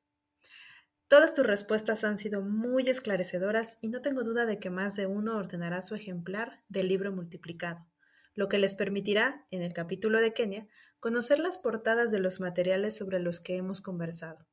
Todas 1.07 1.35
tus 1.35 1.45
respuestas 1.45 2.03
han 2.03 2.17
sido 2.17 2.41
muy 2.41 2.89
esclarecedoras 2.89 3.77
y 3.81 3.89
no 3.89 4.01
tengo 4.01 4.23
duda 4.23 4.47
de 4.47 4.59
que 4.59 4.71
más 4.71 4.95
de 4.95 5.05
uno 5.05 5.37
ordenará 5.37 5.83
su 5.83 5.93
ejemplar 5.93 6.63
del 6.69 6.87
libro 6.87 7.11
multiplicado, 7.11 7.85
lo 8.33 8.49
que 8.49 8.57
les 8.57 8.73
permitirá, 8.73 9.45
en 9.51 9.61
el 9.61 9.73
capítulo 9.73 10.19
de 10.19 10.33
Kenia, 10.33 10.67
conocer 10.99 11.37
las 11.37 11.59
portadas 11.59 12.09
de 12.11 12.19
los 12.19 12.39
materiales 12.39 12.97
sobre 12.97 13.19
los 13.19 13.39
que 13.39 13.57
hemos 13.57 13.81
conversado. 13.81 14.47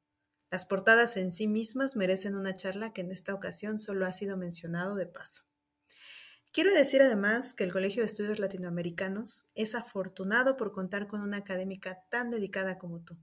Las 0.50 0.66
portadas 0.66 1.16
en 1.16 1.32
sí 1.32 1.46
mismas 1.46 1.96
merecen 1.96 2.34
una 2.34 2.54
charla 2.54 2.92
que 2.92 3.00
en 3.00 3.10
esta 3.10 3.32
ocasión 3.32 3.78
solo 3.78 4.04
ha 4.04 4.12
sido 4.12 4.36
mencionado 4.36 4.94
de 4.96 5.06
paso. 5.06 5.44
Quiero 6.52 6.74
decir 6.74 7.00
además 7.00 7.54
que 7.54 7.64
el 7.64 7.72
Colegio 7.72 8.02
de 8.02 8.06
Estudios 8.06 8.38
Latinoamericanos 8.38 9.48
es 9.54 9.74
afortunado 9.74 10.58
por 10.58 10.70
contar 10.72 11.06
con 11.06 11.22
una 11.22 11.38
académica 11.38 12.04
tan 12.10 12.28
dedicada 12.30 12.76
como 12.76 13.02
tú. 13.02 13.16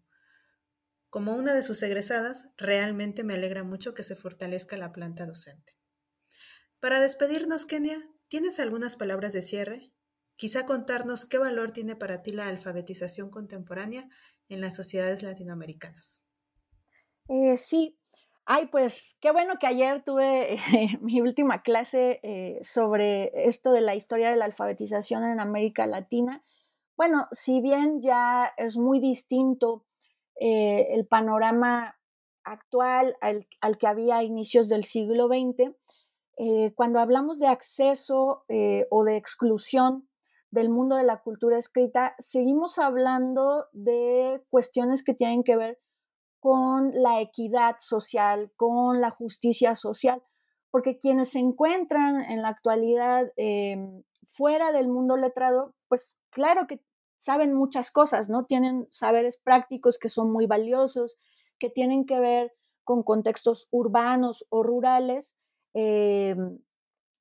Como 1.12 1.36
una 1.36 1.54
de 1.54 1.62
sus 1.62 1.84
egresadas, 1.84 2.50
realmente 2.58 3.24
me 3.24 3.36
alegra 3.36 3.64
mucho 3.64 3.94
que 3.94 4.04
se 4.04 4.16
fortalezca 4.16 4.78
la 4.78 4.92
planta 4.92 5.28
docente. 5.28 5.78
Para 6.80 7.00
despedirnos, 7.02 7.68
Kenia, 7.68 8.00
¿tienes 8.30 8.60
algunas 8.60 8.96
palabras 8.96 9.34
de 9.34 9.44
cierre? 9.44 9.94
Quizá 10.36 10.66
contarnos 10.66 11.26
qué 11.26 11.38
valor 11.38 11.70
tiene 11.70 11.96
para 11.96 12.24
ti 12.24 12.32
la 12.32 12.48
alfabetización 12.48 13.30
contemporánea 13.30 14.10
en 14.48 14.60
las 14.60 14.76
sociedades 14.76 15.22
latinoamericanas. 15.22 16.24
Eh, 17.28 17.58
sí, 17.58 17.99
Ay, 18.52 18.66
pues 18.66 19.16
qué 19.22 19.32
bueno 19.32 19.60
que 19.60 19.68
ayer 19.68 20.04
tuve 20.04 20.58
mi 21.02 21.22
última 21.22 21.62
clase 21.62 22.20
eh, 22.24 22.58
sobre 22.64 23.48
esto 23.48 23.72
de 23.72 23.82
la 23.82 23.94
historia 23.94 24.32
de 24.32 24.38
la 24.38 24.46
alfabetización 24.46 25.24
en 25.24 25.40
América 25.40 25.86
Latina. 25.86 26.44
Bueno, 26.98 27.28
si 27.32 27.62
bien 27.62 28.02
ya 28.02 28.52
es 28.58 28.76
muy 28.76 29.00
distinto 29.00 29.86
eh, 30.42 30.88
el 30.96 31.06
panorama 31.06 32.00
actual 32.44 33.16
al, 33.22 33.46
que 33.78 33.86
había 33.86 34.18
a 34.18 34.24
inicios 34.24 34.68
del 34.68 34.84
siglo 34.84 35.28
XX, 35.28 35.76
eh, 36.40 36.74
cuando 36.74 37.00
hablamos 37.00 37.38
de 37.38 37.46
acceso 37.46 38.46
o 38.90 39.04
de 39.04 39.16
exclusión 39.16 40.10
del 40.50 40.70
mundo 40.70 40.96
de 40.96 41.04
la 41.04 41.22
cultura 41.22 41.60
escrita, 41.60 42.16
seguimos 42.18 42.80
hablando 42.80 43.68
de 43.74 44.42
cuestiones 44.50 45.04
que 45.04 45.14
tienen 45.14 45.44
que 45.44 45.56
ver 45.56 45.78
con 46.40 46.92
la 46.94 47.22
equidad 47.22 47.76
social, 47.80 48.52
con 48.56 49.02
la 49.02 49.12
justicia 49.12 49.76
social, 49.76 50.24
porque 50.72 50.98
quienes 50.98 51.30
se 51.30 51.40
encuentran 51.40 52.22
en 52.22 52.42
la 52.42 52.50
actualidad 52.50 53.32
em, 53.36 54.04
fuera 54.26 54.72
del 54.72 54.88
mundo 54.88 55.18
letrado, 55.18 55.74
pues 55.88 56.16
claro 56.30 56.68
que 56.68 56.82
saben 57.18 57.54
muchas 57.54 57.92
cosas, 57.92 58.30
¿no? 58.30 58.46
Tienen 58.46 58.88
saberes 58.92 59.38
prácticos 59.38 60.00
que 60.00 60.10
son 60.10 60.32
muy 60.32 60.46
valiosos, 60.46 61.18
que 61.60 61.70
tienen 61.70 62.06
que 62.06 62.20
ver 62.20 62.54
con 62.84 63.04
contextos 63.04 63.68
urbanos 63.72 64.46
o 64.50 64.64
rurales, 64.64 65.36
em, 65.74 66.60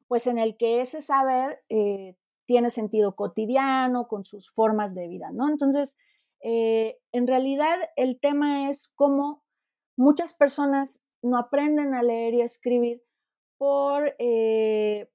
pues 0.06 0.26
en 0.26 0.38
el 0.38 0.56
que 0.56 0.80
ese 0.80 1.02
saber 1.02 1.60
eh, 1.68 2.16
tiene 2.46 2.70
sentido 2.70 3.14
cotidiano, 3.14 4.08
con 4.08 4.24
sus 4.24 4.50
formas 4.50 4.94
de 4.94 5.08
vida, 5.08 5.30
¿no? 5.32 5.48
Entonces, 5.50 5.98
eh, 6.42 6.98
en 7.12 7.26
realidad 7.26 7.76
el 7.96 8.20
tema 8.20 8.68
es 8.68 8.92
cómo 8.94 9.42
muchas 9.96 10.34
personas 10.34 11.00
no 11.22 11.38
aprenden 11.38 11.94
a 11.94 12.02
leer 12.02 12.34
y 12.34 12.42
a 12.42 12.44
escribir 12.44 13.02
por 13.56 14.14
eh, 14.18 15.10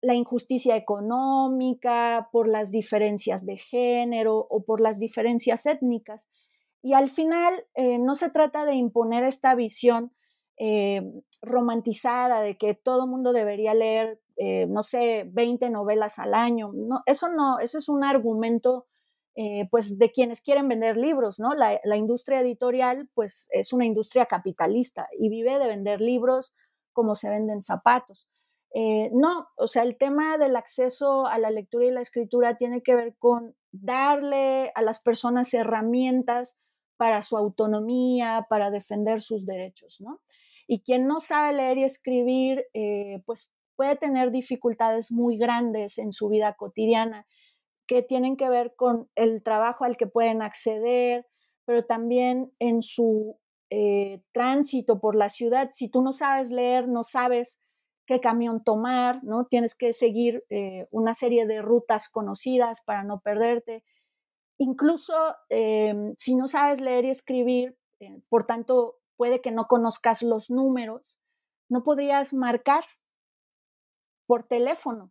la 0.00 0.14
injusticia 0.14 0.76
económica, 0.76 2.28
por 2.32 2.48
las 2.48 2.70
diferencias 2.70 3.46
de 3.46 3.56
género 3.56 4.46
o 4.50 4.64
por 4.64 4.80
las 4.80 4.98
diferencias 4.98 5.66
étnicas. 5.66 6.28
Y 6.82 6.92
al 6.92 7.08
final 7.08 7.64
eh, 7.74 7.98
no 7.98 8.14
se 8.14 8.30
trata 8.30 8.64
de 8.64 8.74
imponer 8.74 9.24
esta 9.24 9.54
visión 9.54 10.12
romantizada 11.42 12.40
de 12.40 12.56
que 12.56 12.74
todo 12.74 13.08
mundo 13.08 13.32
debería 13.32 13.74
leer, 13.74 14.20
no 14.68 14.84
sé, 14.84 15.28
20 15.28 15.68
novelas 15.68 16.20
al 16.20 16.32
año. 16.32 16.70
No, 16.72 17.02
eso 17.06 17.28
no, 17.28 17.58
eso 17.58 17.76
es 17.76 17.88
un 17.88 18.04
argumento 18.04 18.86
eh, 19.36 19.66
pues 19.68 19.98
de 19.98 20.12
quienes 20.12 20.40
quieren 20.42 20.68
vender 20.68 20.96
libros, 20.96 21.40
¿no? 21.40 21.54
La, 21.54 21.96
industria 21.96 22.40
editorial, 22.40 23.08
pues 23.14 23.48
es 23.50 23.72
una 23.72 23.84
industria 23.84 24.26
capitalista 24.26 25.08
y 25.18 25.28
vive 25.28 25.58
de 25.58 25.66
vender 25.66 26.00
libros 26.00 26.54
como 26.92 27.16
se 27.16 27.30
venden 27.30 27.62
zapatos. 27.62 28.28
Eh, 28.74 29.10
no, 29.12 29.48
o 29.56 29.66
sea, 29.66 29.82
el 29.82 29.96
tema 29.96 30.38
del 30.38 30.54
acceso 30.54 31.26
a 31.26 31.38
la 31.38 31.50
lectura 31.50 31.86
y 31.86 31.90
la 31.90 32.00
escritura 32.00 32.56
tiene 32.56 32.82
que 32.82 32.94
ver 32.94 33.16
con 33.18 33.56
darle 33.72 34.70
a 34.76 34.82
las 34.82 35.02
personas 35.02 35.52
herramientas 35.52 36.56
para 36.96 37.22
su 37.22 37.36
autonomía, 37.36 38.46
para 38.48 38.70
defender 38.70 39.20
sus 39.20 39.46
derechos, 39.46 40.00
¿no? 40.00 40.20
Y 40.68 40.82
quien 40.82 41.08
no 41.08 41.18
sabe 41.18 41.54
leer 41.54 41.78
y 41.78 41.84
escribir, 41.84 42.66
eh, 42.72 43.20
pues 43.26 43.50
puede 43.74 43.96
tener 43.96 44.30
dificultades 44.30 45.10
muy 45.10 45.36
grandes 45.38 45.98
en 45.98 46.12
su 46.12 46.28
vida 46.28 46.54
cotidiana 46.54 47.26
que 47.86 48.02
tienen 48.02 48.36
que 48.36 48.48
ver 48.48 48.74
con 48.76 49.08
el 49.14 49.42
trabajo 49.42 49.84
al 49.84 49.96
que 49.96 50.06
pueden 50.06 50.42
acceder, 50.42 51.26
pero 51.64 51.84
también 51.84 52.52
en 52.58 52.82
su 52.82 53.38
eh, 53.70 54.22
tránsito 54.32 55.00
por 55.00 55.16
la 55.16 55.28
ciudad. 55.28 55.70
Si 55.72 55.88
tú 55.88 56.02
no 56.02 56.12
sabes 56.12 56.50
leer, 56.50 56.88
no 56.88 57.02
sabes 57.02 57.60
qué 58.06 58.20
camión 58.20 58.62
tomar, 58.62 59.24
¿no? 59.24 59.46
Tienes 59.46 59.74
que 59.74 59.92
seguir 59.92 60.44
eh, 60.50 60.86
una 60.90 61.14
serie 61.14 61.46
de 61.46 61.62
rutas 61.62 62.08
conocidas 62.08 62.82
para 62.82 63.02
no 63.02 63.20
perderte. 63.20 63.82
incluso 64.58 65.14
em, 65.48 66.14
si 66.16 66.36
no 66.36 66.46
sabes 66.46 66.80
leer 66.80 67.04
y 67.06 67.10
escribir, 67.10 67.76
eh, 68.00 68.20
por 68.28 68.46
tanto, 68.46 68.98
puede 69.16 69.40
que 69.40 69.50
no 69.50 69.66
conozcas 69.66 70.22
los 70.22 70.50
números, 70.50 71.18
no 71.68 71.82
podrías 71.82 72.32
marcar 72.32 72.84
por 74.26 74.44
teléfono 74.44 75.10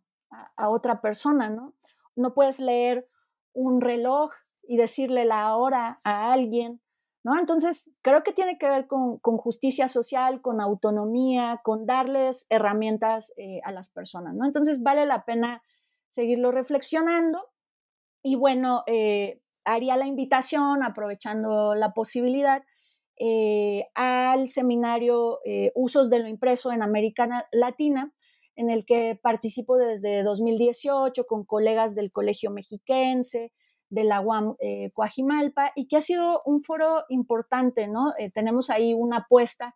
a, 0.56 0.68
otra 0.70 1.00
persona, 1.00 1.50
¿no? 1.50 1.74
No 2.16 2.34
puedes 2.34 2.60
leer 2.60 3.08
un 3.52 3.80
reloj 3.80 4.30
y 4.62 4.76
decirle 4.76 5.24
la 5.24 5.56
hora 5.56 6.00
a 6.04 6.32
alguien, 6.32 6.80
¿no? 7.24 7.38
Entonces, 7.38 7.94
creo 8.02 8.22
que 8.22 8.32
tiene 8.32 8.58
que 8.58 8.68
ver 8.68 8.86
con, 8.86 9.18
justicia 9.18 9.88
social, 9.88 10.42
con 10.42 10.60
autonomía, 10.60 11.60
con 11.64 11.86
darles 11.86 12.46
herramientas 12.50 13.32
eh, 13.36 13.60
a 13.64 13.72
las 13.72 13.90
personas, 13.90 14.34
¿no? 14.34 14.44
Entonces, 14.44 14.82
vale 14.82 15.06
la 15.06 15.24
pena 15.24 15.62
seguirlo 16.10 16.52
reflexionando 16.52 17.50
y 18.22 18.36
bueno, 18.36 18.84
eh, 18.86 19.40
haría 19.64 19.96
la 19.96 20.06
invitación, 20.06 20.82
aprovechando 20.82 21.74
la 21.74 21.92
posibilidad, 21.92 22.62
eh, 23.18 23.86
al 23.94 24.48
seminario 24.48 25.38
Usos 25.74 26.10
de 26.10 26.18
lo 26.18 26.28
Impreso 26.28 26.72
en 26.72 26.82
América 26.82 27.46
Latina, 27.52 28.12
en 28.56 28.70
el 28.70 28.84
que 28.86 29.18
participo 29.20 29.76
desde 29.76 30.22
2018 30.22 31.26
con 31.26 31.44
colegas 31.44 31.94
del 31.94 32.12
Colegio 32.12 32.50
Mexiquense, 32.50 33.52
de 33.90 34.04
la 34.04 34.20
UAM 34.20 34.56
eh, 34.60 34.90
y 35.76 35.86
que 35.86 35.96
ha 35.96 36.00
sido 36.00 36.42
un 36.44 36.62
foro 36.62 37.04
importante, 37.08 37.86
¿no? 37.86 38.12
Eh, 38.18 38.30
tenemos 38.30 38.70
ahí 38.70 38.92
una 38.92 39.18
apuesta 39.18 39.74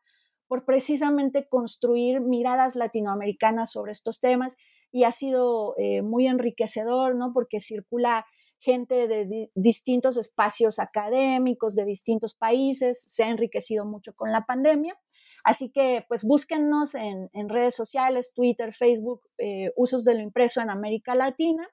por 0.49 0.65
precisamente 0.65 1.47
construir 1.49 2.21
miradas 2.21 2.75
latinoamericanas 2.75 3.71
sobre 3.71 3.93
estos 3.93 4.19
temas 4.19 4.57
y 4.91 5.05
ha 5.05 5.13
sido 5.13 5.75
eh, 5.77 6.03
muy 6.03 6.27
enriquecedor, 6.27 7.15
¿no? 7.15 7.33
Porque 7.33 7.61
circula 7.61 8.27
gente 8.61 9.07
de 9.07 9.51
distintos 9.55 10.17
espacios 10.17 10.81
académicos, 10.81 11.77
de 11.77 11.85
distintos 11.85 12.35
países, 12.35 13.01
se 13.07 13.23
ha 13.23 13.29
enriquecido 13.29 13.85
mucho 13.85 14.15
con 14.15 14.33
la 14.33 14.47
pandemia 14.47 14.99
Así 15.45 15.71
que 15.71 16.05
pues 16.09 16.25
búsquennos 16.25 16.95
en, 16.95 17.31
redes 17.49 17.75
sociales, 17.75 18.33
Twitter, 18.35 18.73
Facebook, 18.73 19.23
eh, 19.39 19.73
usos 19.77 20.05
de 20.05 20.15
lo 20.15 20.21
impreso 20.21 20.61
en 20.61 20.71
América 20.71 21.15
Latina. 21.15 21.69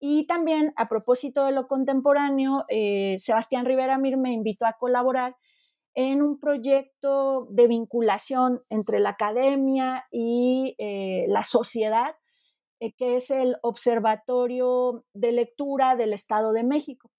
Y 0.00 0.26
también 0.26 0.72
a 0.76 0.88
propósito 0.88 1.44
de 1.44 1.52
lo 1.52 1.66
contemporáneo, 1.66 2.64
eh, 2.68 3.16
Sebastián 3.18 3.64
Rivera 3.64 3.98
Mir 3.98 4.16
me 4.16 4.32
invitó 4.32 4.66
a 4.66 4.74
colaborar 4.74 5.36
en 5.94 6.22
un 6.22 6.40
proyecto 6.40 7.46
de 7.50 7.68
vinculación 7.68 8.62
entre 8.68 8.98
la 8.98 9.10
academia 9.10 10.06
y 10.10 10.74
eh, 10.78 11.26
la 11.28 11.44
sociedad, 11.44 12.16
que 12.98 13.16
es 13.16 13.30
el 13.30 13.56
Observatorio 13.62 15.04
de 15.14 15.32
Lectura 15.32 15.96
del 15.96 16.12
Estado 16.12 16.52
de 16.52 16.64
México. 16.64 17.10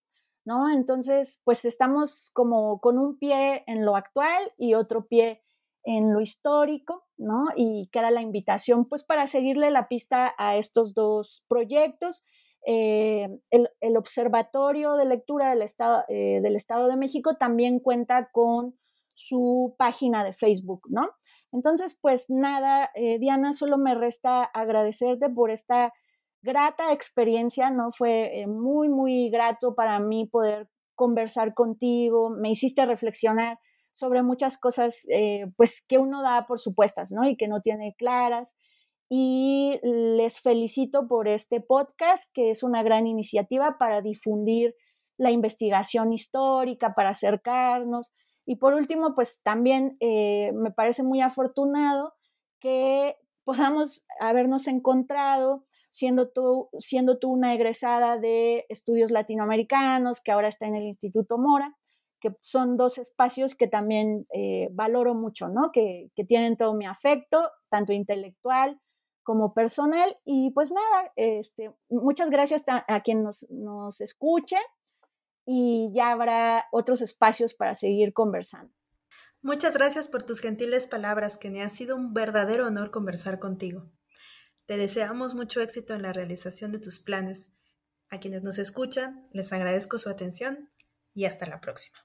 ¿no? 0.45 0.69
Entonces, 0.69 1.41
pues 1.43 1.65
estamos 1.65 2.29
como 2.33 2.79
con 2.79 2.99
un 2.99 3.17
pie 3.17 3.63
en 3.67 3.83
lo 3.83 3.95
actual 3.95 4.53
y 4.57 4.75
otro 4.75 5.07
pie 5.07 5.43
en 5.85 6.11
lo 6.13 6.19
histórico, 6.19 7.05
¿no? 7.17 7.45
Y 7.55 7.89
queda 7.91 8.11
la 8.11 8.21
invitación, 8.21 8.85
pues, 8.89 9.03
para 9.03 9.27
seguirle 9.27 9.69
la 9.69 9.87
pista 9.87 10.33
a 10.37 10.57
estos 10.57 10.93
dos 10.93 11.45
proyectos. 11.47 12.23
Eh, 12.65 13.29
el, 13.51 13.97
Observatorio 13.97 14.95
de 14.95 15.05
Lectura 15.05 15.51
del 15.51 15.61
Estado, 15.61 16.03
eh, 16.09 16.39
del 16.41 16.55
Estado 16.55 16.87
de 16.87 16.97
México 16.97 17.35
también 17.37 17.79
cuenta 17.79 18.29
con 18.31 18.75
su 19.13 19.75
página 19.77 20.23
de 20.23 20.33
Facebook, 20.33 20.81
¿no? 20.89 21.07
Entonces, 21.51 21.97
pues 22.01 22.29
nada, 22.29 22.89
eh, 22.95 23.19
Diana, 23.19 23.53
solo 23.53 23.77
me 23.77 23.93
resta 23.93 24.43
agradecerte 24.43 25.29
por 25.29 25.51
esta 25.51 25.93
grata 26.41 26.91
experiencia, 26.91 27.69
¿no? 27.69 27.91
Fue 27.91 28.45
muy, 28.47 28.89
muy 28.89 29.29
grato 29.29 29.75
para 29.75 29.99
mí 29.99 30.25
poder 30.25 30.67
conversar 30.95 31.53
contigo, 31.53 32.29
me 32.29 32.49
hiciste 32.49 32.85
reflexionar 32.85 33.59
sobre 33.95 34.23
muchas 34.23 34.57
cosas, 34.57 35.07
eh, 35.09 35.45
pues 35.55 35.83
que 35.87 35.97
uno 35.97 36.21
da 36.21 36.45
por 36.45 36.59
supuestas, 36.59 37.11
¿no? 37.11 37.27
Y 37.27 37.37
que 37.37 37.47
no 37.47 37.61
tiene 37.61 37.95
claras. 37.97 38.57
Y 39.09 39.79
les 39.83 40.41
felicito 40.41 41.07
por 41.07 41.27
este 41.27 41.61
podcast, 41.61 42.29
que 42.33 42.51
es 42.51 42.61
una 42.61 42.83
gran 42.83 43.07
iniciativa 43.07 43.77
para 43.77 44.01
difundir 44.01 44.75
la 45.17 45.31
investigación 45.31 46.11
histórica, 46.11 46.93
para 46.93 47.11
acercarnos. 47.11 48.13
Y 48.45 48.57
por 48.57 48.73
último, 48.73 49.15
pues 49.15 49.41
también 49.43 49.95
eh, 50.01 50.51
me 50.53 50.71
parece 50.71 51.01
muy 51.03 51.21
afortunado 51.21 52.13
que 52.59 53.15
podamos 53.45 54.05
habernos 54.19 54.67
encontrado 54.67 55.65
siendo 55.89 56.27
tú, 56.27 56.67
siendo 56.79 57.17
tú 57.17 57.31
una 57.31 57.53
egresada 57.53 58.17
de 58.17 58.65
estudios 58.67 59.11
latinoamericanos, 59.11 60.19
que 60.21 60.33
ahora 60.33 60.49
está 60.49 60.65
en 60.65 60.75
el 60.75 60.83
Instituto 60.83 61.37
Mora, 61.37 61.77
que 62.25 62.35
son 62.41 62.75
dos 62.75 62.97
espacios 62.97 63.53
que 63.53 63.67
también 63.67 64.23
eh, 64.33 64.69
valoro 64.71 65.13
mucho, 65.13 65.47
¿no? 65.47 65.71
Que, 65.71 66.11
tienen 66.27 66.57
todo 66.57 66.73
mi 66.73 66.87
afecto, 66.87 67.51
tanto 67.69 67.93
intelectual 67.93 68.81
como 69.21 69.53
personal. 69.53 70.17
Y 70.25 70.49
pues 70.51 70.71
nada, 70.71 71.11
este, 71.15 71.71
muchas 71.87 72.31
gracias 72.31 72.63
a, 72.67 73.01
quien 73.01 73.21
nos, 73.21 73.47
nos 73.51 74.01
escuche 74.01 74.57
y 75.45 75.91
ya 75.93 76.11
habrá 76.11 76.65
otros 76.71 77.01
espacios 77.01 77.53
para 77.53 77.75
seguir 77.75 78.11
conversando. 78.11 78.73
Muchas 79.43 79.75
gracias 79.75 80.07
por 80.07 80.23
tus 80.23 80.39
gentiles 80.39 80.87
palabras, 80.87 81.37
que 81.37 81.51
me 81.51 81.61
ha 81.61 81.69
sido 81.69 81.95
un 81.95 82.15
verdadero 82.15 82.65
honor 82.65 82.89
conversar 82.89 83.37
contigo. 83.37 83.91
Te 84.65 84.77
deseamos 84.77 85.35
mucho 85.35 85.61
éxito 85.61 85.93
en 85.93 86.01
la 86.01 86.13
realización 86.13 86.71
de 86.71 86.79
tus 86.79 86.99
planes. 86.99 87.51
A 88.09 88.19
quienes 88.19 88.41
nos 88.41 88.57
escuchan, 88.57 89.29
les 89.31 89.53
agradezco 89.53 89.99
su 89.99 90.09
atención 90.09 90.71
y 91.13 91.25
hasta 91.25 91.45
la 91.45 91.61
próxima. 91.61 92.04